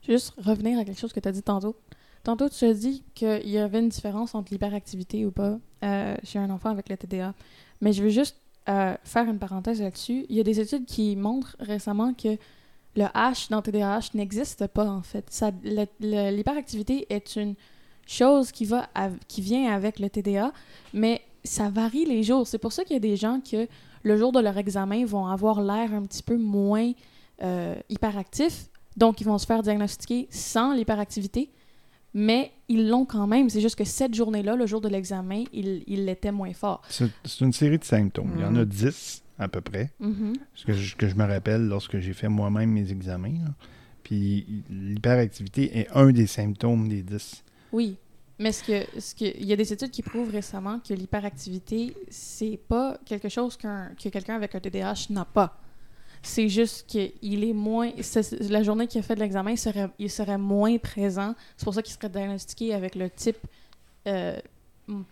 Juste 0.01 0.33
revenir 0.37 0.79
à 0.79 0.85
quelque 0.85 0.99
chose 0.99 1.13
que 1.13 1.19
tu 1.19 1.27
as 1.27 1.31
dit 1.31 1.43
tantôt. 1.43 1.75
Tantôt, 2.23 2.49
tu 2.49 2.65
as 2.65 2.73
dit 2.73 3.03
qu'il 3.13 3.49
y 3.49 3.57
avait 3.57 3.79
une 3.79 3.89
différence 3.89 4.33
entre 4.33 4.51
l'hyperactivité 4.51 5.25
ou 5.25 5.31
pas 5.31 5.59
euh, 5.83 6.15
chez 6.23 6.39
un 6.39 6.49
enfant 6.49 6.69
avec 6.69 6.89
le 6.89 6.97
TDA. 6.97 7.33
Mais 7.81 7.91
je 7.91 8.01
veux 8.03 8.09
juste 8.09 8.37
euh, 8.69 8.95
faire 9.03 9.25
une 9.29 9.37
parenthèse 9.37 9.81
là-dessus. 9.81 10.25
Il 10.29 10.35
y 10.35 10.39
a 10.39 10.43
des 10.43 10.59
études 10.59 10.85
qui 10.85 11.15
montrent 11.15 11.55
récemment 11.59 12.13
que 12.13 12.37
le 12.95 13.03
H 13.03 13.49
dans 13.49 13.61
TDAH 13.61 14.11
n'existe 14.13 14.67
pas, 14.67 14.87
en 14.87 15.01
fait. 15.01 15.29
L'hyperactivité 15.99 17.05
est 17.13 17.35
une 17.35 17.55
chose 18.07 18.51
qui, 18.51 18.65
va 18.65 18.87
qui 19.27 19.41
vient 19.41 19.73
avec 19.73 19.99
le 19.99 20.09
TDA, 20.09 20.53
mais 20.93 21.21
ça 21.43 21.69
varie 21.69 22.05
les 22.05 22.23
jours. 22.23 22.47
C'est 22.47 22.57
pour 22.57 22.71
ça 22.71 22.83
qu'il 22.83 22.93
y 22.93 22.97
a 22.97 22.99
des 22.99 23.17
gens 23.17 23.39
que 23.39 23.67
le 24.05 24.15
jour 24.17 24.31
de 24.31 24.39
leur 24.39 24.57
examen 24.57 25.03
vont 25.05 25.25
avoir 25.27 25.61
l'air 25.61 25.93
un 25.93 26.03
petit 26.03 26.23
peu 26.23 26.37
moins 26.37 26.91
euh, 27.41 27.75
hyperactifs, 27.89 28.67
donc 28.95 29.19
ils 29.19 29.25
vont 29.25 29.37
se 29.37 29.45
faire 29.45 29.61
diagnostiquer 29.61 30.27
sans 30.29 30.73
l'hyperactivité, 30.73 31.49
mais 32.13 32.51
ils 32.69 32.87
l'ont 32.87 33.03
quand 33.05 33.27
même. 33.27 33.49
C'est 33.49 33.59
juste 33.59 33.75
que 33.75 33.83
cette 33.83 34.13
journée-là, 34.13 34.55
le 34.55 34.65
jour 34.67 34.79
de 34.79 34.87
l'examen, 34.87 35.43
ils 35.51 35.83
il 35.87 36.05
l'étaient 36.05 36.31
moins 36.31 36.53
fort. 36.53 36.81
C'est 36.87 37.09
une 37.41 37.51
série 37.51 37.77
de 37.77 37.83
symptômes. 37.83 38.31
Il 38.35 38.41
y 38.41 38.45
en 38.45 38.55
a 38.55 38.59
Mhm. 38.59 38.65
10 38.65 39.23
à 39.37 39.47
peu 39.49 39.59
près. 39.59 39.91
Mhm. 39.99 40.33
Ce 40.53 40.65
que 40.65 40.71
je, 40.73 40.95
que 40.95 41.09
je 41.09 41.15
me 41.15 41.25
rappelle 41.25 41.67
lorsque 41.67 41.99
j'ai 41.99 42.13
fait 42.13 42.29
moi-même 42.29 42.69
mes 42.71 42.89
examens. 42.89 43.33
là. 43.43 43.51
Puis 44.03 44.45
l'hyperactivité 44.69 45.79
est 45.79 45.87
un 45.93 46.11
des 46.11 46.27
symptômes 46.27 46.87
des 46.87 47.01
10. 47.01 47.43
Oui. 47.73 47.97
Mais 48.37 48.51
ce 48.51 48.63
que, 48.63 48.99
ce 48.99 49.15
que, 49.15 49.25
il 49.37 49.45
y 49.45 49.53
a 49.53 49.55
des 49.55 49.71
études 49.71 49.91
qui 49.91 50.01
prouvent 50.01 50.31
récemment 50.31 50.79
que 50.79 50.93
l'hyperactivité, 50.93 51.95
c'est 52.09 52.59
pas 52.67 52.97
quelque 53.05 53.29
chose 53.29 53.55
qu'un, 53.55 53.91
que 54.01 54.09
quelqu'un 54.09 54.35
avec 54.35 54.55
un 54.55 54.59
TDAH 54.59 55.07
n'a 55.11 55.23
pas. 55.25 55.57
C'est 56.21 56.49
juste 56.49 56.87
qu'il 56.87 57.43
est 57.43 57.53
moins. 57.53 57.91
la 58.49 58.63
journée 58.63 58.87
qu'il 58.87 58.99
a 58.99 59.03
fait 59.03 59.15
de 59.15 59.19
l'examen, 59.19 59.51
il 59.51 59.57
serait, 59.57 59.89
il 59.99 60.09
serait 60.09 60.37
moins 60.37 60.77
présent. 60.77 61.35
C'est 61.55 61.63
pour 61.63 61.73
ça 61.73 61.81
qu'il 61.81 61.93
serait 61.93 62.09
diagnostiqué 62.09 62.73
avec 62.73 62.95
le 62.95 63.09
type 63.09 63.37
euh, 64.07 64.35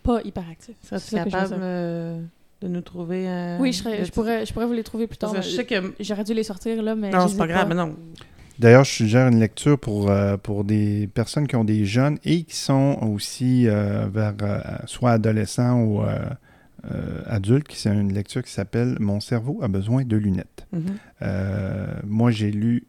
pas 0.01 0.21
hyperactif. 0.23 0.75
Ça 0.83 0.97
veux 0.97 1.23
capable 1.23 1.55
euh, 1.59 2.19
de 2.62 2.67
nous 2.67 2.81
trouver 2.81 3.27
un... 3.27 3.59
Oui, 3.59 3.71
je, 3.73 3.83
serais- 3.83 4.05
je, 4.05 4.12
pourrais, 4.12 4.45
je 4.45 4.53
pourrais 4.53 4.65
vous 4.65 4.73
les 4.73 4.83
trouver 4.83 5.07
plus 5.07 5.17
tard. 5.17 5.33
Je 5.41 5.49
sais 5.49 5.65
que... 5.65 5.93
J'aurais 5.99 6.23
dû 6.23 6.33
les 6.33 6.43
sortir 6.43 6.81
là, 6.81 6.95
mais. 6.95 7.12
Non, 7.12 7.27
c'est 7.27 7.36
ai 7.36 7.38
pas 7.38 7.47
grave, 7.47 7.69
mais 7.69 7.75
non. 7.75 7.95
D'ailleurs, 8.60 8.84
je 8.84 8.92
suggère 8.92 9.28
une 9.28 9.39
lecture 9.39 9.80
pour, 9.80 10.10
euh, 10.10 10.38
pour 10.38 10.63
des 10.63 11.08
personnes 11.13 11.48
qui 11.48 11.56
ont 11.56 11.63
des 11.63 11.86
jeunes 11.86 12.18
et 12.24 12.44
qui 12.44 12.56
sont 12.56 12.98
aussi 13.02 13.68
euh, 13.68 14.08
vers 14.13 14.34
euh, 14.42 14.60
soit 14.86 15.12
adolescents 15.12 15.82
ou 15.82 16.02
adultes, 17.28 17.72
c'est 17.74 17.89
une 17.94 18.13
lecture 18.13 18.44
qui 18.44 18.52
s'appelle 18.52 18.98
Mon 19.00 19.20
cerveau 19.22 19.60
a 19.63 19.68
besoin 19.70 20.04
de 20.04 20.18
lunettes. 20.18 20.68
Mhm. 20.74 20.84
Euh, 21.22 21.88
moi, 22.06 22.30
j'ai 22.32 22.52
lu 22.52 22.84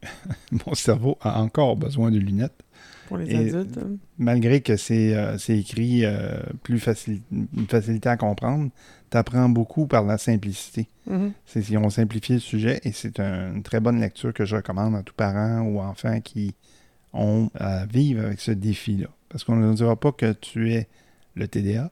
Mon 0.66 0.74
cerveau 0.74 1.16
a 1.20 1.40
encore 1.40 1.76
besoin 1.76 2.10
de 2.10 2.18
lunettes. 2.18 2.60
Pour 3.06 3.18
les 3.18 3.30
Et- 3.30 3.36
adultes. 3.54 3.78
hein. 3.78 3.96
malgré 4.18 4.62
que 4.62 4.76
c'est 4.76 5.14
écrit 5.48 6.04
plus 6.62 6.78
facile, 6.80 7.20
une 7.32 7.66
facilité 7.68 8.08
à 8.08 8.16
comprendre, 8.16 8.70
apprends 9.16 9.48
beaucoup 9.48 9.86
par 9.86 10.04
la 10.04 10.18
simplicité. 10.18 10.88
Mhm. 11.08 11.32
C'est 11.46 11.68
ils 11.68 11.78
ont 11.78 11.90
simplifié 11.90 12.36
le 12.36 12.40
sujet 12.40 12.80
et 12.84 12.92
c'est 12.92 13.20
un- 13.20 13.54
une 13.54 13.62
très 13.62 13.80
bonne 13.80 14.00
lecture 14.00 14.32
que 14.32 14.44
je 14.44 14.56
recommande 14.56 14.94
à 14.96 15.02
tous 15.02 15.14
parents 15.14 15.60
ou 15.62 15.80
enfants 15.80 16.20
qui 16.20 16.54
ont 17.12 17.50
à 17.54 17.86
vivre 17.86 18.24
avec 18.26 18.40
ce 18.40 18.50
défi-là. 18.50 19.08
Parce 19.28 19.44
qu'on 19.44 19.56
ne 19.56 19.72
dira 19.74 19.96
pas 19.96 20.12
que 20.12 20.32
tu 20.32 20.72
es 20.72 20.88
le 21.34 21.48
TDA 21.48 21.90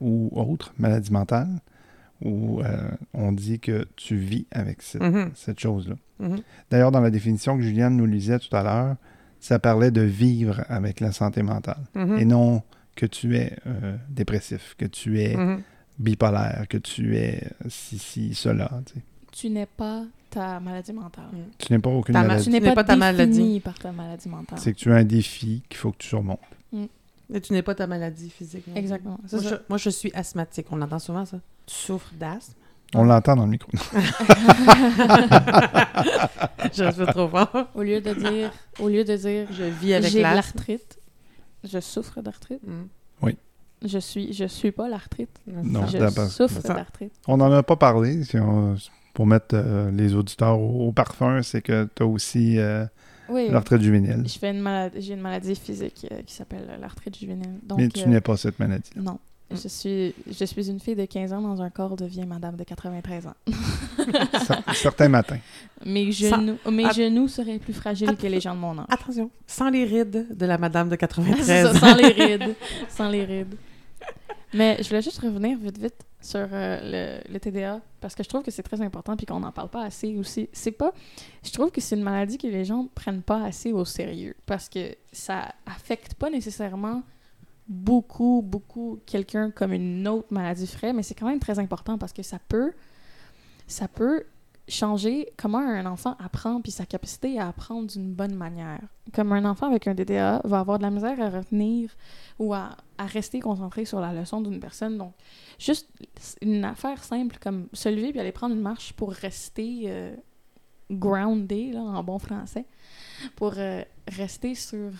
ou 0.00 0.30
autre 0.32 0.72
maladie 0.78 1.12
mentale, 1.12 1.48
ou 2.22 2.60
euh, 2.62 2.90
on 3.14 3.32
dit 3.32 3.58
que 3.60 3.86
tu 3.96 4.16
vis 4.16 4.46
avec 4.50 4.80
cette, 4.82 5.02
Mhm. 5.02 5.30
cette 5.34 5.60
chose-là. 5.60 5.96
Mhm. 6.20 6.38
D'ailleurs, 6.70 6.92
dans 6.92 7.00
la 7.00 7.10
définition 7.10 7.56
que 7.56 7.62
Juliane 7.62 7.96
nous 7.96 8.06
lisait 8.06 8.38
tout 8.38 8.54
à 8.56 8.62
l'heure, 8.62 8.96
ça 9.40 9.58
parlait 9.58 9.90
de 9.90 10.02
vivre 10.02 10.64
avec 10.68 11.00
la 11.00 11.12
santé 11.12 11.42
mentale 11.42 11.80
Mhm. 11.94 12.18
et 12.18 12.24
non 12.24 12.62
que 12.96 13.06
tu 13.06 13.36
es 13.36 13.56
euh, 13.66 13.96
dépressif, 14.08 14.74
que 14.78 14.84
tu 14.86 15.20
es. 15.20 15.34
Bipolaire, 15.98 16.66
que 16.68 16.78
tu 16.78 17.16
es 17.16 17.42
ci, 17.68 17.98
ci, 17.98 18.34
cela. 18.34 18.70
tu 18.86 18.94
sais. 18.94 19.00
Tu 19.32 19.48
n'es 19.50 19.66
pas 19.66 20.04
ta 20.30 20.60
maladie 20.60 20.92
mentale. 20.92 21.24
Tu 21.58 21.72
n'es 21.72 21.78
pas 21.78 21.90
aucune 21.90 22.12
Ta 22.14 22.22
maladie. 22.22 22.44
Tu 22.44 22.50
n'es 22.50 22.58
Tu 22.60 22.64
n'es 22.64 22.70
pas, 22.74 22.84
pas 22.84 22.84
ta 22.84 22.96
maladie. 22.96 23.60
par 23.60 23.78
ta 23.78 23.92
maladie 23.92 24.28
mentale. 24.28 24.58
C'est 24.58 24.72
que 24.72 24.78
tu 24.78 24.92
as 24.92 24.96
un 24.96 25.04
défi 25.04 25.62
qu'il 25.68 25.78
faut 25.78 25.90
que 25.92 25.98
tu 25.98 26.08
surmontes. 26.08 26.38
Et 27.34 27.40
tu 27.40 27.54
n'es 27.54 27.62
pas 27.62 27.74
ta 27.74 27.86
maladie 27.86 28.28
physique. 28.28 28.66
non. 28.66 28.74
Exactement. 28.76 29.18
Moi 29.32 29.40
ça. 29.42 29.48
je, 29.48 29.54
moi, 29.70 29.78
je 29.78 29.88
suis 29.90 30.12
asthmatique. 30.12 30.66
On 30.70 30.82
entend 30.82 30.98
souvent 30.98 31.24
ça. 31.24 31.38
Tu 31.66 31.74
souffres 31.74 32.12
d'asthme? 32.18 32.52
On 32.94 33.04
l'entend 33.04 33.36
dans 33.36 33.44
le 33.46 33.50
micro. 33.52 33.70
je 36.72 36.90
suis 36.90 37.06
trop 37.06 37.28
fort. 37.28 37.68
Au 37.74 37.82
lieu 37.82 38.00
de 38.02 38.12
dire, 38.12 38.50
au 38.78 38.88
lieu 38.88 39.02
de 39.04 39.16
dire 39.16 39.46
Je 39.50 39.64
vis 39.64 39.94
avec 39.94 40.10
j'ai 40.10 40.18
de 40.18 40.22
l'asthme. 40.22 40.36
l'arthrite, 40.58 40.98
je 41.64 41.80
souffre 41.80 42.20
d'arthrite. 42.20 42.62
Mhm. 42.66 42.88
Je 43.84 43.98
suis, 43.98 44.32
je 44.32 44.44
suis 44.44 44.70
pas 44.72 44.88
l'arthrite. 44.88 45.30
Non, 45.46 45.86
je 45.86 45.98
d'accord. 45.98 46.28
souffre 46.28 46.60
d'arthrite. 46.62 47.12
On 47.26 47.36
n'en 47.36 47.50
a 47.52 47.62
pas 47.62 47.76
parlé. 47.76 48.22
si 48.24 48.38
on- 48.38 48.76
pour 49.14 49.26
mettre 49.26 49.48
euh, 49.54 49.90
les 49.90 50.14
auditeurs 50.14 50.58
au, 50.58 50.88
au 50.88 50.92
parfum, 50.92 51.42
c'est 51.42 51.60
que 51.60 51.86
tu 51.94 52.02
as 52.02 52.06
aussi 52.06 52.58
euh, 52.58 52.86
Oui, 53.28 53.48
la 53.50 53.58
retraite 53.58 53.82
juvénile. 53.82 54.22
je 54.26 54.38
fais 54.38 54.50
une 54.52 54.60
maladie, 54.60 55.02
j'ai 55.02 55.12
une 55.12 55.20
maladie 55.20 55.54
physique 55.54 56.06
euh, 56.10 56.22
qui 56.24 56.32
s'appelle 56.32 56.66
l'arthrite 56.80 57.18
juvénile. 57.18 57.58
Donc, 57.62 57.78
Mais 57.78 57.88
tu 57.88 58.00
euh, 58.04 58.06
n'es 58.06 58.20
pas 58.22 58.36
cette 58.38 58.58
maladie. 58.58 58.88
Non. 58.96 59.18
Je 59.50 59.68
suis, 59.68 60.14
je 60.30 60.44
suis 60.46 60.70
une 60.70 60.80
fille 60.80 60.96
de 60.96 61.04
15 61.04 61.34
ans 61.34 61.42
dans 61.42 61.60
un 61.60 61.68
corps 61.68 61.94
de 61.94 62.06
vieille 62.06 62.24
madame 62.26 62.56
de 62.56 62.64
93 62.64 63.26
ans. 63.26 63.34
Cer- 63.98 64.62
Certains 64.74 65.10
matins. 65.10 65.36
Mes 65.84 66.10
Sans- 66.10 66.36
genoux, 66.40 66.56
mes 66.70 66.90
genoux 66.92 67.28
seraient 67.28 67.58
plus 67.58 67.74
fragiles 67.74 68.16
que 68.16 68.26
les 68.26 68.40
gens 68.40 68.54
de 68.54 68.60
mon 68.60 68.78
âge. 68.78 68.86
Attention, 68.88 69.30
sans 69.46 69.68
les 69.68 69.84
rides 69.84 70.26
de 70.34 70.46
la 70.46 70.56
madame 70.56 70.88
de 70.88 70.94
C'est 70.94 70.98
93. 70.98 71.72
ça, 71.72 71.78
sans 71.78 71.94
les 71.96 72.08
rides. 72.08 72.54
Sans 72.88 73.08
les 73.10 73.24
rides. 73.26 73.54
Mais 74.54 74.76
je 74.82 74.88
voulais 74.88 75.02
juste 75.02 75.18
revenir 75.18 75.58
vite, 75.58 75.78
vite 75.78 76.04
sur 76.20 76.48
euh, 76.52 77.20
le, 77.28 77.38
TDA 77.38 77.80
parce 78.00 78.14
que 78.14 78.22
je 78.22 78.28
trouve 78.28 78.42
que 78.42 78.50
c'est 78.50 78.62
très 78.62 78.80
important 78.80 79.16
puis 79.16 79.26
qu'on 79.26 79.40
n'en 79.40 79.52
parle 79.52 79.70
pas 79.70 79.82
assez 79.84 80.16
aussi. 80.16 80.48
C'est 80.52 80.72
pas. 80.72 80.92
Je 81.44 81.50
trouve 81.50 81.70
que 81.70 81.80
c'est 81.80 81.96
une 81.96 82.02
maladie 82.02 82.38
que 82.38 82.46
les 82.46 82.64
gens 82.64 82.88
prennent 82.94 83.22
pas 83.22 83.44
assez 83.44 83.72
au 83.72 83.84
sérieux 83.84 84.36
parce 84.46 84.68
que 84.68 84.94
ça 85.12 85.54
affecte 85.66 86.14
pas 86.14 86.30
nécessairement 86.30 87.02
beaucoup, 87.68 88.42
beaucoup 88.44 89.00
quelqu'un 89.06 89.50
comme 89.50 89.72
une 89.72 90.06
autre 90.06 90.28
maladie 90.30 90.66
ferait, 90.66 90.92
mais 90.92 91.02
c'est 91.02 91.14
quand 91.14 91.26
même 91.26 91.40
très 91.40 91.58
important 91.58 91.98
parce 91.98 92.12
que 92.12 92.22
ça 92.22 92.38
peut. 92.48 92.72
Ça 93.66 93.88
peut 93.88 94.24
changer 94.72 95.32
comment 95.36 95.58
un 95.58 95.86
enfant 95.86 96.16
apprend 96.18 96.60
puis 96.60 96.72
sa 96.72 96.86
capacité 96.86 97.38
à 97.38 97.48
apprendre 97.48 97.88
d'une 97.88 98.12
bonne 98.12 98.34
manière. 98.34 98.80
Comme 99.12 99.32
un 99.32 99.44
enfant 99.44 99.66
avec 99.66 99.86
un 99.86 99.94
DDA 99.94 100.40
va 100.44 100.60
avoir 100.60 100.78
de 100.78 100.82
la 100.82 100.90
misère 100.90 101.20
à 101.20 101.30
retenir 101.30 101.90
ou 102.38 102.54
à, 102.54 102.76
rester 102.98 103.40
concentré 103.40 103.84
sur 103.84 104.00
la 104.00 104.12
leçon 104.12 104.40
d'une 104.40 104.60
personne. 104.60 104.96
Donc, 104.96 105.12
juste 105.58 105.88
une 106.40 106.64
affaire 106.64 107.02
simple 107.02 107.36
comme 107.40 107.68
se 107.72 107.88
lever 107.88 108.12
puis 108.12 108.20
aller 108.20 108.32
prendre 108.32 108.54
une 108.54 108.60
marche 108.60 108.92
pour 108.92 109.12
rester 109.12 109.84
euh, 109.86 110.14
grounded, 110.90 111.74
là, 111.74 111.80
en 111.80 112.04
bon 112.04 112.20
français, 112.20 112.64
pour 113.34 113.54
euh, 113.56 113.82
rester 114.08 114.54
sur 114.54 114.92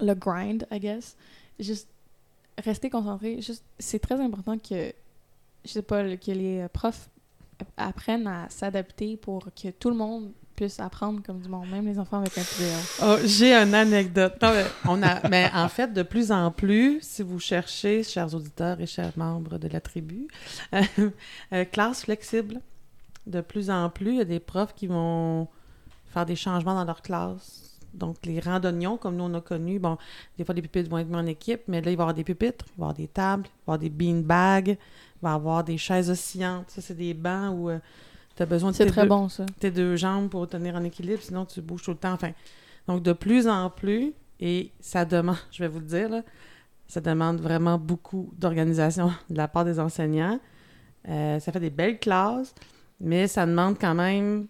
le 0.00 0.14
grind, 0.14 0.66
I 0.70 0.80
guess. 0.80 1.16
Juste 1.58 1.88
rester 2.58 2.88
concentré. 2.88 3.40
Juste, 3.42 3.64
c'est 3.78 3.98
très 3.98 4.18
important 4.20 4.58
que, 4.58 4.92
je 5.64 5.70
sais 5.70 5.82
pas, 5.82 6.16
que 6.16 6.30
les 6.32 6.66
profs 6.72 7.10
apprennent 7.76 8.26
à 8.26 8.46
s'adapter 8.48 9.16
pour 9.16 9.48
que 9.54 9.70
tout 9.70 9.90
le 9.90 9.96
monde 9.96 10.32
puisse 10.54 10.78
apprendre 10.80 11.20
comme 11.22 11.40
du 11.40 11.48
monde, 11.48 11.68
même 11.68 11.86
les 11.86 11.98
enfants 11.98 12.18
avec 12.18 12.36
un 12.38 12.42
TDA. 12.42 12.76
Oh, 13.02 13.16
J'ai 13.24 13.54
une 13.54 13.74
anecdote. 13.74 14.34
Non, 14.40 14.52
mais, 14.52 14.64
on 14.86 15.02
a, 15.02 15.28
mais 15.28 15.50
en 15.52 15.68
fait, 15.68 15.92
de 15.92 16.02
plus 16.02 16.30
en 16.30 16.50
plus, 16.50 17.00
si 17.02 17.22
vous 17.22 17.40
cherchez, 17.40 18.02
chers 18.02 18.34
auditeurs 18.34 18.80
et 18.80 18.86
chers 18.86 19.12
membres 19.16 19.58
de 19.58 19.68
la 19.68 19.80
tribu, 19.80 20.28
euh, 20.74 21.64
classe 21.64 22.04
flexible, 22.04 22.60
de 23.26 23.40
plus 23.40 23.70
en 23.70 23.90
plus, 23.90 24.12
il 24.12 24.18
y 24.18 24.20
a 24.20 24.24
des 24.24 24.40
profs 24.40 24.74
qui 24.74 24.86
vont 24.86 25.48
faire 26.12 26.26
des 26.26 26.36
changements 26.36 26.74
dans 26.74 26.84
leur 26.84 27.02
classe. 27.02 27.73
Donc, 27.94 28.16
les 28.24 28.40
randonnions, 28.40 28.96
comme 28.96 29.16
nous, 29.16 29.24
on 29.24 29.34
a 29.34 29.40
connu, 29.40 29.78
bon, 29.78 29.96
des 30.38 30.44
fois, 30.44 30.54
les 30.54 30.62
pupitres 30.62 30.90
vont 30.90 30.98
être 30.98 31.08
mis 31.08 31.16
en 31.16 31.26
équipe, 31.26 31.62
mais 31.68 31.80
là, 31.80 31.90
il 31.90 31.96
va 31.96 32.02
y 32.02 32.04
avoir 32.04 32.14
des 32.14 32.24
pupitres, 32.24 32.64
il 32.76 32.80
va 32.80 32.86
y 32.86 32.88
avoir 32.88 32.94
des 32.94 33.08
tables, 33.08 33.44
il 33.46 33.50
va 33.50 33.56
y 33.58 33.62
avoir 33.74 33.78
des 33.78 33.90
beanbags, 33.90 34.68
il 34.68 34.76
va 35.22 35.30
y 35.30 35.34
avoir 35.34 35.64
des 35.64 35.78
chaises 35.78 36.10
oscillantes. 36.10 36.70
Ça, 36.70 36.80
c'est 36.82 36.94
des 36.96 37.14
bancs 37.14 37.54
où 37.56 37.70
tu 38.36 38.42
as 38.42 38.46
besoin 38.46 38.70
de 38.72 38.76
C'est 38.76 38.84
tes 38.86 38.90
très 38.90 39.02
deux- 39.02 39.08
bon, 39.08 39.28
ça. 39.28 39.46
tes 39.60 39.70
deux 39.70 39.96
jambes 39.96 40.28
pour 40.28 40.48
tenir 40.48 40.74
en 40.74 40.82
équilibre, 40.84 41.22
sinon 41.22 41.44
tu 41.44 41.60
bouges 41.62 41.82
tout 41.84 41.92
le 41.92 41.96
temps. 41.96 42.12
Enfin, 42.12 42.32
donc 42.88 43.02
de 43.02 43.12
plus 43.12 43.46
en 43.48 43.70
plus, 43.70 44.12
et 44.40 44.70
ça 44.80 45.04
demande, 45.04 45.36
je 45.52 45.62
vais 45.62 45.68
vous 45.68 45.78
le 45.80 45.86
dire, 45.86 46.08
là, 46.08 46.22
ça 46.88 47.00
demande 47.00 47.40
vraiment 47.40 47.78
beaucoup 47.78 48.32
d'organisation 48.36 49.10
de 49.30 49.36
la 49.36 49.48
part 49.48 49.64
des 49.64 49.78
enseignants. 49.80 50.38
Euh, 51.08 51.38
ça 51.40 51.52
fait 51.52 51.60
des 51.60 51.70
belles 51.70 51.98
classes, 51.98 52.54
mais 53.00 53.26
ça 53.28 53.46
demande 53.46 53.78
quand 53.78 53.94
même 53.94 54.46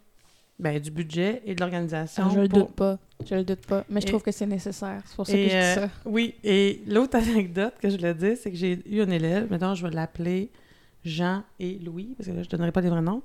ben, 0.58 0.78
du 0.80 0.90
budget 0.90 1.42
et 1.44 1.54
de 1.54 1.60
l'organisation. 1.60 2.24
Ah, 2.26 2.32
je 2.34 2.40
le 2.40 2.48
pour- 2.48 2.58
doute 2.60 2.72
pas. 2.74 2.98
Je 3.28 3.34
le 3.34 3.44
doute 3.44 3.66
pas. 3.66 3.84
Mais 3.88 4.00
je 4.00 4.06
Et- 4.06 4.08
trouve 4.10 4.22
que 4.22 4.30
c'est 4.32 4.46
nécessaire. 4.46 5.02
C'est 5.06 5.16
pour 5.16 5.26
ça 5.26 5.32
Et, 5.36 5.44
que 5.46 5.50
je 5.50 5.56
dis 5.56 5.62
euh, 5.62 5.74
ça. 5.74 5.88
Oui, 6.04 6.34
et 6.44 6.82
l'autre 6.86 7.16
anecdote 7.18 7.74
que 7.80 7.88
je 7.90 7.96
voulais 7.96 8.14
dire, 8.14 8.36
c'est 8.40 8.50
que 8.50 8.56
j'ai 8.56 8.80
eu 8.88 9.00
un 9.02 9.10
élève, 9.10 9.50
maintenant 9.50 9.74
je 9.74 9.86
vais 9.86 9.92
l'appeler 9.94 10.50
Jean 11.04 11.42
et 11.58 11.78
Louis, 11.80 12.14
parce 12.16 12.28
que 12.28 12.34
là, 12.34 12.42
je 12.42 12.46
ne 12.46 12.50
donnerai 12.50 12.72
pas 12.72 12.80
les 12.80 12.88
vrais 12.90 13.02
noms. 13.02 13.22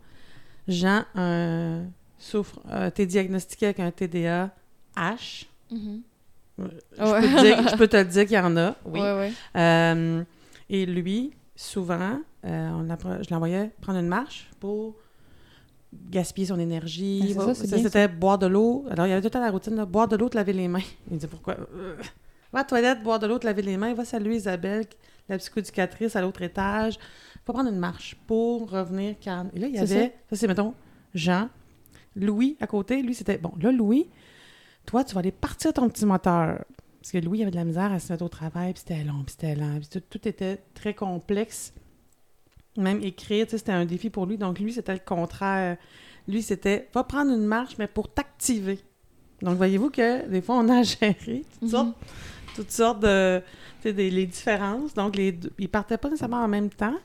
Jean 0.67 1.03
euh, 1.17 1.83
souffre, 2.17 2.59
euh, 2.71 2.89
t'es 2.89 3.05
diagnostiqué 3.05 3.67
avec 3.67 3.79
un 3.79 3.91
TDA 3.91 4.49
H. 4.97 5.45
Mhm. 5.71 6.01
Euh, 6.59 6.67
Je, 6.97 7.03
Ouais. 7.03 7.21
peux 7.21 7.27
te 7.27 7.41
dire- 7.41 7.67
je 7.69 7.75
peux 7.77 7.87
te 7.87 7.97
le 7.97 8.05
dire 8.05 8.23
qu'il 8.25 8.35
y 8.35 8.39
en 8.39 8.57
a, 8.57 8.75
oui. 8.85 8.99
Ouais, 8.99 9.31
ouais. 9.55 10.25
Et 10.69 10.85
lui, 10.85 11.31
souvent, 11.55 12.19
on 12.43 12.85
je 13.21 13.33
l'envoyais 13.33 13.71
prendre 13.81 13.99
une 13.99 14.07
marche 14.07 14.49
pour 14.59 14.95
gaspiller 15.93 16.47
son 16.47 16.59
énergie. 16.59 17.33
Bien, 17.33 17.53
C'était 17.53 18.07
boire 18.07 18.37
de 18.37 18.47
l'eau. 18.47 18.85
Alors, 18.89 19.07
il 19.07 19.09
y 19.09 19.11
avait 19.11 19.21
tout 19.21 19.27
le 19.27 19.31
temps 19.31 19.41
la 19.41 19.51
routine, 19.51 19.75
là, 19.75 19.85
boire 19.85 20.07
de 20.07 20.15
l'eau, 20.15 20.29
te 20.29 20.37
laver 20.37 20.53
les 20.53 20.67
mains. 20.67 20.81
Il 21.07 21.15
me 21.15 21.19
dit 21.19 21.27
pourquoi? 21.27 21.55
Euh, 21.73 21.95
va 22.51 22.59
à 22.59 22.61
la 22.61 22.63
toilette, 22.63 23.03
boire 23.03 23.19
de 23.19 23.27
l'eau, 23.27 23.39
te 23.39 23.45
laver 23.45 23.61
les 23.61 23.77
mains. 23.77 23.93
Va 23.93 24.05
saluer 24.05 24.35
Isabelle, 24.35 24.85
la 25.27 25.37
psychoéducatrice 25.37 26.15
à 26.15 26.21
l'autre 26.21 26.41
étage. 26.41 26.97
faut 27.45 27.53
prendre 27.53 27.69
une 27.69 27.79
marche 27.79 28.15
pour 28.27 28.69
revenir 28.69 29.19
calme. 29.19 29.49
Et 29.55 29.59
là, 29.59 29.67
il 29.67 29.75
y 29.75 29.79
avait, 29.79 30.15
ça, 30.29 30.35
c'est, 30.35 30.47
mettons, 30.47 30.73
Jean, 31.13 31.49
Louis 32.15 32.57
à 32.59 32.67
côté. 32.67 33.01
Lui, 33.01 33.15
c'était, 33.15 33.37
bon, 33.37 33.53
là, 33.59 33.71
Louis, 33.71 34.07
toi, 34.85 35.03
tu 35.03 35.13
vas 35.13 35.19
aller 35.19 35.31
partir 35.31 35.73
ton 35.73 35.89
petit 35.89 36.05
moteur. 36.05 36.63
Parce 37.01 37.11
que 37.11 37.17
Louis 37.19 37.41
avait 37.41 37.51
de 37.51 37.55
la 37.55 37.63
misère 37.63 37.91
à 37.91 37.99
se 37.99 38.11
mettre 38.11 38.25
au 38.25 38.29
travail, 38.29 38.73
puis 38.73 38.83
c'était 38.85 39.03
long, 39.03 39.23
puis 39.25 39.35
c'était 39.39 39.55
lent, 39.55 39.79
puis 39.79 39.87
tout, 39.87 40.01
tout 40.01 40.27
était 40.27 40.57
très 40.73 40.93
complexe. 40.93 41.73
Même 42.79 43.01
écrire, 43.03 43.45
c'était 43.49 43.71
un 43.71 43.85
défi 43.85 44.09
pour 44.09 44.25
lui. 44.25 44.37
Donc, 44.37 44.59
lui, 44.59 44.73
c'était 44.73 44.93
le 44.93 45.01
contraire. 45.05 45.77
Lui, 46.27 46.41
c'était, 46.41 46.87
va 46.93 47.03
prendre 47.03 47.31
une 47.31 47.45
marche, 47.45 47.75
mais 47.77 47.87
pour 47.87 48.11
t'activer. 48.13 48.79
Donc, 49.41 49.57
voyez-vous 49.57 49.89
que 49.89 50.27
des 50.27 50.41
fois, 50.41 50.55
on 50.55 50.69
a 50.69 50.83
toutes 50.83 51.61
Mhm. 51.61 51.69
sortes, 51.69 51.95
toutes 52.55 52.71
sortes 52.71 52.99
de, 53.01 53.41
des, 53.83 54.09
les 54.09 54.25
différences. 54.25 54.93
Donc, 54.93 55.15
les 55.15 55.31
deux, 55.31 55.51
ils 55.57 55.69
partaient 55.69 55.97
pas 55.97 56.09
nécessairement 56.09 56.43
en 56.43 56.47
même 56.47 56.69
temps. 56.69 56.95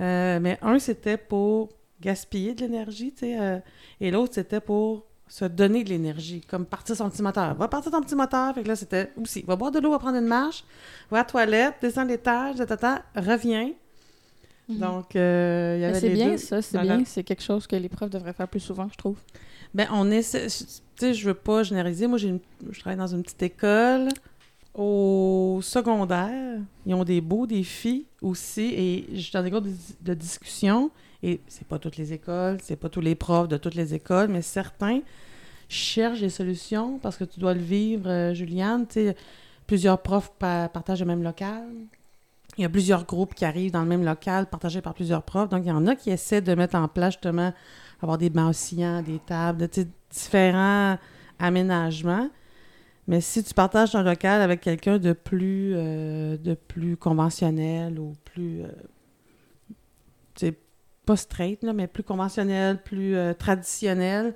Euh, 0.00 0.38
mais 0.40 0.58
un, 0.62 0.78
c'était 0.78 1.16
pour 1.18 1.68
gaspiller 2.00 2.54
de 2.54 2.60
l'énergie, 2.62 3.12
tu 3.12 3.20
sais, 3.26 3.38
euh, 3.38 3.58
et 4.00 4.10
l'autre, 4.10 4.34
c'était 4.34 4.60
pour 4.60 5.04
se 5.28 5.44
donner 5.44 5.84
de 5.84 5.90
l'énergie, 5.90 6.40
comme 6.40 6.64
partir 6.64 6.96
son 6.96 7.10
petit 7.10 7.22
moteur. 7.22 7.54
Va 7.54 7.68
partir 7.68 7.92
ton 7.92 8.00
petit 8.00 8.14
moteur. 8.16 8.54
Fait 8.54 8.62
que 8.62 8.68
là, 8.68 8.74
c'était 8.76 9.12
aussi, 9.20 9.42
va 9.42 9.54
boire 9.54 9.70
de 9.70 9.78
l'eau, 9.78 9.90
va 9.90 9.98
prendre 9.98 10.16
une 10.16 10.26
marche, 10.26 10.64
va 11.10 11.18
à 11.18 11.20
la 11.20 11.24
toilette, 11.24 11.74
descends 11.82 12.04
l'étage, 12.04 12.56
tata, 12.56 13.02
Mhm. 14.70 14.78
Donc, 14.78 15.16
euh, 15.16 15.74
il 15.78 15.82
y 15.82 15.84
avait 15.84 16.00
c'est 16.00 16.10
bien 16.10 16.30
deux. 16.30 16.36
ça, 16.38 16.62
c'est 16.62 16.78
bien. 16.96 17.04
C'est 17.04 17.22
quelque 17.24 17.42
chose 17.42 17.66
que 17.66 17.76
les 17.76 17.88
profs 17.88 18.10
devraient 18.10 18.32
faire 18.32 18.48
plus 18.48 18.60
souvent, 18.60 18.88
je 18.92 18.96
trouve. 18.96 19.16
Ben, 19.74 19.88
on 19.92 20.10
essaie. 20.10 20.46
Tu 20.48 20.56
sais, 20.96 21.14
je 21.14 21.26
veux 21.26 21.34
pas 21.34 21.62
généraliser. 21.62 22.06
Moi, 22.06 22.18
une- 22.18 22.40
je 22.70 22.80
travaille 22.80 22.98
dans 22.98 23.06
une 23.06 23.22
petite 23.22 23.42
école. 23.42 24.08
Au 24.74 25.60
secondaire, 25.62 26.60
ils 26.86 26.94
ont 26.94 27.04
des 27.04 27.20
beaux 27.20 27.46
défis 27.46 28.06
aussi. 28.22 28.72
Et 28.76 29.06
je 29.12 29.20
suis 29.20 29.32
dans 29.32 29.42
des 29.42 29.50
groupes 29.50 29.66
de, 29.66 29.74
de 30.02 30.14
discussion. 30.14 30.90
Et 31.22 31.40
c'est 31.48 31.66
pas 31.66 31.78
toutes 31.78 31.96
les 31.96 32.12
écoles, 32.12 32.58
c'est 32.62 32.76
pas 32.76 32.88
tous 32.88 33.00
les 33.02 33.14
profs 33.14 33.48
de 33.48 33.58
toutes 33.58 33.74
les 33.74 33.92
écoles, 33.94 34.28
mais 34.28 34.40
certains 34.40 35.00
cherchent 35.68 36.20
des 36.20 36.30
solutions 36.30 36.98
parce 36.98 37.16
que 37.18 37.24
tu 37.24 37.38
dois 37.40 37.52
le 37.52 37.60
vivre, 37.60 38.08
euh, 38.08 38.32
Juliane. 38.34 38.86
Tu 38.86 38.94
sais, 38.94 39.16
plusieurs 39.66 40.00
profs 40.00 40.32
pa- 40.38 40.68
partagent 40.68 41.00
le 41.00 41.06
même 41.06 41.22
local. 41.22 41.64
Il 42.60 42.64
y 42.64 42.66
a 42.66 42.68
plusieurs 42.68 43.06
groupes 43.06 43.34
qui 43.34 43.46
arrivent 43.46 43.70
dans 43.70 43.80
le 43.80 43.88
même 43.88 44.04
local, 44.04 44.44
partagés 44.44 44.82
par 44.82 44.92
plusieurs 44.92 45.22
profs. 45.22 45.48
Donc, 45.48 45.62
il 45.64 45.68
y 45.68 45.72
en 45.72 45.86
a 45.86 45.96
qui 45.96 46.10
essaient 46.10 46.42
de 46.42 46.54
mettre 46.54 46.76
en 46.76 46.88
place 46.88 47.14
justement 47.14 47.54
avoir 48.02 48.18
des 48.18 48.28
bancs 48.28 48.50
oscillants, 48.50 49.00
des 49.00 49.18
tables, 49.18 49.66
différents 50.10 50.98
aménagements. 51.38 52.28
Mais 53.08 53.22
si 53.22 53.42
tu 53.42 53.54
partages 53.54 53.92
ton 53.92 54.02
local 54.02 54.42
avec 54.42 54.60
quelqu'un 54.60 54.98
de 54.98 55.14
plus 55.14 55.72
euh, 55.74 56.36
de 56.36 56.52
plus 56.52 56.98
conventionnel 56.98 57.98
ou 57.98 58.12
plus 58.26 58.62
euh, 60.42 60.52
pas 61.06 61.16
straight, 61.16 61.62
là, 61.62 61.72
mais 61.72 61.86
plus 61.86 62.02
conventionnel, 62.02 62.82
plus 62.82 63.16
euh, 63.16 63.32
traditionnel, 63.32 64.34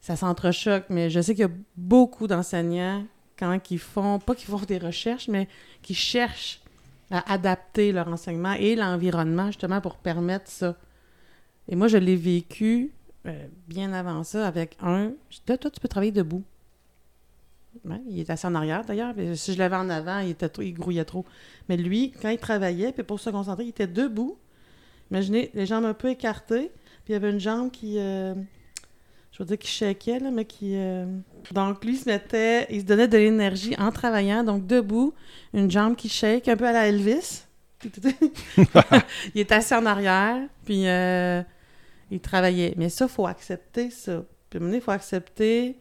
ça 0.00 0.16
s'entrechoque. 0.16 0.84
Mais 0.88 1.10
je 1.10 1.20
sais 1.20 1.34
qu'il 1.34 1.42
y 1.42 1.48
a 1.48 1.52
beaucoup 1.76 2.26
d'enseignants 2.26 3.04
quand 3.38 3.58
qui 3.58 3.76
font, 3.76 4.18
pas 4.20 4.34
qu'ils 4.34 4.48
font 4.48 4.56
des 4.66 4.78
recherches, 4.78 5.28
mais 5.28 5.48
qui 5.82 5.92
cherchent 5.92 6.61
à 7.12 7.32
adapter 7.32 7.92
leur 7.92 8.08
enseignement 8.08 8.54
et 8.54 8.74
l'environnement 8.74 9.46
justement 9.46 9.80
pour 9.80 9.96
permettre 9.96 10.50
ça. 10.50 10.76
Et 11.68 11.76
moi, 11.76 11.86
je 11.86 11.98
l'ai 11.98 12.16
vécu 12.16 12.92
euh, 13.26 13.46
bien 13.68 13.92
avant 13.92 14.24
ça 14.24 14.46
avec 14.46 14.76
un. 14.80 15.12
Là, 15.46 15.58
toi, 15.58 15.70
tu 15.70 15.78
peux 15.78 15.88
travailler 15.88 16.10
debout. 16.10 16.42
Il 18.08 18.18
est 18.20 18.28
assis 18.28 18.46
en 18.46 18.54
arrière 18.54 18.84
d'ailleurs. 18.84 19.14
Si 19.34 19.54
je 19.54 19.58
l'avais 19.58 19.76
en 19.76 19.88
avant, 19.88 20.18
il, 20.18 20.30
était 20.30 20.50
il 20.58 20.74
grouillait 20.74 21.04
trop. 21.04 21.24
Mais 21.68 21.76
lui, 21.76 22.12
quand 22.20 22.28
il 22.28 22.38
travaillait, 22.38 22.92
puis 22.92 23.02
pour 23.02 23.20
se 23.20 23.30
concentrer, 23.30 23.64
il 23.64 23.68
était 23.70 23.86
debout. 23.86 24.36
Imaginez, 25.10 25.50
les 25.54 25.66
jambes 25.66 25.84
un 25.84 25.94
peu 25.94 26.10
écartées, 26.10 26.70
puis 27.04 27.10
il 27.10 27.12
y 27.12 27.14
avait 27.14 27.30
une 27.30 27.40
jambe 27.40 27.70
qui. 27.70 27.98
euh, 27.98 28.34
je 29.32 29.38
veux 29.38 29.44
dire 29.46 29.58
qui 29.58 29.68
shakeait, 29.68 30.18
là, 30.20 30.30
mais 30.30 30.44
qui. 30.44 30.72
euh, 30.76 31.06
Donc 31.52 31.84
lui, 31.84 31.96
se 31.96 32.08
mettait. 32.08 32.66
Il 32.70 32.80
se 32.82 32.86
donnait 32.86 33.08
de 33.08 33.16
l'énergie 33.18 33.74
en 33.78 33.90
travaillant, 33.90 34.44
donc 34.44 34.66
debout, 34.66 35.14
une 35.54 35.70
jambe 35.70 35.96
qui 35.96 36.08
shake, 36.08 36.48
un 36.48 36.56
peu 36.56 36.66
à 36.66 36.72
la 36.72 36.86
Elvis. 36.88 37.44
il 39.34 39.40
est 39.40 39.52
assis 39.52 39.74
en 39.74 39.86
arrière, 39.86 40.46
puis. 40.64 40.86
euh, 40.86 41.42
il 42.10 42.20
travaillait. 42.20 42.74
Mais 42.76 42.90
ça, 42.90 43.06
il 43.06 43.10
faut 43.10 43.26
accepter 43.26 43.90
ça. 43.90 44.22
Puis 44.50 44.60
à 44.60 44.76
il 44.76 44.80
faut 44.82 44.90
accepter, 44.90 45.76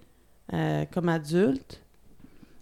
euh, 0.53 0.85
comme 0.91 1.09
adulte, 1.09 1.81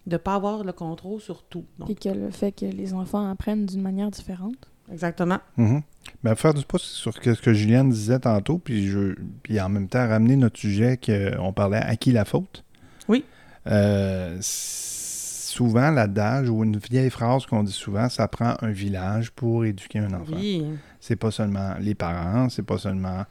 de 0.06 0.12
ne 0.14 0.16
pas 0.18 0.34
avoir 0.34 0.64
le 0.64 0.72
contrôle 0.72 1.20
sur 1.20 1.44
tout. 1.44 1.64
Donc, 1.78 1.88
Et 1.88 1.94
que 1.94 2.08
le 2.08 2.30
fait 2.32 2.50
que 2.50 2.64
les 2.66 2.92
enfants 2.94 3.30
apprennent 3.30 3.66
d'une 3.66 3.80
manière 3.82 4.10
différente. 4.10 4.69
Exactement. 4.92 5.38
Mhm. 5.56 5.82
Ben, 6.22 6.34
faire 6.34 6.54
du 6.54 6.64
pouce 6.64 6.82
sur 6.82 7.12
ce 7.14 7.40
que 7.40 7.52
Juliane 7.52 7.90
disait 7.90 8.18
tantôt, 8.20 8.58
puis, 8.58 8.88
je, 8.88 9.14
puis 9.42 9.60
en 9.60 9.68
même 9.68 9.88
temps 9.88 10.06
ramener 10.08 10.36
notre 10.36 10.58
sujet 10.58 10.98
qu'on 10.98 11.52
parlait 11.52 11.78
à 11.78 11.96
qui 11.96 12.12
la 12.12 12.24
faute? 12.24 12.64
Oui. 13.08 13.24
Euh, 13.66 14.36
souvent, 14.40 15.90
l'adage 15.90 16.48
ou 16.48 16.64
une 16.64 16.78
vieille 16.78 17.10
phrase 17.10 17.46
qu'on 17.46 17.62
dit 17.62 17.72
souvent, 17.72 18.08
ça 18.08 18.28
prend 18.28 18.54
un 18.62 18.70
village 18.70 19.30
pour 19.32 19.64
éduquer 19.64 19.98
un 20.00 20.12
enfant. 20.14 20.32
Oui. 20.36 20.64
C'est 21.00 21.16
pas 21.16 21.30
seulement 21.30 21.74
les 21.80 21.94
parents, 21.94 22.48
c'est 22.48 22.62
pas 22.62 22.78
seulement. 22.78 23.24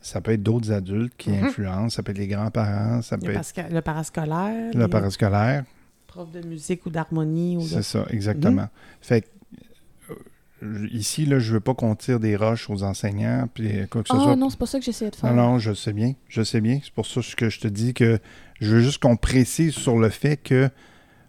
Ça 0.00 0.20
peut 0.20 0.32
être 0.32 0.42
d'autres 0.42 0.72
adultes 0.72 1.14
qui 1.16 1.30
Mhm. 1.30 1.44
influencent, 1.44 1.90
ça 1.96 2.02
peut 2.02 2.10
être 2.10 2.18
les 2.18 2.26
grands-parents, 2.26 3.02
ça 3.02 3.16
peut 3.18 3.30
être 3.30 3.70
le 3.70 3.80
parascolaire, 3.80 4.70
le 4.74 4.80
les 4.80 4.88
parascolaire. 4.88 5.64
profs 6.08 6.32
de 6.32 6.46
musique 6.46 6.84
ou 6.86 6.90
d'harmonie. 6.90 7.56
De... 7.56 7.62
C'est 7.62 7.82
ça, 7.82 8.04
exactement. 8.10 8.62
Mhm. 8.62 8.68
Fait 9.00 9.20
que, 9.22 9.26
ici, 10.92 11.26
là, 11.26 11.38
je 11.38 11.54
veux 11.54 11.60
pas 11.60 11.74
qu'on 11.74 11.94
tire 11.94 12.20
des 12.20 12.36
roches 12.36 12.68
aux 12.70 12.82
enseignants, 12.82 13.48
puis 13.52 13.68
quoi 13.90 14.02
que 14.02 14.08
ce 14.08 14.16
Ah 14.16 14.20
soit. 14.20 14.36
non, 14.36 14.48
c'est 14.50 14.58
pas 14.58 14.66
ça 14.66 14.78
que 14.78 14.84
j'essayais 14.84 15.10
de 15.10 15.16
faire. 15.16 15.32
Non, 15.32 15.52
non, 15.52 15.58
je 15.58 15.72
sais 15.74 15.92
bien, 15.92 16.14
je 16.28 16.42
sais 16.42 16.60
bien. 16.60 16.78
C'est 16.82 16.92
pour 16.92 17.06
ça 17.06 17.20
que 17.36 17.48
je 17.50 17.60
te 17.60 17.68
dis 17.68 17.94
que 17.94 18.18
je 18.60 18.76
veux 18.76 18.80
juste 18.80 19.02
qu'on 19.02 19.16
précise 19.16 19.72
sur 19.74 19.98
le 19.98 20.08
fait 20.08 20.36
que 20.36 20.68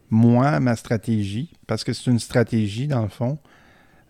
moi, 0.09 0.59
ma 0.59 0.75
stratégie, 0.75 1.51
parce 1.67 1.83
que 1.83 1.93
c'est 1.93 2.11
une 2.11 2.19
stratégie 2.19 2.87
dans 2.87 3.01
le 3.01 3.09
fond, 3.09 3.39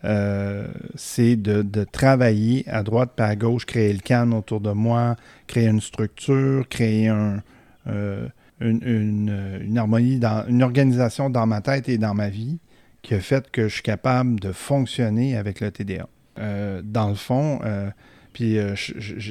euh, 0.06 0.68
c'est 0.96 1.38
de, 1.38 1.62
de 1.62 1.86
travailler 1.86 2.68
à 2.68 2.84
droite 2.84 3.12
pas 3.16 3.28
à 3.28 3.36
gauche, 3.38 3.66
créer 3.66 3.94
le 3.94 4.00
calme 4.00 4.34
autour 4.34 4.60
de 4.60 4.72
moi, 4.72 5.16
créer 5.48 5.68
une 5.68 5.80
structure, 5.80 6.68
créer 6.68 7.08
un, 7.08 7.42
euh, 7.88 8.28
une, 8.60 8.82
une- 8.84 9.60
une 9.62 9.78
harmonie, 9.78 10.20
dans, 10.20 10.46
une 10.48 10.62
organisation 10.62 11.30
dans 11.30 11.46
ma 11.46 11.62
tête 11.62 11.88
et 11.88 11.98
dans 11.98 12.14
ma 12.14 12.28
vie 12.30 12.60
qui 13.04 13.14
a 13.14 13.20
fait 13.20 13.52
que 13.52 13.68
je 13.68 13.74
suis 13.76 13.84
capable 13.84 14.40
de 14.40 14.52
fonctionner 14.52 15.38
avec 15.38 15.60
le 15.60 15.70
TDA. 15.70 16.08
Euh, 16.40 16.82
dans 16.84 17.10
le 17.10 17.16
fond, 17.16 17.60
euh, 17.64 17.92
puis 18.32 18.58
euh, 18.58 18.76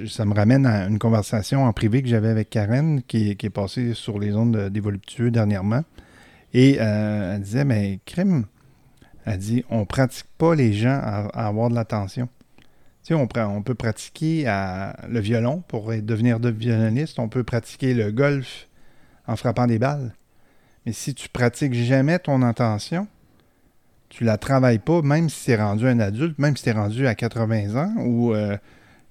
ça 0.08 0.24
me 0.24 0.34
ramène 0.34 0.66
à 0.66 0.86
une 0.86 1.00
conversation 1.00 1.64
en 1.64 1.72
privé 1.72 2.02
que 2.02 2.08
j'avais 2.08 2.28
avec 2.28 2.50
Karen, 2.50 3.02
qui, 3.02 3.30
est 3.30 3.50
passée 3.50 3.94
sur 3.94 4.20
les 4.20 4.36
ondes 4.36 4.52
de- 4.52 4.68
des 4.68 5.30
dernièrement. 5.30 5.82
Et 6.54 6.74
elle 6.74 7.40
disait, 7.40 7.64
mais 7.64 7.98
crime, 8.04 8.44
elle 9.24 9.38
dit, 9.38 9.64
on 9.70 9.86
pratique 9.86 10.26
pas 10.36 10.54
les 10.54 10.74
gens 10.74 11.00
à, 11.02 11.46
avoir 11.46 11.70
de 11.70 11.74
l'attention. 11.74 12.28
Tu 13.02 13.14
sais, 13.14 13.14
on, 13.14 13.62
peut 13.62 13.74
pratiquer 13.74 14.44
le 15.08 15.18
violon 15.18 15.64
pour 15.66 15.92
devenir 15.92 16.38
de 16.40 16.50
violoniste, 16.50 17.18
on 17.18 17.28
peut 17.28 17.42
pratiquer 17.42 17.94
le 17.94 18.12
golf 18.12 18.68
en 19.26 19.34
frappant 19.34 19.66
des 19.66 19.78
balles. 19.78 20.14
Mais 20.84 20.92
si 20.92 21.14
tu 21.14 21.30
pratiques 21.30 21.74
jamais 21.74 22.18
ton 22.18 22.42
attention, 22.42 23.08
tu 24.12 24.24
la 24.24 24.36
travailles 24.36 24.78
pas, 24.78 25.00
même 25.00 25.30
si 25.30 25.46
tu 25.46 25.50
es 25.52 25.56
rendu 25.56 25.86
un 25.88 25.98
adulte, 25.98 26.38
même 26.38 26.54
si 26.54 26.64
tu 26.64 26.68
es 26.68 26.72
rendu 26.72 27.06
à 27.06 27.14
80 27.14 27.76
ans 27.82 27.94
ou 28.04 28.34
euh, 28.34 28.58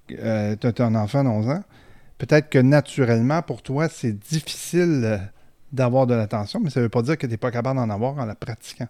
tu 0.06 0.16
as 0.22 0.84
un 0.86 0.94
enfant 0.94 1.24
d'11 1.24 1.50
ans, 1.50 1.64
peut-être 2.18 2.48
que 2.48 2.58
naturellement, 2.60 3.42
pour 3.42 3.62
toi, 3.62 3.88
c'est 3.88 4.16
difficile 4.16 5.02
euh, 5.04 5.18
d'avoir 5.72 6.06
de 6.06 6.14
l'attention, 6.14 6.60
mais 6.60 6.70
ça 6.70 6.78
ne 6.78 6.84
veut 6.84 6.88
pas 6.88 7.02
dire 7.02 7.18
que 7.18 7.26
tu 7.26 7.32
n'es 7.32 7.36
pas 7.36 7.50
capable 7.50 7.80
d'en 7.80 7.90
avoir 7.90 8.16
en 8.16 8.24
la 8.24 8.36
pratiquant. 8.36 8.86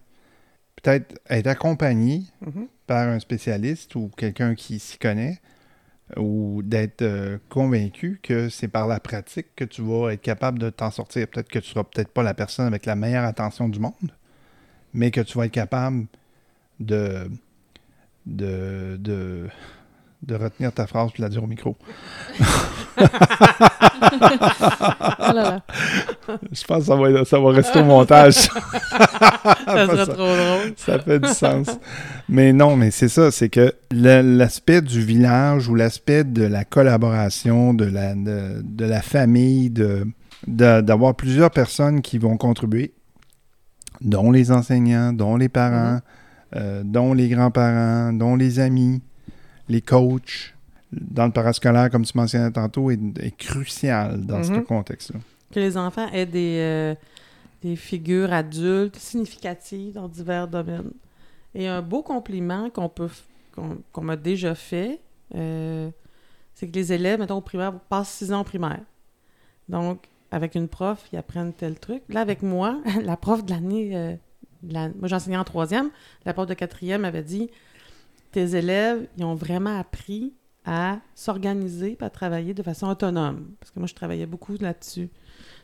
Peut-être 0.83 1.15
être 1.31 1.47
accompagné 1.47 2.25
Mhm. 2.45 2.67
par 2.87 3.09
un 3.09 3.19
spécialiste 3.19 3.95
ou 3.95 4.11
quelqu'un 4.15 4.55
qui 4.55 4.79
s'y 4.81 4.99
connaît, 4.99 5.41
ou 6.19 6.61
d'être 6.63 7.01
euh, 7.01 7.39
convaincu 7.49 8.21
que 8.23 8.51
c'est 8.51 8.69
par 8.69 8.87
la 8.87 9.01
pratique 9.01 9.47
que 9.57 9.65
tu 9.65 9.81
vas 9.81 10.11
être 10.13 10.21
capable 10.21 10.59
de 10.59 10.69
t'en 10.69 10.91
sortir. 10.91 11.27
Peut-être 11.29 11.49
que 11.49 11.59
tu 11.59 11.71
seras 11.71 11.85
peut-être 11.85 12.11
pas 12.13 12.23
la 12.23 12.35
personne 12.35 12.67
avec 12.67 12.85
la 12.85 12.97
meilleure 12.97 13.25
attention 13.25 13.67
du 13.71 13.79
monde, 13.79 14.11
mais 14.95 15.11
que 15.11 15.21
tu 15.21 15.37
vas 15.39 15.47
être 15.47 15.53
capable 15.53 16.07
de, 16.81 17.31
de, 18.27 18.97
de, 19.01 19.47
de 20.23 20.35
retenir 20.35 20.73
ta 20.73 20.87
phrase 20.87 21.11
et 21.19 21.23
la 21.23 21.29
dire 21.29 21.43
au 21.45 21.47
micro. 21.47 21.77
Oh. 25.35 25.59
Je 26.53 26.65
pense 26.65 26.81
que 26.81 26.85
ça 26.85 26.97
va, 26.97 27.25
ça 27.25 27.39
va 27.39 27.51
rester 27.51 27.81
au 27.81 27.85
montage. 27.85 28.35
Ça 28.35 29.87
ça. 29.87 30.07
trop 30.07 30.15
drôle. 30.15 30.75
Ça 30.77 30.99
fait 30.99 31.19
du 31.19 31.29
sens. 31.29 31.69
Mais 32.29 32.53
non, 32.53 32.77
mais 32.77 32.91
c'est 32.91 33.09
ça, 33.09 33.31
c'est 33.31 33.49
que 33.49 33.73
l'aspect 33.91 34.83
du 34.83 35.01
village 35.03 35.69
ou 35.69 35.75
l'aspect 35.75 36.25
de 36.25 36.45
la 36.45 36.65
collaboration, 36.65 37.75
de 37.75 37.85
la, 37.85 38.15
de, 38.15 38.61
de 38.63 38.85
la 38.85 39.01
famille, 39.03 39.71
de- 39.71 40.07
d'avoir 40.47 41.15
plusieurs 41.15 41.51
personnes 41.51 42.03
qui 42.03 42.19
vont 42.19 42.37
contribuer, 42.37 42.93
dont 44.05 44.31
les 44.31 44.51
enseignants, 44.53 45.13
dont 45.13 45.37
les 45.37 45.49
parents, 45.49 46.01
euh, 46.57 46.83
dont 46.85 47.15
les 47.15 47.29
grands-parents, 47.29 48.13
dont 48.13 48.37
les 48.37 48.59
amis, 48.59 49.01
les 49.69 49.81
coachs, 49.81 50.55
dans 50.93 51.27
le 51.27 51.33
parascolaire, 51.33 51.91
comme 51.91 52.05
tu 52.05 52.17
mentionnais 52.17 52.51
tantôt, 52.51 52.91
est, 52.91 52.99
est 53.19 53.37
crucial 53.37 54.25
dans 54.27 54.43
ce 54.43 54.53
Mhm. 54.53 54.65
contexte-là. 54.65 55.21
Que 55.51 55.61
les 55.61 55.77
enfants 55.77 56.09
aient 56.13 56.27
des, 56.27 56.59
euh, 56.61 56.95
des 57.63 57.77
figures 57.77 58.33
adultes 58.33 58.97
significatives 58.97 59.95
dans 59.95 60.09
divers 60.09 60.49
domaines. 60.49 60.91
Et 61.55 61.67
un 61.69 61.81
beau 61.83 62.03
compliment 62.03 62.69
qu'on 62.71 62.89
peut 62.89 63.09
qu'on 63.55 64.01
m'a 64.03 64.17
déjà 64.17 64.55
fait, 64.55 64.99
euh, 65.35 65.91
c'est 66.55 66.69
que 66.69 66.75
les 66.75 66.91
élèves, 66.95 67.21
mettons, 67.21 67.37
au 67.37 67.41
primaire, 67.43 67.75
passent 67.91 68.09
six 68.11 68.33
ans 68.33 68.41
au 68.41 68.45
primaire. 68.45 68.81
Donc, 69.69 70.05
avec 70.33 70.55
une 70.57 70.67
prof, 70.67 71.07
ils 71.13 71.19
apprennent 71.19 71.53
tel 71.53 71.79
truc. 71.79 72.03
Là, 72.09 72.21
avec 72.21 72.43
moi, 72.43 72.81
la 73.03 73.17
prof 73.17 73.45
de 73.45 73.51
l'année, 73.51 73.97
euh, 73.97 74.17
moi 74.63 75.09
j'enseignais 75.09 75.37
en 75.37 75.45
troisième, 75.45 75.91
la 76.25 76.33
prof 76.33 76.47
de 76.47 76.55
quatrième 76.55 77.05
avait 77.05 77.23
dit 77.23 77.51
tes 78.33 78.57
élèves, 78.57 79.07
ils 79.19 79.25
ont 79.25 79.35
vraiment 79.35 79.79
appris 79.79 80.33
à 80.65 81.01
s'organiser 81.15 81.99
à 82.01 82.09
travailler 82.09 82.55
de 82.55 82.63
façon 82.63 82.89
autonome. 82.89 83.53
Parce 83.61 83.71
que 83.73 83.79
moi, 83.79 83.87
je 83.87 83.95
travaillais 83.95 84.27
beaucoup 84.27 84.57
là-dessus. 84.59 85.11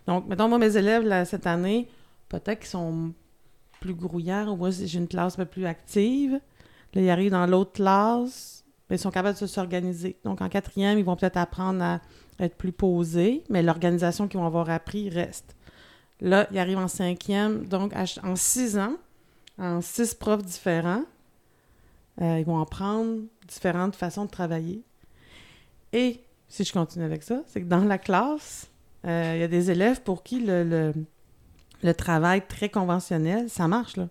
Donc, 0.07 0.27
mettons, 0.27 0.49
moi, 0.49 0.59
mes 0.59 0.77
élèves, 0.77 1.25
cette 1.25 1.47
année, 1.47 1.89
peut-être 2.29 2.61
qu'ils 2.61 2.69
sont 2.69 3.13
plus 3.81 3.95
grouillards, 3.95 4.53
ou 4.53 4.57
moi, 4.57 4.71
j'ai 4.71 4.99
une 4.99 5.09
classe 5.09 5.35
un 5.35 5.45
peu 5.45 5.51
plus 5.51 5.67
active. 5.67 6.41
Là, 6.95 7.01
ils 7.01 7.11
arrivent 7.11 7.31
dans 7.31 7.47
l'autre 7.47 7.73
classe, 7.73 8.65
mais 8.91 8.97
ils 8.97 8.99
sont 8.99 9.13
capables 9.13 9.39
de 9.39 9.47
s'organiser. 9.47 10.17
Donc, 10.25 10.43
en 10.43 10.49
quatrième, 10.49 10.99
ils 10.99 11.05
vont 11.05 11.17
peut-être 11.17 11.37
apprendre 11.37 11.83
à 11.83 12.01
être 12.39 12.57
plus 12.57 12.73
posés, 12.73 13.43
mais 13.49 13.63
l'organisation 13.63 14.29
qu'ils 14.29 14.41
vont 14.41 14.47
avoir 14.47 14.71
appris 14.71 15.11
reste. 15.11 15.57
Là, 16.21 16.49
ils 16.51 16.59
arrivent 16.59 16.79
en 16.79 16.89
cinquième, 16.89 17.67
donc 17.67 17.93
en 17.95 18.37
six 18.37 18.79
ans, 18.79 18.97
en 19.59 19.81
six 19.81 20.15
profs 20.15 20.45
différents, 20.45 21.05
euh, 22.21 22.39
ils 22.39 22.45
vont 22.45 22.61
apprendre 22.61 23.21
différentes 23.47 23.95
façons 23.95 24.25
de 24.25 24.31
travailler. 24.31 24.83
Et 25.93 26.21
si 26.49 26.65
je 26.65 26.73
continue 26.73 27.05
avec 27.05 27.23
ça, 27.23 27.43
c'est 27.47 27.61
que 27.61 27.67
dans 27.67 27.85
la 27.85 27.99
classe, 27.99 28.69
euh, 29.07 29.33
il 29.37 29.41
y 29.41 29.45
a 29.45 29.49
des 29.49 29.71
élèves 29.71 30.03
pour 30.03 30.23
qui 30.23 30.41
le, 30.41 30.93
le, 31.83 31.95
travail 31.95 32.43
très 32.47 32.69
conventionnel, 32.69 33.49
ça 33.49 33.69
marche, 33.69 33.97
là. 33.97 34.09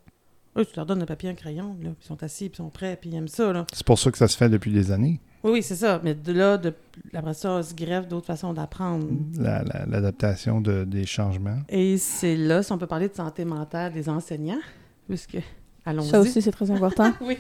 Eux, 0.57 0.65
tu 0.65 0.75
leur 0.75 0.88
donnes 0.88 1.03
un 1.03 1.05
papier 1.05 1.30
un 1.30 1.36
crayon, 1.36 1.78
là, 1.82 1.91
ils 2.01 2.05
sont 2.05 2.23
assis, 2.23 2.45
ils 2.45 2.55
sont 2.55 2.69
prêts, 2.69 2.97
puis 2.99 3.11
ils 3.11 3.15
aiment 3.15 3.28
ça. 3.28 3.65
C'est 3.73 3.86
pour 3.86 3.99
ça 3.99 4.09
que 4.09 4.17
ça 4.17 4.28
se 4.28 4.36
fait 4.36 4.49
depuis 4.49 4.71
des 4.71 4.91
années. 4.91 5.19
Oui, 5.47 5.63
c'est 5.63 5.75
ça. 5.75 5.99
Mais 6.03 6.13
de 6.13 6.31
là, 6.33 6.57
de, 6.57 6.73
après 7.13 7.33
ça, 7.33 7.51
on 7.51 7.63
se 7.63 7.73
greffe 7.73 8.07
d'autres 8.07 8.25
façons 8.27 8.53
d'apprendre. 8.53 9.07
La- 9.39 9.63
la- 9.63 9.85
L'adaptation 9.85 10.61
de, 10.61 10.83
des 10.83 11.05
changements. 11.05 11.59
Et 11.69 11.97
c'est 11.97 12.35
là, 12.35 12.61
si 12.63 12.71
on 12.71 12.77
peut 12.77 12.87
parler 12.87 13.09
de 13.09 13.15
santé 13.15 13.45
mentale 13.45 13.93
des 13.93 14.09
enseignants, 14.09 14.59
puisque, 15.07 15.37
allons-y. 15.85 16.07
Ça 16.09 16.19
aussi, 16.19 16.41
c'est 16.41 16.51
très 16.51 16.69
important. 16.71 17.13
oui. 17.21 17.37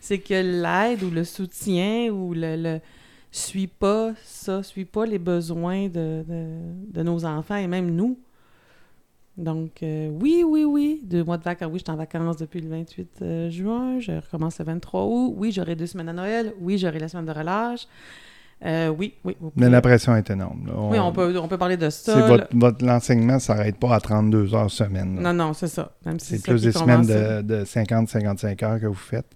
c'est 0.00 0.18
que 0.18 0.34
l'aide 0.34 1.02
ou 1.02 1.10
le 1.10 1.24
soutien 1.24 2.08
ou 2.10 2.32
le, 2.34 2.56
le 2.56 2.80
suit 3.30 3.66
pas 3.66 4.12
ça, 4.24 4.62
suit 4.62 4.84
pas 4.84 5.06
les 5.06 5.18
besoins 5.18 5.88
de, 5.88 6.24
de, 6.28 6.46
de 6.92 7.02
nos 7.02 7.24
enfants 7.24 7.56
et 7.56 7.66
même 7.66 7.90
nous. 7.90 8.18
Donc, 9.36 9.82
euh, 9.82 10.08
oui, 10.20 10.44
oui, 10.46 10.64
oui. 10.64 11.00
Deux 11.04 11.24
mois 11.24 11.38
de 11.38 11.42
vacances. 11.42 11.68
Oui, 11.72 11.78
je 11.80 11.84
suis 11.84 11.92
en 11.92 11.96
vacances 11.96 12.36
depuis 12.36 12.60
le 12.60 12.68
28 12.68 13.08
euh, 13.22 13.50
juin. 13.50 13.98
Je 13.98 14.12
recommence 14.12 14.58
le 14.60 14.64
23 14.66 15.04
août. 15.06 15.34
Oui, 15.36 15.50
j'aurai 15.50 15.74
deux 15.74 15.86
semaines 15.86 16.08
à 16.08 16.12
Noël. 16.12 16.52
Oui, 16.60 16.78
j'aurai 16.78 16.98
la 17.00 17.08
semaine 17.08 17.26
de 17.26 17.32
relâche. 17.32 17.86
Euh, 18.64 18.88
oui, 18.88 19.14
oui. 19.24 19.36
Mais 19.56 19.68
la 19.68 19.82
pression 19.82 20.14
est 20.16 20.30
énorme. 20.30 20.70
Oui, 20.90 20.98
on 21.00 21.12
peut, 21.12 21.36
on 21.38 21.48
peut 21.48 21.58
parler 21.58 21.76
de 21.76 21.90
ça. 21.90 22.26
votre, 22.28 22.46
votre- 22.56 22.84
l'enseignement 22.84 23.34
ne 23.34 23.38
s'arrête 23.40 23.76
pas 23.76 23.94
à 23.96 24.00
32 24.00 24.54
heures 24.54 24.70
semaine. 24.70 25.16
là. 25.20 25.32
Non, 25.32 25.46
non, 25.46 25.52
c'est 25.52 25.66
ça. 25.68 25.92
Même 26.06 26.18
si 26.20 26.38
c'est 26.38 26.42
plus 26.50 26.62
des 26.62 26.72
semaines 26.72 27.04
de, 27.04 27.42
de 27.42 27.64
50-55 27.64 28.64
heures 28.64 28.80
que 28.80 28.86
vous 28.86 28.94
faites. 28.94 29.26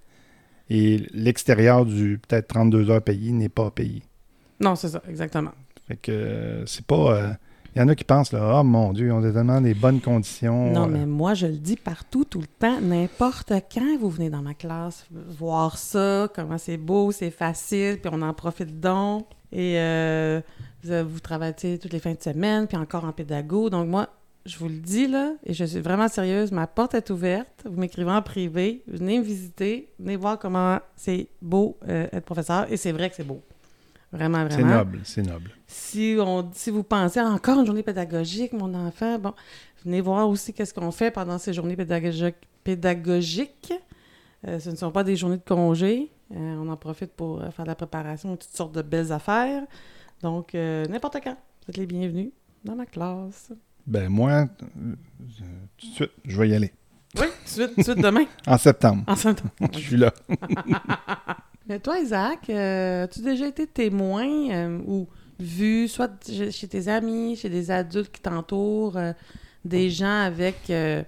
Et 0.70 0.98
l'extérieur 1.12 1.84
du 1.84 2.20
peut-être 2.26 2.46
32 2.48 2.90
heures 2.90 3.02
payées 3.02 3.32
n'est 3.32 3.48
pas 3.48 3.70
payé. 3.70 4.02
Non, 4.60 4.76
c'est 4.76 4.88
ça, 4.88 5.02
exactement. 5.08 5.52
Fait 5.88 5.96
que 5.96 6.12
euh, 6.12 6.66
c'est 6.66 6.86
pas. 6.86 7.36
Il 7.78 7.82
y 7.82 7.84
en 7.84 7.88
a 7.90 7.94
qui 7.94 8.02
pensent, 8.02 8.32
là, 8.32 8.58
oh 8.58 8.64
mon 8.64 8.92
Dieu, 8.92 9.06
ils 9.06 9.12
ont 9.12 9.22
tellement 9.22 9.60
des 9.60 9.72
bonnes 9.72 10.00
conditions. 10.00 10.72
Non, 10.72 10.86
euh, 10.86 10.90
mais 10.90 11.06
moi, 11.06 11.34
je 11.34 11.46
le 11.46 11.58
dis 11.58 11.76
partout, 11.76 12.24
tout 12.24 12.40
le 12.40 12.48
temps, 12.48 12.80
n'importe 12.80 13.52
quand 13.72 13.96
vous 14.00 14.10
venez 14.10 14.30
dans 14.30 14.42
ma 14.42 14.54
classe 14.54 15.06
voir 15.12 15.78
ça, 15.78 16.28
comment 16.34 16.58
c'est 16.58 16.76
beau, 16.76 17.12
c'est 17.12 17.30
facile, 17.30 18.00
puis 18.00 18.10
on 18.12 18.20
en 18.22 18.34
profite 18.34 18.80
donc. 18.80 19.28
Et 19.52 19.78
euh, 19.78 20.40
vous, 20.82 21.08
vous 21.08 21.20
travaillez 21.20 21.78
toutes 21.78 21.92
les 21.92 22.00
fins 22.00 22.14
de 22.14 22.20
semaine, 22.20 22.66
puis 22.66 22.76
encore 22.76 23.04
en 23.04 23.12
pédago. 23.12 23.70
Donc, 23.70 23.86
moi, 23.86 24.08
je 24.44 24.58
vous 24.58 24.66
le 24.66 24.80
dis, 24.80 25.06
là, 25.06 25.34
et 25.44 25.54
je 25.54 25.64
suis 25.64 25.78
vraiment 25.78 26.08
sérieuse, 26.08 26.50
ma 26.50 26.66
porte 26.66 26.94
est 26.94 27.10
ouverte. 27.10 27.62
Vous 27.64 27.78
m'écrivez 27.78 28.10
en 28.10 28.22
privé, 28.22 28.82
venez 28.88 29.20
me 29.20 29.24
visiter, 29.24 29.88
venez 30.00 30.16
voir 30.16 30.40
comment 30.40 30.80
c'est 30.96 31.28
beau 31.40 31.78
euh, 31.88 32.08
être 32.10 32.24
professeur. 32.24 32.66
Et 32.72 32.76
c'est 32.76 32.90
vrai 32.90 33.08
que 33.08 33.14
c'est 33.14 33.26
beau. 33.26 33.40
Vraiment, 34.10 34.46
C'est 34.48 34.56
vraiment. 34.62 34.76
noble, 34.76 35.00
c'est 35.04 35.22
noble. 35.22 35.50
Si, 35.66 36.16
on, 36.18 36.48
si 36.54 36.70
vous 36.70 36.82
pensez 36.82 37.20
à 37.20 37.26
encore 37.28 37.60
une 37.60 37.66
journée 37.66 37.82
pédagogique, 37.82 38.52
mon 38.54 38.72
enfant, 38.74 39.18
bon, 39.18 39.34
venez 39.84 40.00
voir 40.00 40.28
aussi 40.28 40.54
qu'est-ce 40.54 40.72
qu'on 40.72 40.90
fait 40.90 41.10
pendant 41.10 41.38
ces 41.38 41.52
journées 41.52 41.76
pédagogiques. 41.76 42.36
pédagogiques. 42.64 43.74
Euh, 44.46 44.58
ce 44.60 44.70
ne 44.70 44.76
sont 44.76 44.90
pas 44.90 45.04
des 45.04 45.16
journées 45.16 45.36
de 45.36 45.42
congé. 45.44 46.10
Euh, 46.34 46.56
on 46.58 46.68
en 46.68 46.76
profite 46.76 47.12
pour 47.12 47.42
euh, 47.42 47.50
faire 47.50 47.64
de 47.64 47.70
la 47.70 47.74
préparation, 47.74 48.36
toutes 48.36 48.50
sortes 48.54 48.74
de 48.74 48.82
belles 48.82 49.12
affaires. 49.12 49.62
Donc, 50.22 50.54
euh, 50.54 50.84
n'importe 50.86 51.18
quand, 51.22 51.36
vous 51.62 51.70
êtes 51.70 51.76
les 51.76 51.86
bienvenus 51.86 52.30
dans 52.64 52.76
ma 52.76 52.86
classe. 52.86 53.52
Ben 53.86 54.08
moi, 54.08 54.46
tout 54.46 54.66
de 55.86 55.92
suite, 55.92 56.10
je 56.24 56.38
vais 56.40 56.48
y 56.50 56.54
aller. 56.54 56.72
Oui, 57.18 57.26
tout 57.26 57.44
de 57.44 57.48
suite, 57.48 57.68
tout 57.70 57.80
de 57.80 57.82
suite 57.82 57.98
demain, 58.02 58.24
En 58.46 58.58
septembre, 58.58 59.04
en 59.06 59.14
temps. 59.14 59.34
je 59.72 59.78
suis 59.78 59.96
là. 59.96 60.12
Mais 61.68 61.78
toi, 61.80 61.98
Isaac, 61.98 62.48
euh, 62.48 63.04
as-tu 63.04 63.20
déjà 63.20 63.46
été 63.46 63.66
témoin 63.66 64.26
euh, 64.50 64.78
ou 64.86 65.06
vu, 65.38 65.86
soit 65.86 66.10
chez 66.50 66.66
tes 66.66 66.88
amis, 66.88 67.36
chez 67.36 67.50
des 67.50 67.70
adultes 67.70 68.10
qui 68.10 68.22
t'entourent, 68.22 68.96
euh, 68.96 69.12
des 69.66 69.90
gens 69.90 70.22
avec 70.22 70.70
euh, 70.70 71.02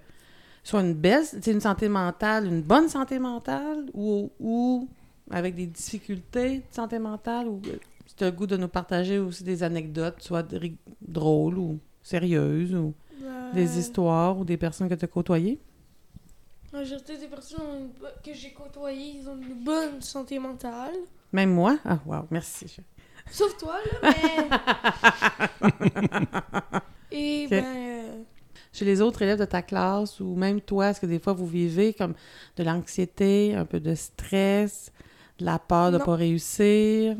soit 0.63 0.83
une 0.83 1.03
sais, 1.03 1.51
une 1.51 1.61
santé 1.61 1.89
mentale, 1.89 2.47
une 2.47 2.61
bonne 2.61 2.91
santé 2.91 3.19
mentale, 3.19 3.87
ou, 3.95 4.31
ou 4.39 4.89
avec 5.31 5.55
des 5.55 5.67
difficultés 5.67 6.59
de 6.59 6.63
santé 6.71 6.99
mentale, 6.99 7.49
ou 7.49 7.63
euh, 7.67 7.79
si 8.07 8.15
tu 8.17 8.25
as 8.25 8.27
le 8.27 8.37
goût 8.37 8.47
de 8.47 8.59
nous 8.59 8.69
partager 8.69 9.19
aussi 9.19 9.43
des 9.43 9.63
anecdotes, 9.63 10.17
soit 10.21 10.47
drôles 11.01 11.59
ou 11.59 11.79
sérieuses, 12.03 12.75
ou 12.75 12.93
des 13.55 13.79
histoires, 13.79 14.39
ou 14.39 14.45
des 14.45 14.59
personnes 14.59 14.89
que 14.89 14.95
tu 14.95 15.05
as 15.07 15.09
côtoyées? 15.09 15.59
La 16.73 16.81
majorité 16.81 17.17
des 17.19 17.27
personnes 17.27 17.91
que 18.25 18.33
j'ai 18.33 18.53
côtoyées, 18.53 19.17
ils 19.21 19.29
ont 19.29 19.37
une 19.37 19.65
bonne 19.65 20.01
santé 20.01 20.39
mentale. 20.39 20.95
Même 21.33 21.53
moi? 21.53 21.79
Ah, 21.85 21.99
wow, 22.07 22.27
merci. 22.31 22.77
Sauf 23.31 23.57
toi, 23.59 23.77
là, 24.03 24.11
mais... 25.61 25.71
Et 27.13 27.47
ben... 27.49 27.65
euh, 27.65 28.23
Chez 28.73 28.85
les 28.85 29.01
autres 29.01 29.23
élèves 29.23 29.39
de 29.39 29.45
ta 29.45 29.63
classe 29.63 30.21
ou 30.21 30.35
même 30.37 30.61
toi, 30.61 30.91
est-ce 30.91 31.01
que 31.01 31.07
des 31.07 31.19
fois 31.19 31.33
vous 31.33 31.47
vivez 31.47 31.93
comme 31.93 32.15
de 32.57 32.63
l'anxiété, 32.63 33.55
un 33.55 33.65
peu 33.65 33.81
de 33.81 33.95
stress, 33.95 34.93
de 35.39 35.45
la 35.45 35.59
peur 35.59 35.91
de 35.91 35.99
ne 35.99 36.05
pas 36.05 36.15
réussir? 36.15 37.17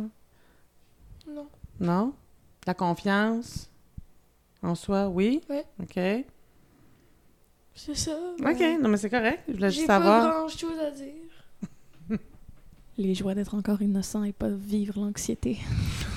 non. 1.29 1.47
Non? 1.81 2.13
La 2.67 2.75
confiance? 2.75 3.71
En 4.63 4.75
soi, 4.75 5.09
oui? 5.09 5.41
Ouais. 5.49 5.65
OK. 5.83 5.99
C'est 7.87 7.97
ça. 7.97 8.13
OK, 8.41 8.59
ben, 8.59 8.81
non, 8.83 8.89
mais 8.89 8.97
c'est 8.97 9.11
correct. 9.11 9.41
Je 9.49 9.55
voulais 9.55 9.71
J'ai 9.71 9.77
juste 9.77 9.87
pas 9.87 9.99
savoir. 9.99 10.31
grand 10.31 10.49
chose 10.49 10.79
à 10.87 10.91
dire. 10.91 12.19
Les 12.99 13.15
joies 13.15 13.35
d'être 13.35 13.55
encore 13.55 13.81
innocent 13.81 14.25
et 14.25 14.33
pas 14.33 14.49
vivre 14.51 14.95
l'anxiété. 15.01 15.59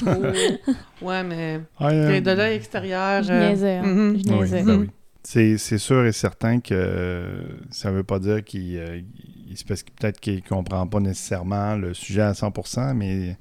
Oh. 0.06 1.06
Ouais, 1.06 1.24
mais 1.24 1.62
Ah, 1.80 1.88
OK, 1.88 2.22
de 2.24 2.32
l'œil 2.32 2.58
extérieur. 2.58 3.24
Je 3.24 3.32
euh, 3.32 3.48
niaisais, 3.50 3.76
hein. 3.78 3.84
Je 3.86 4.16
oui, 4.16 4.24
niaisais. 4.26 4.64
ben 4.64 4.80
oui. 4.82 4.90
C'est 5.24 5.58
c'est 5.58 5.78
sûr 5.78 6.04
et 6.06 6.12
certain 6.12 6.60
que 6.60 6.74
euh, 6.74 7.42
ça 7.72 7.90
ne 7.90 7.96
veut 7.96 8.04
pas 8.04 8.20
dire 8.20 8.44
qu'il 8.44 8.76
euh, 8.80 9.00
il- 9.48 9.56
c'est 9.58 9.66
parce 9.66 9.82
que 9.84 9.92
peut-être 9.92 10.20
qu'il 10.20 10.36
ne 10.36 10.42
comprend 10.42 10.86
pas 10.88 11.00
nécessairement 11.00 11.78
le 11.78 11.94
sujet 11.94 12.24
à 12.24 12.34
100%, 12.34 12.94
mais 12.96 13.38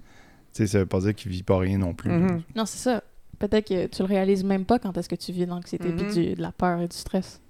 tu 0.52 0.58
sais, 0.58 0.66
ça 0.68 0.78
ne 0.78 0.82
veut 0.84 0.88
pas 0.88 1.00
dire 1.00 1.16
qu'il 1.16 1.32
ne 1.32 1.36
vit 1.36 1.42
pas 1.42 1.58
rien 1.58 1.78
non 1.78 1.94
plus. 1.94 2.12
Mhm. 2.12 2.42
Non, 2.54 2.64
c'est 2.64 2.78
ça. 2.78 3.02
Peut-être 3.40 3.66
que 3.66 3.86
tu 3.88 4.02
le 4.02 4.06
réalises 4.06 4.44
même 4.44 4.64
pas 4.64 4.78
quand 4.78 4.96
est-ce 4.96 5.08
que 5.08 5.16
tu 5.16 5.32
vis 5.32 5.46
de 5.46 5.50
l'anxiété 5.50 5.88
Mhm. 5.88 5.96
puis 5.96 6.12
du- 6.14 6.34
de 6.36 6.40
la 6.42 6.52
peur 6.52 6.80
et 6.80 6.86
du 6.86 6.96
stress. 6.96 7.40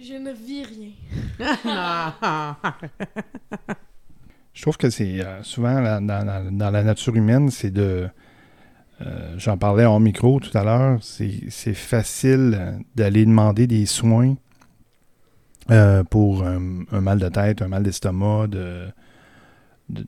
Je 0.00 0.14
ne 0.14 0.32
vis 0.32 0.64
rien. 0.64 0.90
Je 4.52 4.62
trouve 4.62 4.76
que 4.76 4.90
c'est 4.90 5.24
euh, 5.24 5.42
souvent 5.42 5.80
la- 5.80 6.00
dans, 6.00 6.24
dans- 6.24 6.50
dans 6.56 6.70
la 6.70 6.82
nature 6.82 7.14
humaine, 7.14 7.50
c'est 7.50 7.70
de. 7.70 8.08
euh, 9.02 9.34
J'en 9.38 9.56
parlais 9.56 9.84
en 9.84 10.00
micro 10.00 10.40
tout 10.40 10.56
à 10.56 10.64
l'heure, 10.64 10.98
c'est 11.02 11.74
facile 11.74 12.80
d'aller 12.96 13.24
demander 13.24 13.66
des 13.66 13.86
soins 13.86 14.34
euh, 15.70 16.02
pour 16.04 16.44
un, 16.44 16.80
un 16.90 17.00
mal 17.00 17.18
de 17.18 17.28
tête, 17.28 17.62
un 17.62 17.68
mal 17.68 17.82
d'estomac, 17.84 18.48
de, 18.48 18.86
de- 19.90 20.06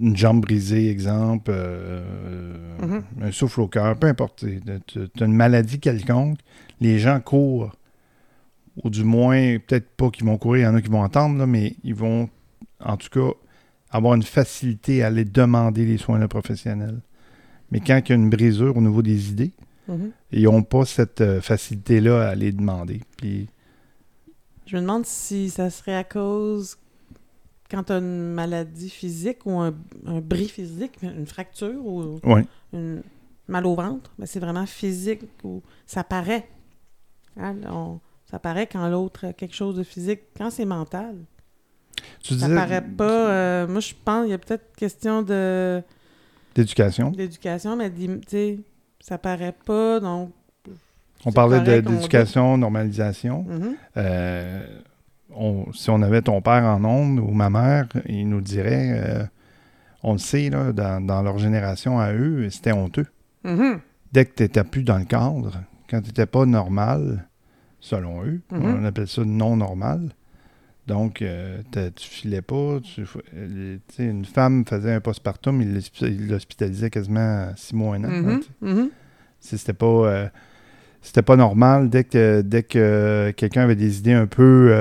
une 0.00 0.16
jambe 0.16 0.40
brisée, 0.40 0.90
exemple, 0.90 1.50
euh, 1.54 2.02
Mhm. 2.80 3.02
un 3.22 3.30
souffle 3.32 3.60
au 3.60 3.68
cœur, 3.68 3.96
peu 3.98 4.06
importe. 4.08 4.44
Tu 4.86 5.00
as 5.20 5.24
une 5.24 5.32
maladie 5.34 5.78
quelconque, 5.78 6.38
les 6.80 6.98
gens 6.98 7.20
courent, 7.20 7.72
ou 8.82 8.90
du 8.90 9.04
moins, 9.04 9.58
peut-être 9.58 9.88
pas 9.90 10.10
qu'ils 10.10 10.24
vont 10.26 10.36
courir, 10.38 10.62
il 10.62 10.64
y 10.64 10.68
en 10.68 10.74
a 10.74 10.82
qui 10.82 10.88
vont 10.88 11.02
entendre, 11.02 11.38
là, 11.38 11.46
mais 11.46 11.76
ils 11.84 11.94
vont, 11.94 12.28
en 12.80 12.96
tout 12.96 13.08
cas, 13.08 13.30
avoir 13.90 14.14
une 14.14 14.22
facilité 14.24 15.02
à 15.02 15.06
aller 15.08 15.24
demander 15.24 15.84
les 15.86 15.98
soins 15.98 16.26
professionnels. 16.26 17.00
Mais 17.70 17.80
quand 17.80 18.00
il 18.04 18.08
y 18.08 18.12
a 18.12 18.16
une 18.16 18.30
brisure 18.30 18.76
au 18.76 18.80
niveau 18.80 19.02
des 19.02 19.30
idées, 19.30 19.52
Mhm. 19.86 20.10
ils 20.32 20.44
n'ont 20.44 20.62
pas 20.62 20.84
cette 20.86 21.20
euh, 21.20 21.40
facilité-là 21.40 22.26
à 22.26 22.30
aller 22.30 22.52
demander. 22.52 23.00
Puis, 23.18 23.48
Je 24.66 24.76
me 24.76 24.80
demande 24.80 25.04
si 25.04 25.50
ça 25.50 25.68
serait 25.70 25.94
à 25.94 26.04
cause 26.04 26.78
quand 27.70 27.84
tu 27.84 27.92
as 27.92 27.98
une 27.98 28.32
maladie 28.32 28.88
physique 28.88 29.44
ou 29.44 29.58
un, 29.60 29.74
un 30.06 30.20
bris 30.20 30.48
physique, 30.48 30.92
une 31.02 31.26
fracture 31.26 31.84
ou 31.84 32.18
ouais. 32.24 32.46
une 32.72 33.02
mal 33.46 33.66
au 33.66 33.74
ventre, 33.74 34.10
mais 34.18 34.24
c'est 34.26 34.40
vraiment 34.40 34.64
physique 34.64 35.20
ou 35.44 35.62
ça 35.86 36.02
paraît. 36.02 36.48
Hein, 37.36 37.56
on- 37.68 38.00
ça 38.34 38.40
paraît 38.40 38.66
quand 38.66 38.88
l'autre 38.88 39.26
a 39.26 39.32
quelque 39.32 39.54
chose 39.54 39.76
de 39.76 39.84
physique. 39.84 40.22
Quand 40.36 40.50
c'est 40.50 40.64
mental, 40.64 41.14
Tu 42.20 42.34
ça 42.34 42.46
disais 42.48 42.54
paraît 42.56 42.82
pas. 42.82 43.28
euh, 43.30 43.68
moi, 43.68 43.78
je 43.78 43.94
pense 44.04 44.22
qu'il 44.22 44.30
y 44.32 44.34
a 44.34 44.38
peut-être 44.38 44.74
question 44.74 45.22
de 45.22 45.80
d'éducation. 46.56 47.12
d'éducation, 47.12 47.76
mais 47.76 47.92
tu 47.92 48.10
sais, 48.26 48.58
ça 48.98 49.18
paraît 49.18 49.54
pas. 49.64 50.00
Donc, 50.00 50.32
On 51.24 51.30
parlait 51.30 51.60
d'éducation, 51.60 52.58
normalisation. 52.58 53.44
Mhm. 53.48 53.76
Euh, 53.98 54.66
on- 55.32 55.72
si 55.72 55.88
on 55.90 56.02
avait 56.02 56.22
ton 56.22 56.40
père 56.42 56.64
en 56.64 56.84
ondes 56.84 57.20
ou 57.20 57.30
ma 57.30 57.50
mère, 57.50 57.86
il 58.06 58.28
nous 58.28 58.40
dirait, 58.40 58.90
euh, 58.96 59.24
on 60.02 60.14
le 60.14 60.18
sait, 60.18 60.50
là, 60.50 60.72
dans, 60.72 61.00
dans 61.06 61.22
leur 61.22 61.38
génération 61.38 62.00
à 62.00 62.12
eux, 62.12 62.50
c'était 62.50 62.72
honteux. 62.72 63.06
Mhm. 63.44 63.78
Dès 64.10 64.24
que 64.24 64.34
tu 64.34 64.42
n'étais 64.42 64.64
plus 64.64 64.82
dans 64.82 64.98
le 64.98 65.04
cadre, 65.04 65.52
quand 65.88 66.00
tu 66.00 66.08
n'étais 66.08 66.26
pas 66.26 66.46
normal, 66.46 67.28
selon 67.84 68.24
eux, 68.24 68.40
Mhm. 68.50 68.76
on 68.80 68.84
appelle 68.86 69.06
ça 69.08 69.22
non 69.26 69.56
normal. 69.58 70.08
Donc, 70.86 71.20
euh, 71.22 71.60
tu 71.94 72.08
filais 72.08 72.40
pas. 72.42 72.78
Tu, 72.82 73.04
euh, 73.36 73.76
une 73.98 74.24
femme 74.24 74.64
faisait 74.66 74.92
un 74.94 75.00
postpartum, 75.00 75.60
il 75.62 75.74
l'hospi- 75.74 76.06
il 76.06 76.28
l'hospitalisait 76.28 76.88
quasiment 76.90 77.48
six 77.56 77.74
mois, 77.74 77.96
un 77.96 78.04
an. 78.04 78.08
Mhm. 78.08 78.40
Mhm. 78.62 78.88
C'était 79.40 79.72
pas, 79.74 79.86
euh, 79.86 80.28
c'était 81.02 81.22
pas 81.22 81.36
normal 81.36 81.90
dès 81.90 82.04
que, 82.04 82.40
dès 82.42 82.62
que 82.62 83.32
quelqu'un 83.36 83.62
avait 83.62 83.76
des 83.76 83.98
idées 83.98 84.12
un 84.14 84.26
peu, 84.26 84.74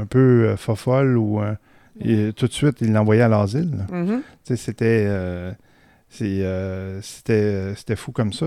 un 0.00 0.06
peu 0.06 0.54
fofolles 0.56 1.16
ou 1.18 1.40
et 2.00 2.32
tout 2.34 2.46
de 2.48 2.52
suite, 2.52 2.78
il 2.80 2.92
l'envoyait 2.92 3.22
à 3.22 3.28
l'asile. 3.28 3.86
c'était, 4.56 5.08
c'était, 7.00 7.96
fou 7.96 8.12
comme 8.12 8.32
ça. 8.32 8.46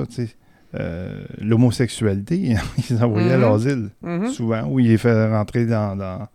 Euh, 0.76 1.24
l'homosexualité, 1.40 2.56
ils 2.90 3.04
envoyaient 3.04 3.32
à 3.34 3.38
Mhm. 3.38 3.42
l'asile 3.44 3.90
Mhm. 4.02 4.28
souvent, 4.32 4.64
ou 4.68 4.80
ils 4.80 4.88
les 4.90 4.98
faisaient 4.98 5.30
rentrer 5.32 5.66
dans, 5.66 5.96
dans, 5.96 6.28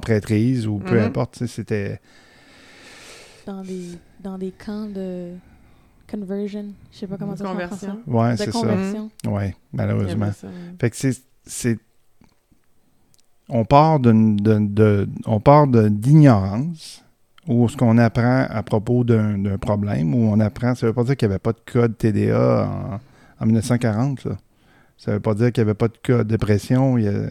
prêtrise 0.00 0.66
ou 0.66 0.78
peu 0.78 0.98
Mhm. 0.98 1.04
importe. 1.06 1.32
tu 1.34 1.38
sais, 1.40 1.46
C'était, 1.46 2.00
Dans 3.46 3.62
des, 3.62 3.98
dans 4.22 4.38
des 4.38 4.52
camps 4.52 4.86
de 4.86 5.32
conversion. 6.10 6.64
Je 6.92 6.98
sais 6.98 7.06
pas 7.06 7.18
comment 7.18 7.36
ça 7.36 7.44
français. 7.44 7.88
ouais, 8.06 8.32
De 8.32 8.36
c'est 8.38 8.44
ça. 8.52 8.58
conversion. 8.58 9.10
Ouais, 9.26 9.54
malheureusement. 9.72 10.32
ça, 10.32 10.46
ouais. 10.46 10.52
Fait 10.80 10.90
que 10.90 10.96
c'est. 10.96 11.20
c'est- 11.44 11.78
On 13.50 13.66
part 13.66 14.00
d'une- 14.00 14.36
de, 14.36 14.58
de- 14.60 15.08
on 15.26 15.38
part 15.40 15.66
de- 15.66 15.88
d'ignorance 15.88 17.04
où 17.46 17.68
ce 17.68 17.76
qu'on 17.76 17.98
apprend 17.98 18.46
à 18.48 18.62
propos 18.62 19.04
d'un 19.04 19.36
d'un 19.36 19.58
problème, 19.58 20.14
où 20.14 20.30
on 20.32 20.40
apprend. 20.40 20.74
Ça 20.74 20.86
veut 20.86 20.94
pas 20.94 21.04
dire 21.04 21.14
qu'il 21.16 21.28
n'y 21.28 21.34
avait 21.34 21.38
pas 21.38 21.52
de 21.52 21.60
code 21.70 21.98
TDA 21.98 22.66
en, 22.66 23.00
en 23.40 23.46
1940. 23.46 24.24
là. 24.24 24.36
Ça 24.96 25.12
veut 25.12 25.20
pas 25.20 25.34
dire 25.34 25.52
qu'il 25.52 25.62
n'y 25.64 25.68
avait 25.70 25.74
pas 25.78 25.88
de 25.88 25.96
cas 25.96 26.18
de 26.18 26.22
dépression. 26.28 26.96
Il 26.98 27.04
y, 27.04 27.08
a- 27.08 27.30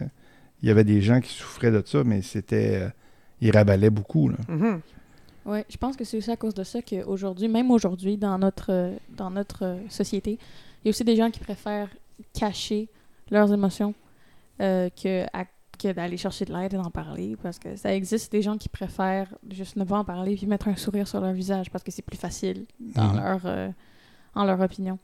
il 0.62 0.68
y 0.68 0.70
avait 0.70 0.84
des 0.84 1.00
gens 1.02 1.20
qui 1.20 1.32
souffraient 1.32 1.70
de 1.70 1.82
ça, 1.84 2.04
mais 2.04 2.22
c'était. 2.22 2.82
euh, 2.82 2.88
ils 3.40 3.50
rabalaient 3.50 3.90
beaucoup. 3.90 4.28
Là. 4.28 4.36
Mhm. 4.48 4.80
Oui, 5.46 5.58
je 5.68 5.76
pense 5.76 5.96
que 5.96 6.04
c'est 6.04 6.16
aussi 6.16 6.30
à 6.30 6.36
cause 6.36 6.54
de 6.54 6.64
ça 6.64 6.80
qu'aujourd'hui, 6.80 7.48
même 7.48 7.70
aujourd'hui, 7.70 8.16
dans 8.16 8.38
notre, 8.38 8.92
dans 9.14 9.28
notre 9.30 9.76
société, 9.90 10.38
il 10.82 10.86
y 10.86 10.88
a 10.88 10.90
aussi 10.90 11.04
des 11.04 11.16
gens 11.16 11.30
qui 11.30 11.40
préfèrent 11.40 11.90
cacher 12.32 12.88
leurs 13.30 13.52
émotions 13.52 13.92
euh, 14.62 14.88
que, 14.90 15.26
que 15.78 15.92
d'aller 15.92 16.16
chercher 16.16 16.46
de 16.46 16.52
l'aide 16.54 16.72
et 16.72 16.76
d'en 16.76 16.90
parler. 16.90 17.36
Parce 17.42 17.58
que 17.58 17.76
ça 17.76 17.94
existe 17.94 18.32
des 18.32 18.40
gens 18.40 18.56
qui 18.56 18.70
préfèrent 18.70 19.34
juste 19.50 19.76
ne 19.76 19.84
pas 19.84 19.98
en 19.98 20.04
parler 20.04 20.36
puis 20.36 20.46
mettre 20.46 20.68
un 20.68 20.76
sourire 20.76 21.06
sur 21.08 21.20
leur 21.20 21.32
visage 21.32 21.70
parce 21.70 21.84
que 21.84 21.90
c'est 21.90 22.02
plus 22.06 22.16
facile 22.18 22.64
dans 22.80 23.12
Mhm. 23.12 23.16
leur. 23.16 23.40
euh, 23.44 23.68
en 24.36 24.44
leur 24.44 24.60
opinion. 24.60 24.98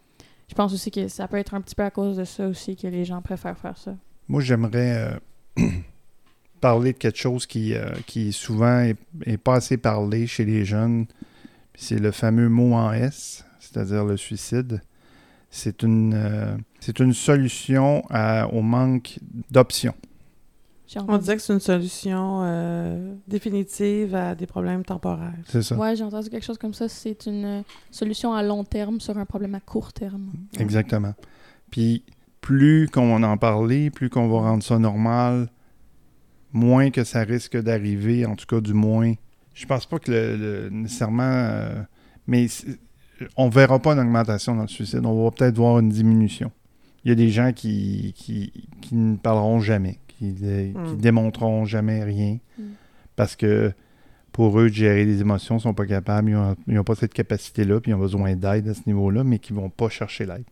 Je 0.51 0.55
pense 0.57 0.75
aussi 0.75 0.91
que 0.91 1.07
ça 1.07 1.29
peut 1.29 1.37
être 1.37 1.55
un 1.55 1.61
petit 1.61 1.77
peu 1.77 1.85
à 1.85 1.93
cause 1.93 2.17
de 2.17 2.25
ça 2.25 2.49
aussi 2.49 2.75
que 2.75 2.89
les 2.89 3.05
gens 3.05 3.23
préfèrent 3.23 3.57
faire 3.57 3.79
ça. 3.79 3.95
Moi, 4.27 4.41
j'aimerais 4.41 5.21
euh, 5.57 5.69
parler 6.61 6.93
de 6.93 6.99
quelque 6.99 7.19
chose 7.19 7.47
qui, 7.47 7.73
euh, 7.73 7.93
qui 8.07 8.33
souvent 8.33 8.81
est, 8.81 9.37
pas 9.37 9.55
assez 9.55 9.77
parlé 9.77 10.27
chez 10.27 10.45
les 10.45 10.65
jeunes. 10.65 11.07
C'est 11.77 12.01
le 12.01 12.11
fameux 12.11 12.49
mot 12.49 12.75
en 12.75 12.93
S, 12.93 13.45
c'est-à-dire 13.61 14.05
le 14.05 14.17
suicide. 14.17 14.83
C'est 15.51 15.85
une, 15.85 16.15
euh, 16.17 16.57
c'est 16.81 16.99
une 16.99 17.15
solution 17.15 18.03
au 18.53 18.61
manque 18.61 19.21
d'options. 19.53 19.95
On 21.07 21.19
disait 21.19 21.37
que 21.37 21.43
c'est 21.43 21.53
une 21.53 21.61
solution 21.61 22.41
euh, 22.43 23.15
définitive 23.29 24.15
à 24.15 24.35
des 24.35 24.47
problèmes 24.47 24.85
temporaires. 24.85 25.35
C'est 25.47 25.63
ça. 25.63 25.77
Ouais, 25.77 25.95
j'ai 25.95 26.03
entendu 26.03 26.29
quelque 26.31 26.45
chose 26.45 26.59
comme 26.59 26.75
ça. 26.75 26.89
C'est 26.89 27.27
une 27.27 27.45
euh, 27.45 27.63
solution 27.91 28.33
à 28.35 28.43
long 28.43 28.65
terme 28.65 28.99
sur 29.01 29.17
un 29.17 29.25
problème 29.25 29.55
à 29.55 29.61
court 29.61 29.93
terme. 29.93 30.33
Exactement. 30.59 31.15
Puis 31.71 32.03
plus 32.41 32.89
qu'on 32.89 33.17
va 33.19 33.29
en 33.29 33.37
parler, 33.37 33.91
plus 33.91 34.11
qu'on 34.11 34.29
va 34.29 34.41
rendre 34.41 34.65
ça 34.65 34.79
normal, 34.79 35.49
moins 36.53 36.91
que 36.91 37.05
ça 37.05 37.21
risque 37.21 37.57
d'arriver, 37.57 38.27
en 38.27 38.35
tout 38.35 38.47
cas 38.47 38.61
du 38.61 38.75
moins. 38.75 39.13
Je 39.55 39.67
pense 39.67 39.87
pas 39.87 39.99
que 40.01 40.11
le, 40.11 40.37
le- 40.37 40.71
nécessairement... 40.71 41.23
euh, 41.23 41.83
mais 42.27 42.47
on 43.37 43.49
verra 43.49 43.79
pas 43.79 43.93
une 43.93 44.01
augmentation 44.01 44.57
dans 44.57 44.63
le 44.63 44.69
suicide, 44.69 45.05
on 45.05 45.23
va 45.25 45.31
peut-être 45.31 45.57
voir 45.57 45.79
une 45.79 45.91
diminution. 45.91 46.51
Il 47.05 47.11
y 47.11 47.13
a 47.13 47.15
des 47.15 47.31
gens 47.31 47.53
qui, 47.53 48.13
qui, 48.17 48.69
qui 48.83 48.95
ne 48.95 49.17
parleront 49.17 49.61
jamais, 49.61 50.00
qui, 50.21 50.35
qui 50.35 50.95
Mm. 50.95 50.97
démontreront 50.99 51.65
jamais 51.65 52.05
rien, 52.05 52.39
Mm. 52.59 52.63
parce 53.17 53.37
que 53.37 53.73
pour 54.33 54.59
eux, 54.61 54.69
de 54.69 54.75
gérer 54.75 55.05
les 55.05 55.21
émotions, 55.21 55.57
ils 55.57 55.61
sont 55.61 55.75
pas 55.75 55.87
capables, 55.87 56.31
ils 56.69 56.75
n'ont 56.75 56.85
pas 56.85 56.95
cette 56.95 57.13
capacité-là, 57.15 57.81
puis 57.81 57.91
ils 57.91 57.95
ont 57.95 57.99
besoin 57.99 58.37
d'aide 58.37 58.69
à 58.69 58.75
ce 58.75 58.83
niveau-là, 58.87 59.25
mais 59.25 59.39
qui 59.39 59.53
vont 59.53 59.71
pas 59.71 59.89
chercher 59.89 60.25
l'aide. 60.27 60.45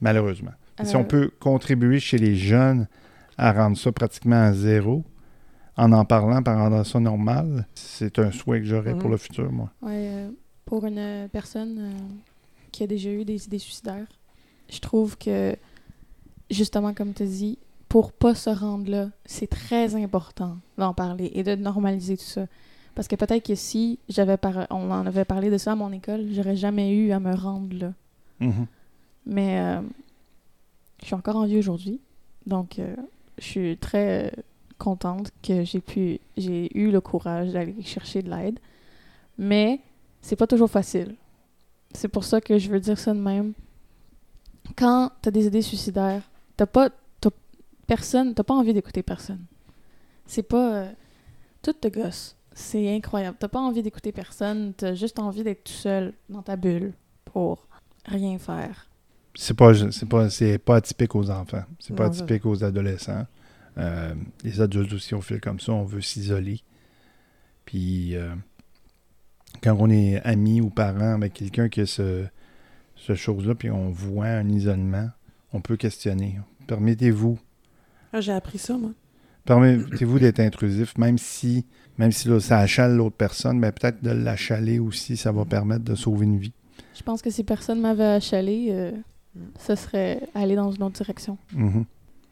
Malheureusement. 0.00 0.52
Si 0.84 0.94
Euh, 0.94 0.98
on 1.00 1.04
peut 1.04 1.30
contribuer 1.40 1.98
chez 2.00 2.18
les 2.18 2.36
jeunes 2.36 2.86
à 3.38 3.52
rendre 3.52 3.76
ça 3.76 3.90
pratiquement 3.92 4.42
à 4.42 4.52
zéro, 4.52 5.04
en 5.76 5.92
en 5.92 6.04
parlant, 6.04 6.42
par 6.42 6.58
rendre 6.58 6.84
ça 6.84 7.00
normal, 7.00 7.66
c'est 7.74 8.18
un 8.18 8.30
souhait 8.30 8.60
que 8.60 8.66
j'aurais 8.66 8.92
pour 8.94 9.06
Mhm. 9.06 9.10
le 9.12 9.16
futur, 9.16 9.52
moi. 9.52 9.70
Ouais, 9.82 9.90
euh, 10.10 10.30
pour 10.64 10.86
une 10.86 10.98
euh, 10.98 11.28
personne 11.28 11.76
euh, 11.78 11.92
qui 12.72 12.82
a 12.82 12.86
déjà 12.86 13.10
eu 13.10 13.24
des 13.24 13.44
idées 13.46 13.58
suicidaires, 13.58 14.06
je 14.70 14.78
trouve 14.80 15.16
que, 15.18 15.56
justement, 16.50 16.92
comme 16.94 17.12
tu 17.14 17.24
dis, 17.24 17.58
pour 17.88 18.12
pas 18.12 18.34
se 18.34 18.50
rendre 18.50 18.90
là, 18.90 19.10
c'est 19.24 19.46
très 19.48 19.94
important 19.94 20.58
d'en 20.76 20.92
parler 20.92 21.30
et 21.34 21.42
de 21.42 21.54
normaliser 21.54 22.16
tout 22.16 22.24
ça. 22.24 22.46
Parce 22.94 23.08
que 23.08 23.16
peut-être 23.16 23.46
que 23.46 23.54
si 23.54 23.98
j'avais 24.08 24.36
par- 24.36 24.66
on 24.70 24.90
en 24.90 25.06
avait 25.06 25.24
parlé 25.24 25.50
de 25.50 25.58
ça 25.58 25.72
à 25.72 25.74
mon 25.74 25.92
école, 25.92 26.26
j'aurais 26.32 26.56
jamais 26.56 26.92
eu 26.94 27.12
à 27.12 27.20
me 27.20 27.34
rendre 27.34 27.76
là. 27.76 27.92
Mhm. 28.40 28.66
Mais 29.26 29.60
euh, 29.60 29.80
je 31.00 31.06
suis 31.06 31.14
encore 31.14 31.36
en 31.36 31.46
vie 31.46 31.58
aujourd'hui. 31.58 32.00
Donc, 32.46 32.78
euh, 32.78 32.94
je 33.38 33.44
suis 33.44 33.76
très 33.76 34.32
contente 34.78 35.30
que 35.42 35.64
j'ai 35.64 35.80
pu, 35.80 36.20
j'ai 36.36 36.76
eu 36.78 36.90
le 36.90 37.00
courage 37.00 37.52
d'aller 37.52 37.82
chercher 37.82 38.22
de 38.22 38.30
l'aide. 38.30 38.58
Mais 39.38 39.80
c'est 40.22 40.36
pas 40.36 40.46
toujours 40.46 40.70
facile. 40.70 41.14
C'est 41.92 42.08
pour 42.08 42.24
ça 42.24 42.40
que 42.40 42.58
je 42.58 42.68
veux 42.70 42.80
dire 42.80 42.98
ça 42.98 43.12
de 43.14 43.20
même. 43.20 43.52
Quand 44.76 45.10
t'as 45.22 45.30
des 45.30 45.46
idées 45.46 45.62
suicidaires, 45.62 46.22
t'as 46.56 46.66
pas, 46.66 46.90
personne, 47.86 48.34
t'as 48.34 48.42
pas 48.44 48.54
envie 48.54 48.72
d'écouter 48.74 49.02
personne. 49.02 49.44
C'est 50.26 50.42
pas, 50.42 50.74
euh, 50.74 50.92
tout 51.62 51.72
te 51.72 51.88
gosse. 51.88 52.36
C'est 52.52 52.94
incroyable. 52.94 53.36
T'as 53.38 53.48
pas 53.48 53.60
envie 53.60 53.82
d'écouter 53.82 54.12
personne. 54.12 54.72
T'as 54.76 54.94
juste 54.94 55.18
envie 55.18 55.44
d'être 55.44 55.64
tout 55.64 55.72
seul 55.72 56.14
dans 56.28 56.42
ta 56.42 56.56
bulle 56.56 56.94
pour 57.26 57.66
rien 58.06 58.38
faire. 58.38 58.88
C'est 59.34 59.54
pas, 59.56 59.72
c'est 59.90 60.08
pas, 60.08 60.30
c'est 60.30 60.58
pas 60.58 60.76
atypique 60.76 61.14
aux 61.14 61.30
enfants. 61.30 61.64
C'est 61.78 61.94
pas 61.94 62.10
ça- 62.10 62.22
atypique 62.24 62.46
aux 62.46 62.64
adolescents. 62.64 63.26
Euh, 63.76 64.14
les 64.42 64.60
adultes 64.62 64.92
aussi, 64.94 65.14
on 65.14 65.20
fait 65.20 65.38
comme 65.38 65.60
ça, 65.60 65.72
on 65.72 65.84
veut 65.84 66.00
s'isoler. 66.00 66.62
Puis, 67.66 68.16
euh, 68.16 68.34
quand 69.62 69.76
on 69.78 69.90
est 69.90 70.20
ami 70.22 70.60
ou 70.62 70.70
parent 70.70 71.12
avec 71.14 71.34
quelqu'un 71.34 71.68
qui 71.68 71.82
a 71.82 71.86
ce, 71.86 72.24
ce 72.94 73.14
chose-là, 73.14 73.54
puis 73.54 73.70
on 73.70 73.90
voit 73.90 74.26
un 74.28 74.48
isolement, 74.48 75.10
on 75.52 75.60
peut 75.60 75.76
questionner. 75.76 76.38
Permettez-vous 76.66 77.38
Ah, 78.16 78.20
J'ai 78.22 78.32
appris 78.32 78.56
ça, 78.56 78.78
moi. 78.78 78.92
Permettez-vous 79.44 80.18
d'être 80.18 80.40
intrusif, 80.40 80.96
même 80.96 81.18
si, 81.18 81.66
même 81.98 82.12
si 82.12 82.28
là, 82.28 82.40
ça 82.40 82.60
achale 82.60 82.96
l'autre 82.96 83.14
personne, 83.14 83.58
mais 83.58 83.70
peut-être 83.72 84.02
de 84.02 84.10
l'achaler 84.10 84.78
aussi, 84.78 85.18
ça 85.18 85.32
va 85.32 85.44
permettre 85.44 85.84
de 85.84 85.94
sauver 85.94 86.24
une 86.24 86.38
vie. 86.38 86.54
Je 86.94 87.02
pense 87.02 87.20
que 87.20 87.28
si 87.28 87.44
personne 87.44 87.78
m'avait 87.78 88.04
achalé, 88.04 88.68
euh, 88.70 88.92
ce 89.58 89.74
serait 89.74 90.22
aller 90.34 90.56
dans 90.56 90.70
une 90.72 90.82
autre 90.82 90.96
direction. 90.96 91.36
Mhm. 91.52 91.84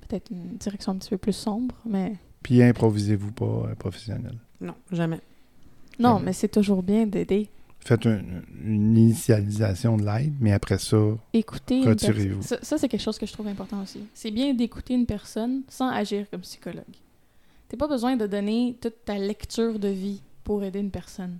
Peut-être 0.08 0.30
une 0.30 0.56
direction 0.56 0.92
un 0.92 0.96
petit 0.96 1.10
peu 1.10 1.18
plus 1.18 1.34
sombre, 1.34 1.74
mais... 1.84 2.16
Puis 2.42 2.62
improvisez-vous 2.62 3.32
pas 3.32 3.44
euh, 3.44 3.74
professionnel. 3.74 4.38
Non, 4.62 4.74
jamais. 4.90 5.20
Non, 5.98 6.18
mais 6.18 6.32
c'est 6.32 6.48
toujours 6.48 6.82
bien 6.82 7.06
d'aider. 7.06 7.50
Faites 7.84 8.06
une, 8.06 8.42
une 8.64 8.96
initialisation 8.96 9.96
de 9.98 10.04
l'aide, 10.06 10.32
mais 10.40 10.52
après 10.52 10.78
ça, 10.78 10.96
Retirez-vous. 11.34 12.42
Ça, 12.42 12.56
ça, 12.62 12.78
c'est 12.78 12.88
quelque 12.88 13.02
chose 13.02 13.18
que 13.18 13.26
je 13.26 13.32
trouve 13.32 13.46
important 13.48 13.82
aussi. 13.82 14.00
C'est 14.14 14.30
bien 14.30 14.54
d'écouter 14.54 14.94
une 14.94 15.04
personne 15.06 15.62
sans 15.68 15.88
agir 15.90 16.28
comme 16.30 16.40
psychologue. 16.40 16.82
T'as 17.68 17.76
pas 17.76 17.88
besoin 17.88 18.16
de 18.16 18.26
donner 18.26 18.76
toute 18.80 19.04
ta 19.04 19.18
lecture 19.18 19.78
de 19.78 19.88
vie 19.88 20.22
pour 20.44 20.64
aider 20.64 20.78
une 20.80 20.90
personne. 20.90 21.38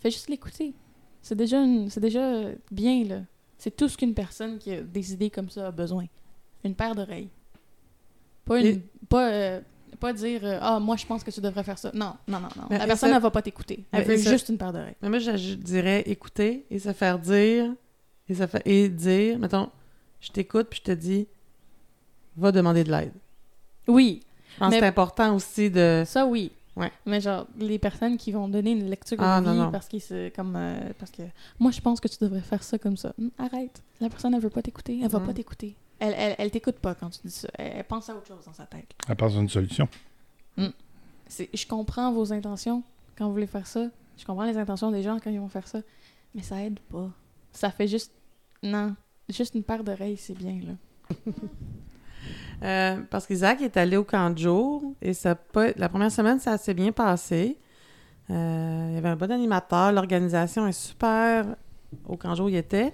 Fais 0.00 0.10
juste 0.10 0.28
l'écouter. 0.28 0.74
C'est 1.22 1.36
déjà, 1.36 1.60
une- 1.62 1.88
c'est 1.88 2.00
déjà 2.00 2.42
bien, 2.70 3.04
là. 3.04 3.20
C'est 3.58 3.74
tout 3.74 3.88
ce 3.88 3.96
qu'une 3.96 4.14
personne 4.14 4.58
qui 4.58 4.72
a 4.72 4.82
des 4.82 5.12
idées 5.12 5.30
comme 5.30 5.48
ça 5.50 5.68
a 5.68 5.70
besoin. 5.70 6.06
Une 6.64 6.74
paire 6.74 6.94
d'oreilles. 6.96 7.28
Pas, 8.44 8.60
une, 8.60 8.66
Et- 8.66 8.82
pas, 9.08 9.30
euh, 9.30 9.60
pas 10.00 10.12
dire 10.12 10.40
euh, 10.44 10.58
Ah, 10.60 10.78
moi, 10.80 10.96
je 10.96 11.06
pense 11.06 11.22
que 11.24 11.30
tu 11.30 11.40
devrais 11.40 11.62
faire 11.64 11.78
ça. 11.78 11.90
Non, 11.94 12.14
non, 12.28 12.40
non, 12.40 12.48
non. 12.56 12.64
Mais- 12.70 12.78
La 12.78 12.86
personne, 12.86 13.10
ça- 13.10 13.16
elle 13.16 13.22
va 13.22 13.30
pas 13.30 13.42
t'écouter. 13.42 13.84
Elle 13.92 14.00
Mais 14.00 14.04
veut 14.04 14.16
ça- 14.22 14.30
juste 14.30 14.48
une 14.48 14.58
paire 14.58 14.72
d'oreilles. 14.72 14.94
Mais 15.02 15.08
moi, 15.08 15.18
je 15.18 15.54
dirais 15.54 16.02
écouter 16.06 16.66
et 16.70 16.78
se 16.78 16.92
faire 16.92 17.18
dire 17.18 17.72
et, 18.28 18.34
se 18.34 18.46
fa- 18.46 18.60
et 18.64 18.88
dire, 18.88 19.38
mettons, 19.38 19.70
je 20.20 20.30
t'écoute 20.30 20.66
puis 20.70 20.80
je 20.84 20.90
te 20.90 20.92
dis, 20.92 21.26
va 22.36 22.52
demander 22.52 22.84
de 22.84 22.90
l'aide. 22.90 23.12
Oui, 23.88 24.22
Je 24.54 24.58
pense 24.58 24.70
Mais- 24.70 24.76
que 24.78 24.82
c'est 24.84 24.88
important 24.88 25.34
aussi 25.36 25.70
de... 25.70 26.02
Ça, 26.06 26.24
oui. 26.26 26.50
Ouais. 26.76 26.90
Mais 27.04 27.20
genre, 27.20 27.46
les 27.58 27.78
personnes 27.78 28.16
qui 28.16 28.32
vont 28.32 28.48
donner 28.48 28.70
une 28.72 28.88
lecture 28.88 29.16
Ah, 29.20 29.40
de 29.40 29.46
non, 29.46 29.52
vie 29.52 29.58
non. 29.58 29.70
parce, 29.70 29.86
qu'ils 29.86 30.00
se- 30.02 30.28
comme, 30.30 30.54
euh, 30.56 30.78
parce 30.98 31.10
que 31.10 31.22
moi, 31.58 31.70
je 31.70 31.80
pense 31.80 32.00
que 32.00 32.08
tu 32.08 32.16
devrais 32.20 32.40
faire 32.40 32.62
ça 32.62 32.78
comme 32.78 32.96
ça. 32.96 33.12
Hum, 33.18 33.30
arrête. 33.38 33.82
La 34.00 34.08
personne, 34.08 34.34
elle 34.34 34.40
veut 34.40 34.50
pas 34.50 34.62
t'écouter. 34.62 34.98
Elle 35.02 35.08
va 35.10 35.18
Mm. 35.20 35.26
pas 35.26 35.32
t'écouter. 35.34 35.74
Elle, 35.98 36.14
elle, 36.16 36.34
elle 36.38 36.50
t'écoute 36.50 36.76
pas 36.78 36.94
quand 36.94 37.08
tu 37.10 37.20
dis 37.24 37.30
ça. 37.32 37.48
Elle, 37.54 37.72
elle 37.78 37.84
pense 37.84 38.08
à 38.10 38.14
autre 38.14 38.26
chose 38.26 38.44
dans 38.44 38.52
sa 38.52 38.66
tête. 38.66 38.92
à 39.08 39.14
part 39.14 39.28
une 39.38 39.48
solution. 39.48 39.88
C'est- 41.28 41.48
Je 41.54 41.66
comprends 41.66 42.12
vos 42.12 42.32
intentions 42.32 42.82
quand 43.16 43.26
vous 43.26 43.32
voulez 43.32 43.46
faire 43.46 43.66
ça. 43.66 43.88
Je 44.16 44.24
comprends 44.24 44.44
les 44.44 44.56
intentions 44.56 44.90
des 44.90 45.02
gens 45.02 45.18
quand 45.22 45.30
ils 45.30 45.40
vont 45.40 45.48
faire 45.48 45.66
ça. 45.66 45.80
Mais 46.34 46.42
ça 46.42 46.62
aide 46.62 46.78
pas. 46.80 47.10
Ça 47.52 47.70
fait 47.70 47.88
juste... 47.88 48.12
Non. 48.62 48.94
Juste 49.28 49.54
une 49.54 49.64
paire 49.64 49.82
d'oreilles, 49.82 50.16
c'est 50.16 50.34
bien, 50.36 50.60
là. 50.64 51.14
Euh, 52.62 53.02
parce 53.10 53.26
qu'Isaac 53.26 53.60
est 53.60 53.76
allé 53.76 53.96
au 53.98 54.02
camp 54.04 54.30
de 54.30 54.38
jour 54.38 54.82
et 55.02 55.12
ça 55.12 55.34
pas- 55.34 55.72
la 55.76 55.88
première 55.90 56.10
semaine, 56.10 56.40
ça 56.40 56.56
s'est 56.56 56.72
bien 56.74 56.90
passé. 56.90 57.58
Euh, 58.30 58.86
il 58.90 58.94
y 58.94 58.96
avait 58.98 59.10
un 59.10 59.16
bon 59.16 59.30
animateur, 59.30 59.92
l'organisation 59.92 60.66
est 60.66 60.72
super 60.72 61.54
au 62.06 62.16
camp 62.16 62.30
de 62.30 62.36
jour 62.36 62.46
où 62.46 62.48
il 62.48 62.56
était. 62.56 62.92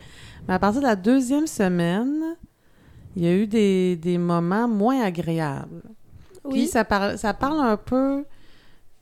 Mais 0.48 0.54
à 0.54 0.58
partir 0.58 0.80
de 0.82 0.86
la 0.86 0.96
deuxième 0.96 1.46
semaine, 1.46 2.36
il 3.16 3.22
y 3.24 3.26
a 3.26 3.34
eu 3.34 3.46
des, 3.46 3.96
des 3.96 4.18
moments 4.18 4.68
moins 4.68 5.02
agréables. 5.02 5.82
Puis 6.50 6.62
Oui. 6.62 6.66
ça, 6.66 6.84
parle 6.84 7.18
ça 7.18 7.34
parle 7.34 7.60
un 7.60 7.76
peu 7.76 8.24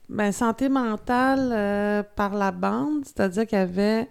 ben, 0.09 0.31
santé 0.31 0.69
mentale 0.69 1.51
euh, 1.53 2.03
par 2.15 2.33
la 2.35 2.51
bande, 2.51 3.05
c'est-à-dire 3.05 3.47
qu'il 3.47 3.57
y 3.57 3.61
avait. 3.61 4.09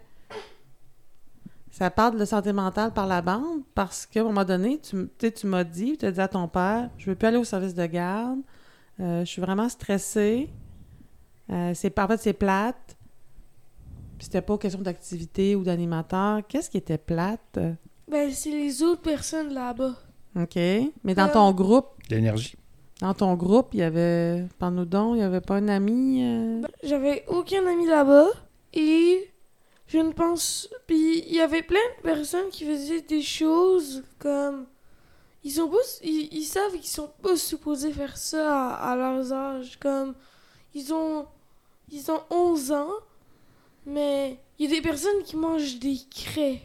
Ça 1.71 1.91
parle 1.91 2.19
de 2.19 2.25
santé 2.25 2.53
mentale 2.53 2.93
par 2.93 3.07
la 3.07 3.23
bande 3.23 3.63
parce 3.75 4.05
qu'à 4.05 4.21
un 4.21 4.25
moment 4.25 4.45
donné, 4.45 4.81
tu, 4.81 5.09
tu 5.31 5.47
m'as 5.47 5.65
dit, 5.65 5.97
tu 5.97 6.05
as 6.05 6.11
dit 6.11 6.21
à 6.21 6.29
ton 6.29 6.49
père, 6.49 6.91
je 6.99 7.09
veux 7.11 7.15
plus 7.17 7.29
aller 7.29 7.37
au 7.37 7.45
service 7.45 7.75
de 7.75 7.87
garde, 7.87 8.41
euh, 8.99 9.21
je 9.21 9.25
suis 9.27 9.41
vraiment 9.41 9.69
stressée, 9.69 10.51
euh, 11.51 11.73
c'est, 11.75 11.97
en 11.99 12.09
fait, 12.09 12.19
c'est 12.19 12.33
plate, 12.33 12.97
puis 14.19 14.25
c'était 14.27 14.43
pas 14.43 14.59
question 14.59 14.81
d'activité 14.83 15.55
ou 15.57 15.63
d'animateur. 15.63 16.41
Qu'est-ce 16.49 16.69
qui 16.69 16.77
était 16.77 16.99
plate? 16.99 17.59
Ben, 18.11 18.31
c'est 18.33 18.51
les 18.51 18.83
autres 18.83 19.03
personnes 19.03 19.53
là-bas. 19.55 19.95
OK. 20.37 20.57
Mais 21.05 21.15
dans 21.15 21.29
Euh, 21.29 21.33
ton 21.33 21.53
groupe, 21.53 21.87
L'énergie. 22.11 22.57
dans 23.01 23.15
ton 23.15 23.35
groupe, 23.35 23.69
il 23.73 23.81
y 23.81 23.83
avait, 23.83 24.45
parle-nous 24.59 24.85
donc, 24.85 25.17
il 25.17 25.21
y 25.21 25.23
avait 25.23 25.41
pas 25.41 25.57
un 25.57 25.69
ami? 25.69 26.23
euh? 26.25 26.61
Ben, 26.63 26.69
J'avais 26.83 27.25
aucun 27.29 27.65
ami 27.67 27.87
là-bas 27.87 28.27
et 28.75 29.31
je 29.87 29.99
ne 29.99 30.13
pense. 30.13 30.69
Puis 30.87 31.21
il 31.27 31.35
y 31.35 31.41
avait 31.41 31.63
plein 31.63 31.79
de 31.99 32.03
personnes 32.03 32.49
qui 32.51 32.65
faisaient 32.65 33.03
des 33.03 33.23
choses 33.23 34.03
comme. 34.19 34.67
Ils 35.43 35.53
sont 35.53 35.69
pas. 35.69 35.79
Ils, 36.03 36.29
ils 36.33 36.45
savent 36.45 36.73
qu'ils 36.77 36.85
sont 36.87 37.11
pas 37.23 37.37
supposés 37.37 37.93
faire 37.93 38.17
ça 38.17 38.69
à, 38.75 38.93
à 38.93 38.97
leurs 38.97 39.33
âges. 39.33 39.79
Comme. 39.81 40.15
Ils 40.75 40.93
ont. 40.93 41.27
Ils 41.93 42.09
ont 42.11 42.21
11 42.31 42.71
ans, 42.73 42.91
mais 43.85 44.39
il 44.59 44.71
y 44.71 44.73
a 44.73 44.77
des 44.77 44.83
personnes 44.83 45.23
qui 45.25 45.37
mangent 45.37 45.79
des 45.81 45.97
craies. 46.09 46.63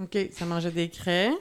OK, 0.00 0.16
ça 0.32 0.44
mangeait 0.46 0.70
des 0.70 0.88
craies. 0.88 1.32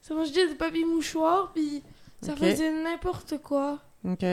Ça 0.00 0.14
mangeait 0.14 0.48
des 0.48 0.54
papiers 0.54 0.84
mouchoirs, 0.84 1.52
puis 1.52 1.82
ça 2.20 2.34
faisait 2.36 2.70
n'importe 2.82 3.38
quoi. 3.38 3.78
OK. 4.04 4.24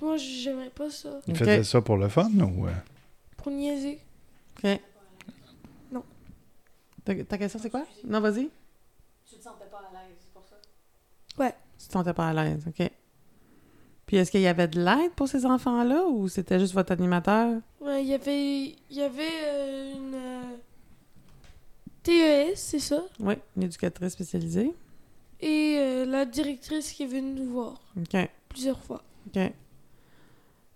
Moi, 0.00 0.16
j'aimerais 0.16 0.70
pas 0.70 0.90
ça. 0.90 1.20
Il 1.26 1.32
OK. 1.34 1.38
faisait 1.38 1.64
ça 1.64 1.80
pour 1.80 1.96
le 1.96 2.08
fun 2.08 2.28
ou... 2.40 2.66
euh? 2.66 2.72
Pour 3.36 3.52
niaiser. 3.52 4.00
OK. 4.58 4.80
Non. 5.92 6.02
Ta, 7.04 7.14
ta 7.24 7.38
question, 7.38 7.58
c'est 7.62 7.70
quoi? 7.70 7.84
Non, 8.04 8.20
vas-y. 8.20 8.50
Tu 9.28 9.36
te 9.36 9.42
sentais 9.42 9.66
pas 9.70 9.78
à 9.78 9.92
l'aise 9.92 10.28
pour 10.32 10.42
ça? 10.44 10.56
Tu 11.78 11.86
te 11.88 11.92
sentais 11.92 12.12
pas 12.12 12.28
à 12.28 12.32
l'aise, 12.32 12.64
OK. 12.68 12.90
Puis 14.06 14.16
est-ce 14.18 14.30
qu'il 14.30 14.42
y 14.42 14.46
avait 14.46 14.68
de 14.68 14.78
l'aide 14.84 15.12
pour 15.12 15.28
ces 15.28 15.46
enfants-là 15.46 16.04
ou 16.06 16.28
c'était 16.28 16.60
juste 16.60 16.74
votre 16.74 16.92
animateur? 16.92 17.60
Ouais, 17.80 18.02
il 18.02 18.08
y 18.08 18.14
avait, 18.14 18.62
il 18.64 18.76
y 18.90 19.02
avait 19.02 19.22
euh, 19.44 19.94
une 19.94 20.14
euh, 20.14 20.43
TES, 22.04 22.52
c'est 22.54 22.78
ça? 22.78 23.02
Oui, 23.18 23.34
une 23.56 23.64
éducatrice 23.64 24.12
spécialisée. 24.12 24.72
Et 25.40 25.76
euh, 25.78 26.04
la 26.06 26.24
directrice 26.24 26.92
qui 26.92 27.02
est 27.02 27.06
venue 27.06 27.40
nous 27.40 27.50
voir 27.50 27.80
OK. 27.98 28.28
plusieurs 28.48 28.78
fois. 28.80 29.02
OK. 29.26 29.40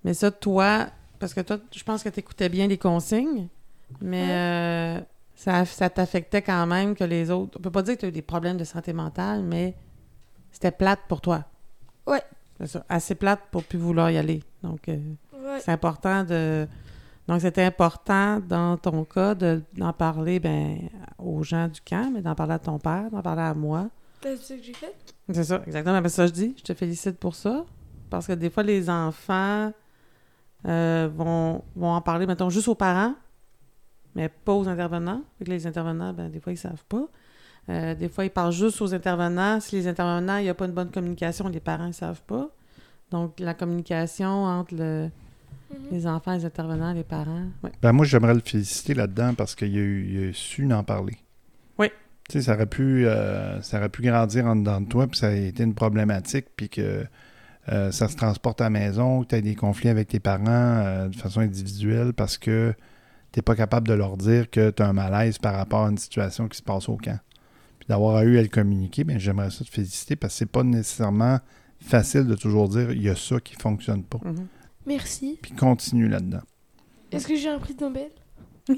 Mais 0.05 0.15
ça, 0.15 0.31
toi, 0.31 0.89
parce 1.19 1.35
que 1.35 1.41
toi, 1.41 1.59
je 1.75 1.85
pense 1.85 2.03
que 2.03 2.09
tu 2.09 2.21
écoutais 2.21 2.49
bien 2.49 2.67
les 2.67 2.79
consignes, 2.79 3.49
mais 4.01 4.27
euh, 4.31 5.01
ça, 5.35 5.65
ça 5.65 5.89
t'affectait 5.91 6.43
quand 6.43 6.67
même 6.67 6.95
que 6.95 7.05
les 7.05 7.31
autres. 7.31 7.59
On 7.59 7.63
peut 7.63 7.71
pas 7.71 7.83
dire 7.83 7.95
que 7.95 8.01
tu 8.01 8.07
as 8.07 8.09
eu 8.09 8.13
des 8.13 8.23
problèmes 8.23 8.57
de 8.57 8.65
santé 8.65 8.93
mentale, 8.93 9.43
mais 9.43 9.75
c'était 10.51 10.71
plate 10.71 11.01
pour 11.09 11.21
toi. 11.21 11.45
Ouais. 12.07 12.23
C'est 12.61 12.67
ça. 12.67 12.85
Assez 12.89 13.15
plate 13.15 13.41
pour 13.51 13.63
plus 13.65 13.79
vouloir 13.79 14.11
y 14.11 14.19
aller. 14.19 14.43
Donc, 14.63 14.89
euh, 14.89 14.97
Ouais. 15.33 15.61
c'est 15.61 15.71
important 15.73 16.25
de. 16.25 16.67
Donc, 17.29 17.41
c'était 17.43 17.63
important 17.65 18.41
dans 18.41 18.77
ton 18.79 19.05
cas 19.05 19.35
de- 19.35 19.63
d'en 19.77 19.93
parler 19.93 20.41
ben, 20.41 20.79
aux 21.19 21.43
gens 21.43 21.69
du 21.69 21.81
camp, 21.83 22.11
mais 22.13 22.23
d'en 22.23 22.35
parler 22.35 22.55
à 22.55 22.59
ton 22.59 22.79
père, 22.79 23.11
d'en 23.11 23.21
parler 23.23 23.43
à 23.43 23.55
moi. 23.55 23.89
C'est 24.23 24.37
ce 24.37 24.55
que 24.55 24.63
j'ai 24.63 24.73
fait? 24.73 24.97
C'est 25.33 25.45
ça, 25.45 25.63
exactement. 25.67 26.01
Mais 26.01 26.09
ça, 26.09 26.27
je 26.27 26.33
dis, 26.33 26.55
je 26.57 26.63
te 26.63 26.75
félicite 26.75 27.19
pour 27.19 27.35
ça. 27.35 27.65
Parce 28.11 28.27
que 28.27 28.33
des 28.33 28.49
fois, 28.49 28.63
les 28.63 28.89
enfants 28.89 29.73
euh, 30.67 31.09
vont, 31.15 31.63
vont 31.77 31.91
en 31.93 32.01
parler, 32.01 32.27
mettons, 32.27 32.49
juste 32.51 32.69
aux 32.69 32.75
parents, 32.75 33.15
mais 34.15 34.29
pas 34.29 34.55
aux 34.55 34.67
intervenants. 34.67 35.21
Fait 35.39 35.45
que 35.45 35.51
les 35.51 35.67
intervenants, 35.67 36.13
ben, 36.15 36.31
des 36.31 36.41
fois, 36.41 36.53
ils 36.53 36.57
savent 36.59 36.85
pas. 36.89 37.07
Euh, 37.69 37.95
des 37.95 38.09
fois, 38.09 38.25
ils 38.25 38.31
parlent 38.31 38.53
juste 38.53 38.81
aux 38.81 38.95
intervenants. 38.95 39.61
Si 39.61 39.77
les 39.77 39.87
intervenants, 39.87 40.39
il 40.39 40.45
n'y 40.45 40.49
a 40.49 40.55
pas 40.55 40.65
une 40.65 40.73
bonne 40.73 40.91
communication, 40.91 41.47
les 41.49 41.61
parents 41.61 41.87
ne 41.89 41.93
savent 41.93 42.23
pas. 42.23 42.49
Donc, 43.11 43.39
la 43.39 43.53
communication 43.55 44.45
entre 44.45 44.75
le- 44.75 45.11
Mhm. 45.71 45.77
les 45.93 46.07
enfants, 46.07 46.35
les 46.35 46.45
intervenants, 46.45 46.93
les 46.93 47.05
parents. 47.05 47.47
Ouais. 47.63 47.71
Ben 47.83 47.93
moi, 47.93 48.05
j'aimerais 48.07 48.35
le 48.35 48.41
féliciter 48.41 48.95
là-dedans 48.95 49.35
parce 49.35 49.55
qu'il 49.55 49.75
a, 49.75 49.81
eu- 49.81 50.07
il 50.09 50.29
a 50.31 50.33
su 50.33 50.71
en 50.73 50.83
parler. 50.85 51.17
Oui. 51.79 51.89
Tu 52.29 52.35
sais, 52.39 52.43
ça 52.43 52.55
aurait 52.55 52.67
pu, 52.67 53.07
euh, 53.07 53.61
ça 53.63 53.79
aurait 53.79 53.89
pu 53.89 54.03
grandir 54.03 54.47
en 54.47 54.57
dedans 54.57 54.81
de 54.81 54.87
toi, 54.89 55.07
puis 55.07 55.19
ça 55.19 55.29
a 55.29 55.33
été 55.33 55.63
une 55.63 55.75
problématique, 55.75 56.47
puis 56.57 56.69
que 56.69 57.05
euh, 57.71 57.91
ça 57.93 58.09
se 58.09 58.17
transporte 58.17 58.61
à 58.63 58.65
la 58.65 58.71
maison, 58.71 59.23
que 59.23 59.29
tu 59.29 59.35
as 59.35 59.41
des 59.43 59.55
conflits 59.55 59.91
avec 59.91 60.09
tes 60.09 60.21
parents 60.21 60.45
euh, 60.49 61.09
de 61.09 61.17
façon 61.17 61.41
individuelle 61.41 62.13
parce 62.15 62.39
que 62.39 62.73
tu 63.33 63.39
n'es 63.39 63.43
pas 63.43 63.55
capable 63.55 63.87
de 63.89 63.93
leur 63.93 64.17
dire 64.17 64.49
que 64.51 64.71
tu 64.71 64.83
as 64.83 64.87
un 64.89 64.95
malaise 64.95 65.37
par 65.39 65.55
rapport 65.55 65.85
à 65.85 65.91
une 65.91 65.99
situation 65.99 66.49
qui 66.49 66.57
se 66.57 66.63
passe 66.63 66.89
au 66.89 66.97
camp. 66.97 67.19
Puis 67.79 67.87
d'avoir 67.89 68.23
eu 68.23 68.39
à 68.39 68.43
le 68.43 68.49
communiquer, 68.49 69.05
ben, 69.05 69.19
j'aimerais 69.19 69.51
ça 69.51 69.65
te 69.65 69.71
féliciter 69.71 70.17
parce 70.17 70.33
que 70.33 70.39
c'est 70.39 70.47
pas 70.51 70.63
nécessairement 70.63 71.41
facile 71.81 72.27
de 72.27 72.35
toujours 72.35 72.69
dire 72.71 72.91
il 72.91 73.03
y 73.03 73.11
a 73.11 73.15
ça 73.17 73.39
qui 73.39 73.55
fonctionne 73.55 74.03
pas. 74.03 74.19
Mhm. 74.25 74.47
Merci. 74.87 75.39
Puis 75.43 75.53
continue 75.53 76.09
là-dedans. 76.09 76.41
Est-ce 77.13 77.27
que 77.27 77.37
j'ai 77.37 77.49
un 77.49 77.59
prix 77.59 77.77
Nobel? 77.81 78.11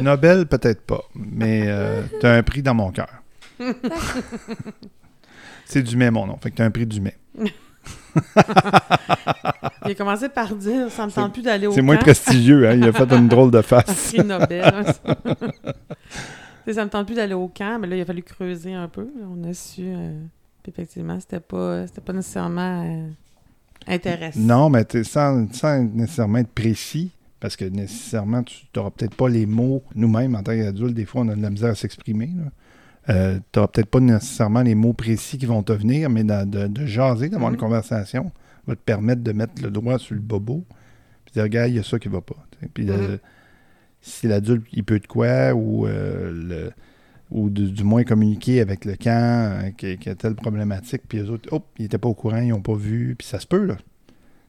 Nobel, 0.00 0.46
peut-être 0.46 0.82
pas, 0.82 1.02
mais 1.14 1.66
tu 2.20 2.26
as 2.26 2.32
un 2.34 2.42
prix 2.42 2.62
dans 2.62 2.74
mon 2.74 2.90
cœur. 2.90 3.22
C'est 5.64 5.82
Dumais, 5.82 6.10
mon 6.10 6.26
nom. 6.26 6.36
Fait 6.38 6.50
que 6.50 6.56
tu 6.56 6.62
as 6.62 6.64
un 6.64 6.70
prix 6.70 6.86
Dumais. 6.86 7.16
Il 7.38 7.50
a 9.92 9.94
commencé 9.94 10.28
par 10.28 10.54
dire 10.54 10.90
ça 10.90 11.06
me 11.06 11.10
tente 11.12 11.32
plus 11.32 11.42
d'aller 11.42 11.66
au 11.66 11.72
C'est 11.72 11.82
moins 11.82 11.96
prestigieux, 11.96 12.68
hein? 12.68 12.74
Il 12.74 12.84
a 12.84 12.92
fait 12.92 13.10
une 13.12 13.28
drôle 13.28 13.50
de 13.50 13.58
Un 13.62 13.62
face. 13.62 14.12
prix 14.12 14.24
Nobel. 14.24 14.64
hein, 14.64 14.84
ça. 16.72 16.84
Me 16.84 16.88
tente 16.90 17.06
plus 17.06 17.14
d'aller 17.16 17.34
au 17.34 17.48
camp, 17.48 17.78
mais 17.80 17.86
là, 17.86 17.96
il 17.96 18.00
a 18.00 18.04
fallu 18.04 18.22
creuser 18.22 18.74
un 18.74 18.88
peu. 18.88 19.08
On 19.30 19.42
a 19.48 19.52
su. 19.54 19.82
euh, 19.86 20.18
puis 20.62 20.72
effectivement, 20.72 21.18
c'était 21.20 21.40
pas, 21.40 21.86
c'était 21.86 22.00
pas 22.00 22.12
nécessairement 22.12 22.82
euh, 22.84 23.08
intéressant. 23.86 24.40
Non, 24.40 24.70
mais 24.70 24.84
sans, 25.04 25.52
sans 25.52 25.82
nécessairement 25.82 26.38
être 26.38 26.52
précis, 26.52 27.10
parce 27.40 27.56
que 27.56 27.64
nécessairement, 27.64 28.42
tu 28.42 28.66
n'auras 28.76 28.90
peut-être 28.90 29.14
pas 29.14 29.28
les 29.28 29.46
mots. 29.46 29.82
Nous-mêmes, 29.94 30.34
en 30.34 30.42
tant 30.42 30.54
qu'adultes, 30.56 30.94
des 30.94 31.06
fois, 31.06 31.22
on 31.22 31.28
a 31.28 31.34
de 31.34 31.42
la 31.42 31.50
misère 31.50 31.70
à 31.70 31.74
s'exprimer. 31.74 32.30
Euh, 33.08 33.38
tu 33.52 33.58
n'auras 33.58 33.68
peut-être 33.68 33.88
pas 33.88 34.00
nécessairement 34.00 34.62
les 34.62 34.74
mots 34.74 34.92
précis 34.92 35.38
qui 35.38 35.46
vont 35.46 35.62
te 35.62 35.72
venir, 35.72 36.10
mais 36.10 36.22
de, 36.22 36.66
de 36.66 36.86
jaser, 36.86 37.28
d'avoir 37.30 37.50
une 37.50 37.56
conversation, 37.56 38.30
va 38.66 38.74
te 38.76 38.80
permettre 38.80 39.22
de 39.22 39.32
mettre 39.32 39.62
le 39.62 39.70
doigt 39.70 39.98
sur 39.98 40.14
le 40.14 40.20
bobo, 40.20 40.64
puis 41.24 41.32
dire, 41.32 41.44
regarde, 41.44 41.70
il 41.70 41.76
y 41.76 41.78
a 41.78 41.82
ça 41.82 41.98
qui 41.98 42.08
va 42.08 42.20
pas. 42.20 42.36
Puis 42.74 42.90
euh, 42.90 43.12
Mhm. 43.12 43.18
si 44.02 44.26
l'adulte, 44.28 44.66
il 44.72 44.84
peut 44.84 45.00
de 45.00 45.06
quoi, 45.06 45.54
ou, 45.54 45.86
euh, 45.86 46.30
le, 46.30 46.72
ou 47.30 47.48
du, 47.50 47.70
du 47.70 47.84
moins 47.84 48.02
communiquer 48.04 48.60
avec 48.60 48.84
le 48.84 48.96
camp, 48.96 49.62
euh, 49.64 49.70
qui, 49.70 49.96
qui 49.98 50.08
a 50.08 50.14
telle 50.14 50.34
problématique, 50.34 51.02
puis 51.08 51.18
les 51.18 51.30
autres, 51.30 51.52
hop, 51.52 51.64
ils 51.78 51.82
n'étaient 51.82 51.98
pas 51.98 52.08
au 52.08 52.14
courant, 52.14 52.38
ils 52.38 52.48
n'ont 52.48 52.60
pas 52.62 52.74
vu, 52.74 53.14
puis 53.16 53.26
ça 53.26 53.38
se 53.40 53.46
peut, 53.46 53.64
là. 53.64 53.76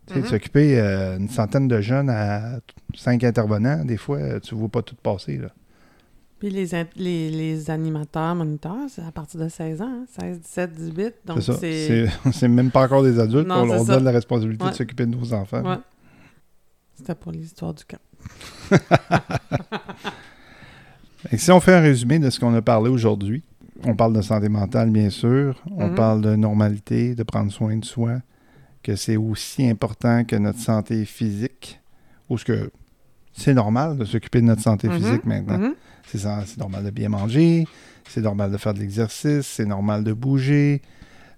Tu 0.08 0.16
sais, 0.16 0.20
Mhm. 0.22 0.26
s'occuper 0.26 0.80
euh, 0.80 1.18
une 1.18 1.30
centaine 1.30 1.68
de 1.68 1.80
jeunes 1.80 2.10
à 2.10 2.60
cinq 2.96 3.24
intervenants, 3.24 3.86
des 3.86 3.98
fois, 3.98 4.40
tu 4.40 4.56
ne 4.56 4.60
vois 4.60 4.70
pas 4.70 4.82
tout 4.82 4.96
passer, 4.96 5.38
là. 5.38 5.50
Puis 6.40 6.50
les, 6.50 6.66
les, 6.96 7.30
les 7.30 7.70
animateurs, 7.70 8.34
moniteurs, 8.34 8.76
c'est 8.90 9.04
à 9.04 9.12
partir 9.12 9.40
de 9.40 9.48
16 9.48 9.80
ans, 9.84 9.86
hein, 10.02 10.06
16, 10.20 10.40
17, 10.40 10.74
18. 10.74 11.14
Donc 11.24 11.40
C'est 11.44 12.08
c'est. 12.34 12.48
Même 12.48 12.72
pas 12.72 12.84
encore 12.86 13.04
des 13.04 13.20
adultes, 13.20 13.48
Non, 13.48 13.62
on 13.62 13.66
leur 13.68 13.86
donne 13.86 14.04
la 14.04 14.10
responsabilité 14.12 14.66
Ouais. 14.66 14.72
de 14.72 14.76
s'occuper 14.76 15.06
de 15.06 15.16
nos 15.16 15.34
enfants. 15.36 15.62
Ouais. 15.64 15.78
C'était 16.96 17.14
pour 17.14 17.32
l'histoire 17.32 17.76
du 17.76 17.84
camp. 17.86 18.00
Et 21.32 21.38
si 21.38 21.52
on 21.52 21.60
fait 21.60 21.74
un 21.76 21.82
résumé 21.82 22.20
de 22.20 22.30
ce 22.30 22.40
qu'on 22.40 22.54
a 22.56 22.62
parlé 22.62 22.90
aujourd'hui, 22.90 23.44
on 23.84 23.96
parle 23.96 24.14
de 24.14 24.22
santé 24.22 24.50
mentale, 24.50 24.90
bien 24.90 25.10
sûr. 25.10 25.62
On 25.76 25.88
Mhm. 25.90 25.96
parle 25.96 26.22
de 26.22 26.36
normalité, 26.36 27.16
de 27.16 27.24
prendre 27.24 27.52
soin 27.52 27.76
de 27.78 27.86
soi, 27.86 28.20
que 28.84 28.96
c'est 28.96 29.18
aussi 29.18 29.68
important 29.70 30.24
que 30.24 30.36
notre 30.36 30.60
santé 30.60 31.06
physique, 31.06 31.80
ou 32.30 32.38
ce 32.38 32.46
que 32.46 32.72
c'est 33.34 33.54
normal 33.54 33.98
de 33.98 34.06
s'occuper 34.06 34.42
de 34.42 34.46
notre 34.48 34.62
santé 34.62 34.88
Mhm. 34.88 34.98
physique 34.98 35.26
maintenant. 35.26 35.58
Mhm. 35.60 35.74
C'est 36.08 36.58
normal 36.58 36.84
de 36.84 36.90
bien 36.90 37.10
manger, 37.10 37.66
c'est 38.10 38.22
normal 38.22 38.52
de 38.52 38.58
faire 38.58 38.74
de 38.74 38.80
l'exercice, 38.80 39.46
c'est 39.48 39.66
normal 39.66 40.04
de 40.04 40.12
bouger, 40.14 40.82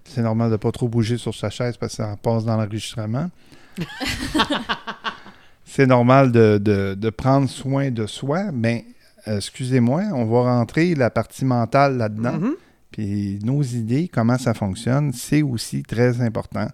c'est 0.04 0.22
normal 0.22 0.50
de 0.50 0.56
pas 0.56 0.72
trop 0.72 0.88
bouger 0.88 1.16
sur 1.16 1.34
sa 1.34 1.48
chaise 1.50 1.76
parce 1.76 1.92
que 1.92 2.02
ça 2.02 2.16
passe 2.20 2.44
dans 2.44 2.56
l'enregistrement. 2.56 3.30
c'est 5.64 5.86
normal 5.86 6.32
de, 6.32 6.58
de- 6.58 6.94
de 6.94 7.10
prendre 7.10 7.48
soin 7.48 7.90
de 7.90 8.06
soi, 8.06 8.50
mais 8.52 8.84
excusez-moi, 9.26 10.02
on 10.12 10.24
va 10.24 10.56
rentrer 10.58 10.94
la 10.94 11.10
partie 11.10 11.44
mentale 11.44 11.96
là-dedans. 11.96 12.38
Mhm. 12.38 12.54
Puis 12.90 13.38
nos 13.42 13.62
idées, 13.62 14.08
comment 14.08 14.38
ça 14.38 14.54
fonctionne, 14.54 15.12
c'est 15.12 15.42
aussi 15.42 15.82
très 15.82 16.20
important. 16.20 16.68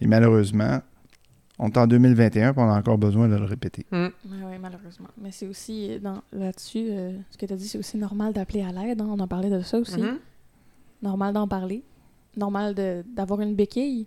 Et 0.00 0.06
malheureusement, 0.06 0.80
on 1.58 1.68
est 1.68 1.76
en 1.78 1.86
2021 1.86 2.52
et 2.52 2.54
on 2.56 2.68
a 2.68 2.78
encore 2.78 2.98
besoin 2.98 3.28
de 3.28 3.36
le 3.36 3.44
répéter. 3.44 3.86
Mm. 3.90 4.06
Oui, 4.26 4.58
malheureusement. 4.60 5.08
Mais 5.20 5.30
c'est 5.32 5.46
aussi, 5.46 5.90
euh, 5.92 5.98
dans- 6.00 6.22
là-dessus, 6.32 6.86
euh, 6.90 7.16
ce 7.30 7.38
que 7.38 7.46
tu 7.46 7.52
as 7.52 7.56
dit, 7.56 7.66
c'est 7.68 7.78
aussi 7.78 7.96
normal 7.96 8.32
d'appeler 8.32 8.62
à 8.62 8.72
l'aide. 8.72 9.00
hein. 9.00 9.06
On 9.08 9.18
a 9.20 9.26
parlé 9.26 9.50
de 9.50 9.60
ça 9.60 9.78
aussi. 9.78 10.00
Mhm. 10.00 10.18
Normal 11.02 11.34
d'en 11.34 11.46
parler. 11.48 11.82
Normal 12.36 12.74
d'avoir 13.14 13.40
une 13.40 13.54
béquille. 13.54 14.06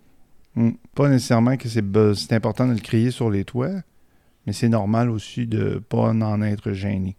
Hmm. 0.56 0.72
Pas 0.96 1.08
nécessairement 1.10 1.56
que 1.56 1.70
c'est 1.70 2.34
important 2.34 2.68
de 2.68 2.74
le 2.74 2.80
crier 2.80 3.12
sur 3.12 3.30
les 3.30 3.46
toits, 3.46 3.82
mais 4.46 4.54
c'est 4.54 4.70
normal 4.70 5.10
aussi 5.10 5.46
de 5.48 5.82
pas 5.88 6.10
en 6.12 6.42
être 6.42 6.72
gêné. 6.74 7.16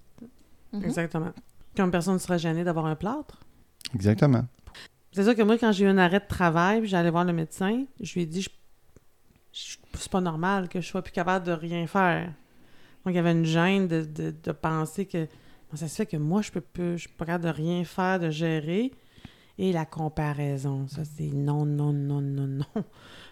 Mhm. 0.73 0.85
Exactement. 0.85 1.33
Comme 1.77 1.91
personne 1.91 2.15
ne 2.15 2.19
serait 2.19 2.39
gêné 2.39 2.65
d'avoir 2.65 2.87
un 2.87 2.97
plâtre. 2.97 3.41
Exactement. 3.95 4.45
C'est 5.13 5.25
sûr 5.25 5.35
que 5.35 5.43
moi, 5.43 5.57
quand 5.59 5.73
j'ai 5.73 5.85
eu 5.85 5.89
un 5.89 5.99
arrêt 5.99 6.21
de 6.21 6.27
travail, 6.29 6.87
j'allais 6.87 7.11
voir 7.11 7.25
le 7.25 7.33
médecin, 7.33 7.85
je 8.01 8.13
lui 8.15 8.23
ai 8.23 8.27
dit, 8.27 8.43
je- 8.43 8.51
je- 9.53 9.77
c'est 9.95 10.11
pas 10.11 10.21
normal 10.21 10.69
que 10.69 10.81
je 10.81 10.87
sois 10.87 11.03
plus 11.03 11.13
capable 11.13 11.47
de 11.47 11.53
rien 11.53 11.87
faire. 11.87 12.27
Donc, 13.05 13.15
il 13.15 13.15
y 13.15 13.19
avait 13.19 13.33
une 13.33 13.45
gêne 13.45 13.89
de, 13.89 14.03
de- 14.05 14.35
de 14.43 14.53
penser 14.53 15.07
que, 15.07 15.27
ça 15.75 15.89
se 15.89 15.95
fait 15.95 16.07
que 16.07 16.17
moi, 16.17 16.43
je 16.43 16.51
peux 16.51 16.61
plus, 16.61 16.93
je 16.99 17.09
suis 17.09 17.09
pas 17.17 17.25
capable 17.25 17.45
de 17.45 17.51
rien 17.51 17.85
faire, 17.85 18.19
de 18.21 18.31
gérer. 18.31 18.93
Et 19.61 19.73
la 19.73 19.85
comparaison, 19.87 20.87
ça, 20.89 21.03
c'est 21.05 21.31
non, 21.35 21.65
non, 21.67 21.93
non, 21.93 22.21
non, 22.21 22.47
non. 22.47 22.65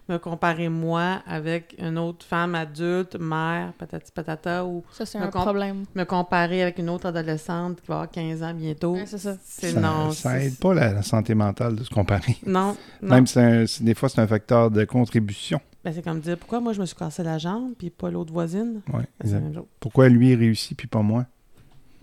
Me 0.08 0.18
comparer 0.18 0.68
moi 0.68 1.20
avec 1.26 1.74
une 1.80 1.98
autre 1.98 2.24
femme 2.24 2.54
adulte, 2.54 3.16
mère, 3.18 3.72
patati 3.76 4.12
patata, 4.12 4.64
ou 4.64 4.84
Ça, 4.92 5.04
c'est 5.04 5.18
Me 5.18 5.24
un 5.24 5.28
problème. 5.30 5.84
me 5.96 6.04
comparer 6.04 6.62
avec 6.62 6.78
une 6.78 6.88
autre 6.90 7.06
adolescente 7.06 7.80
qui 7.80 7.88
va 7.88 7.94
avoir 7.94 8.10
15 8.10 8.40
ans 8.44 8.54
bientôt. 8.54 8.94
Ouais, 8.94 9.06
c'est 9.06 9.18
ça. 9.18 9.36
C'est 9.44 9.72
ça, 9.72 9.80
non. 9.80 10.10
ça 10.12 10.40
aide 10.40 10.58
pas 10.58 10.74
la, 10.74 10.92
la 10.92 11.02
santé 11.02 11.34
mentale 11.34 11.74
de 11.74 11.82
se 11.82 11.90
comparer. 11.90 12.36
Non, 12.46 12.76
non. 13.02 13.14
Même 13.16 13.26
si 13.26 13.32
c'est 13.34 13.42
un- 13.42 13.66
c'est- 13.66 13.82
des 13.82 13.94
fois, 13.94 14.08
c'est 14.08 14.20
un 14.20 14.28
facteur 14.28 14.70
de 14.70 14.84
contribution. 14.84 15.60
Ben, 15.84 15.92
c'est 15.92 16.02
comme 16.02 16.20
dire 16.20 16.36
pourquoi 16.38 16.60
moi 16.60 16.72
je 16.72 16.80
me 16.80 16.86
suis 16.86 16.96
cassé 16.96 17.22
la 17.24 17.38
jambe 17.38 17.72
puis 17.78 17.90
pas 17.90 18.08
l'autre 18.10 18.32
voisine? 18.32 18.82
Ouais, 18.92 19.00
Ben, 19.00 19.06
c'est 19.20 19.24
la 19.24 19.26
exact. 19.38 19.40
même 19.42 19.54
chose. 19.54 19.66
Pourquoi 19.80 20.08
lui 20.08 20.34
réussit 20.36 20.76
puis 20.78 20.86
pas 20.88 21.02
moi? 21.02 21.26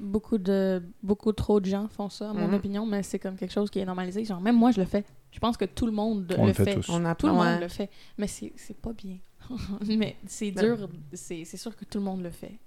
Beaucoup 0.03 0.37
de 0.37 0.83
beaucoup 1.01 1.31
trop 1.31 1.59
de 1.59 1.65
gens 1.65 1.87
font 1.87 2.09
ça, 2.09 2.29
à 2.29 2.33
mon 2.33 2.47
Mhm. 2.47 2.53
opinion, 2.53 2.85
mais 2.85 3.01
c'est 3.03 3.19
comme 3.19 3.35
quelque 3.35 3.53
chose 3.53 3.69
qui 3.69 3.79
est 3.79 3.85
normalisé. 3.85 4.23
Genre, 4.25 4.41
même 4.41 4.55
moi, 4.57 4.71
je 4.71 4.79
le 4.79 4.85
fais. 4.85 5.03
Je 5.31 5.39
pense 5.39 5.57
que 5.57 5.65
tout 5.65 5.85
le 5.85 5.91
monde 5.91 6.35
On 6.37 6.45
le 6.45 6.53
fait 6.53 6.65
fait. 6.65 6.75
tous. 6.75 6.89
On 6.89 7.01
Tout 7.15 7.27
le 7.27 7.33
monde 7.33 7.59
le 7.61 7.67
fait. 7.67 7.89
Mais 8.17 8.27
c'est 8.27 8.53
c'est 8.55 8.77
pas 8.77 8.93
bien. 8.93 9.17
mais 9.87 10.15
c'est 10.27 10.51
Ben- 10.51 10.75
dur. 10.75 10.89
C'est 11.13 11.43
c'est 11.45 11.57
sûr 11.57 11.75
que 11.75 11.85
tout 11.85 11.97
le 11.97 12.03
monde 12.03 12.21
le 12.21 12.29
fait. 12.29 12.59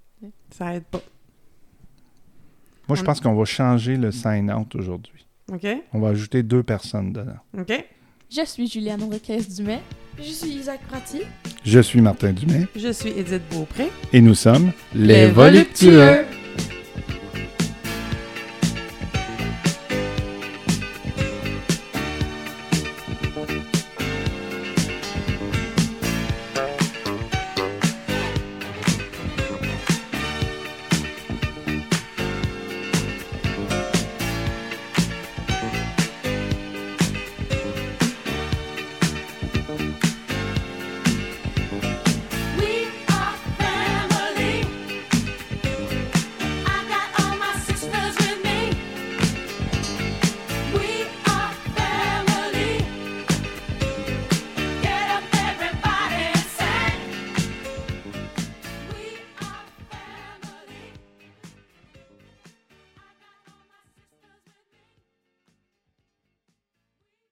Ça 0.49 0.73
aide 0.75 0.83
pas. 0.85 1.01
Moi, 2.87 2.95
je 2.95 3.03
pense 3.03 3.19
qu'on 3.19 3.35
va 3.35 3.45
changer 3.45 3.97
le 3.97 4.11
sign-out 4.11 4.73
aujourd'hui. 4.75 5.25
OK? 5.51 5.65
On 5.93 5.99
va 5.99 6.09
ajouter 6.09 6.41
deux 6.43 6.63
personnes 6.63 7.11
dedans. 7.13 7.35
OK? 7.57 7.85
Je 8.29 8.45
suis 8.45 8.67
Juliane 8.67 9.01
Aurecaisse-Dumais. 9.03 9.81
Je 10.17 10.23
suis 10.31 10.49
Isaac 10.49 10.81
Prati. 10.87 11.21
Je 11.63 11.79
suis 11.79 12.01
Martin 12.01 12.33
Dumais 12.33 12.65
Je 12.75 12.91
suis 12.91 13.09
Edith 13.09 13.41
Beaupré. 13.51 13.89
et 14.11 14.19
nous 14.21 14.33
sommes 14.35 14.71
Les 14.95 15.29
voluptueux. 15.29 16.25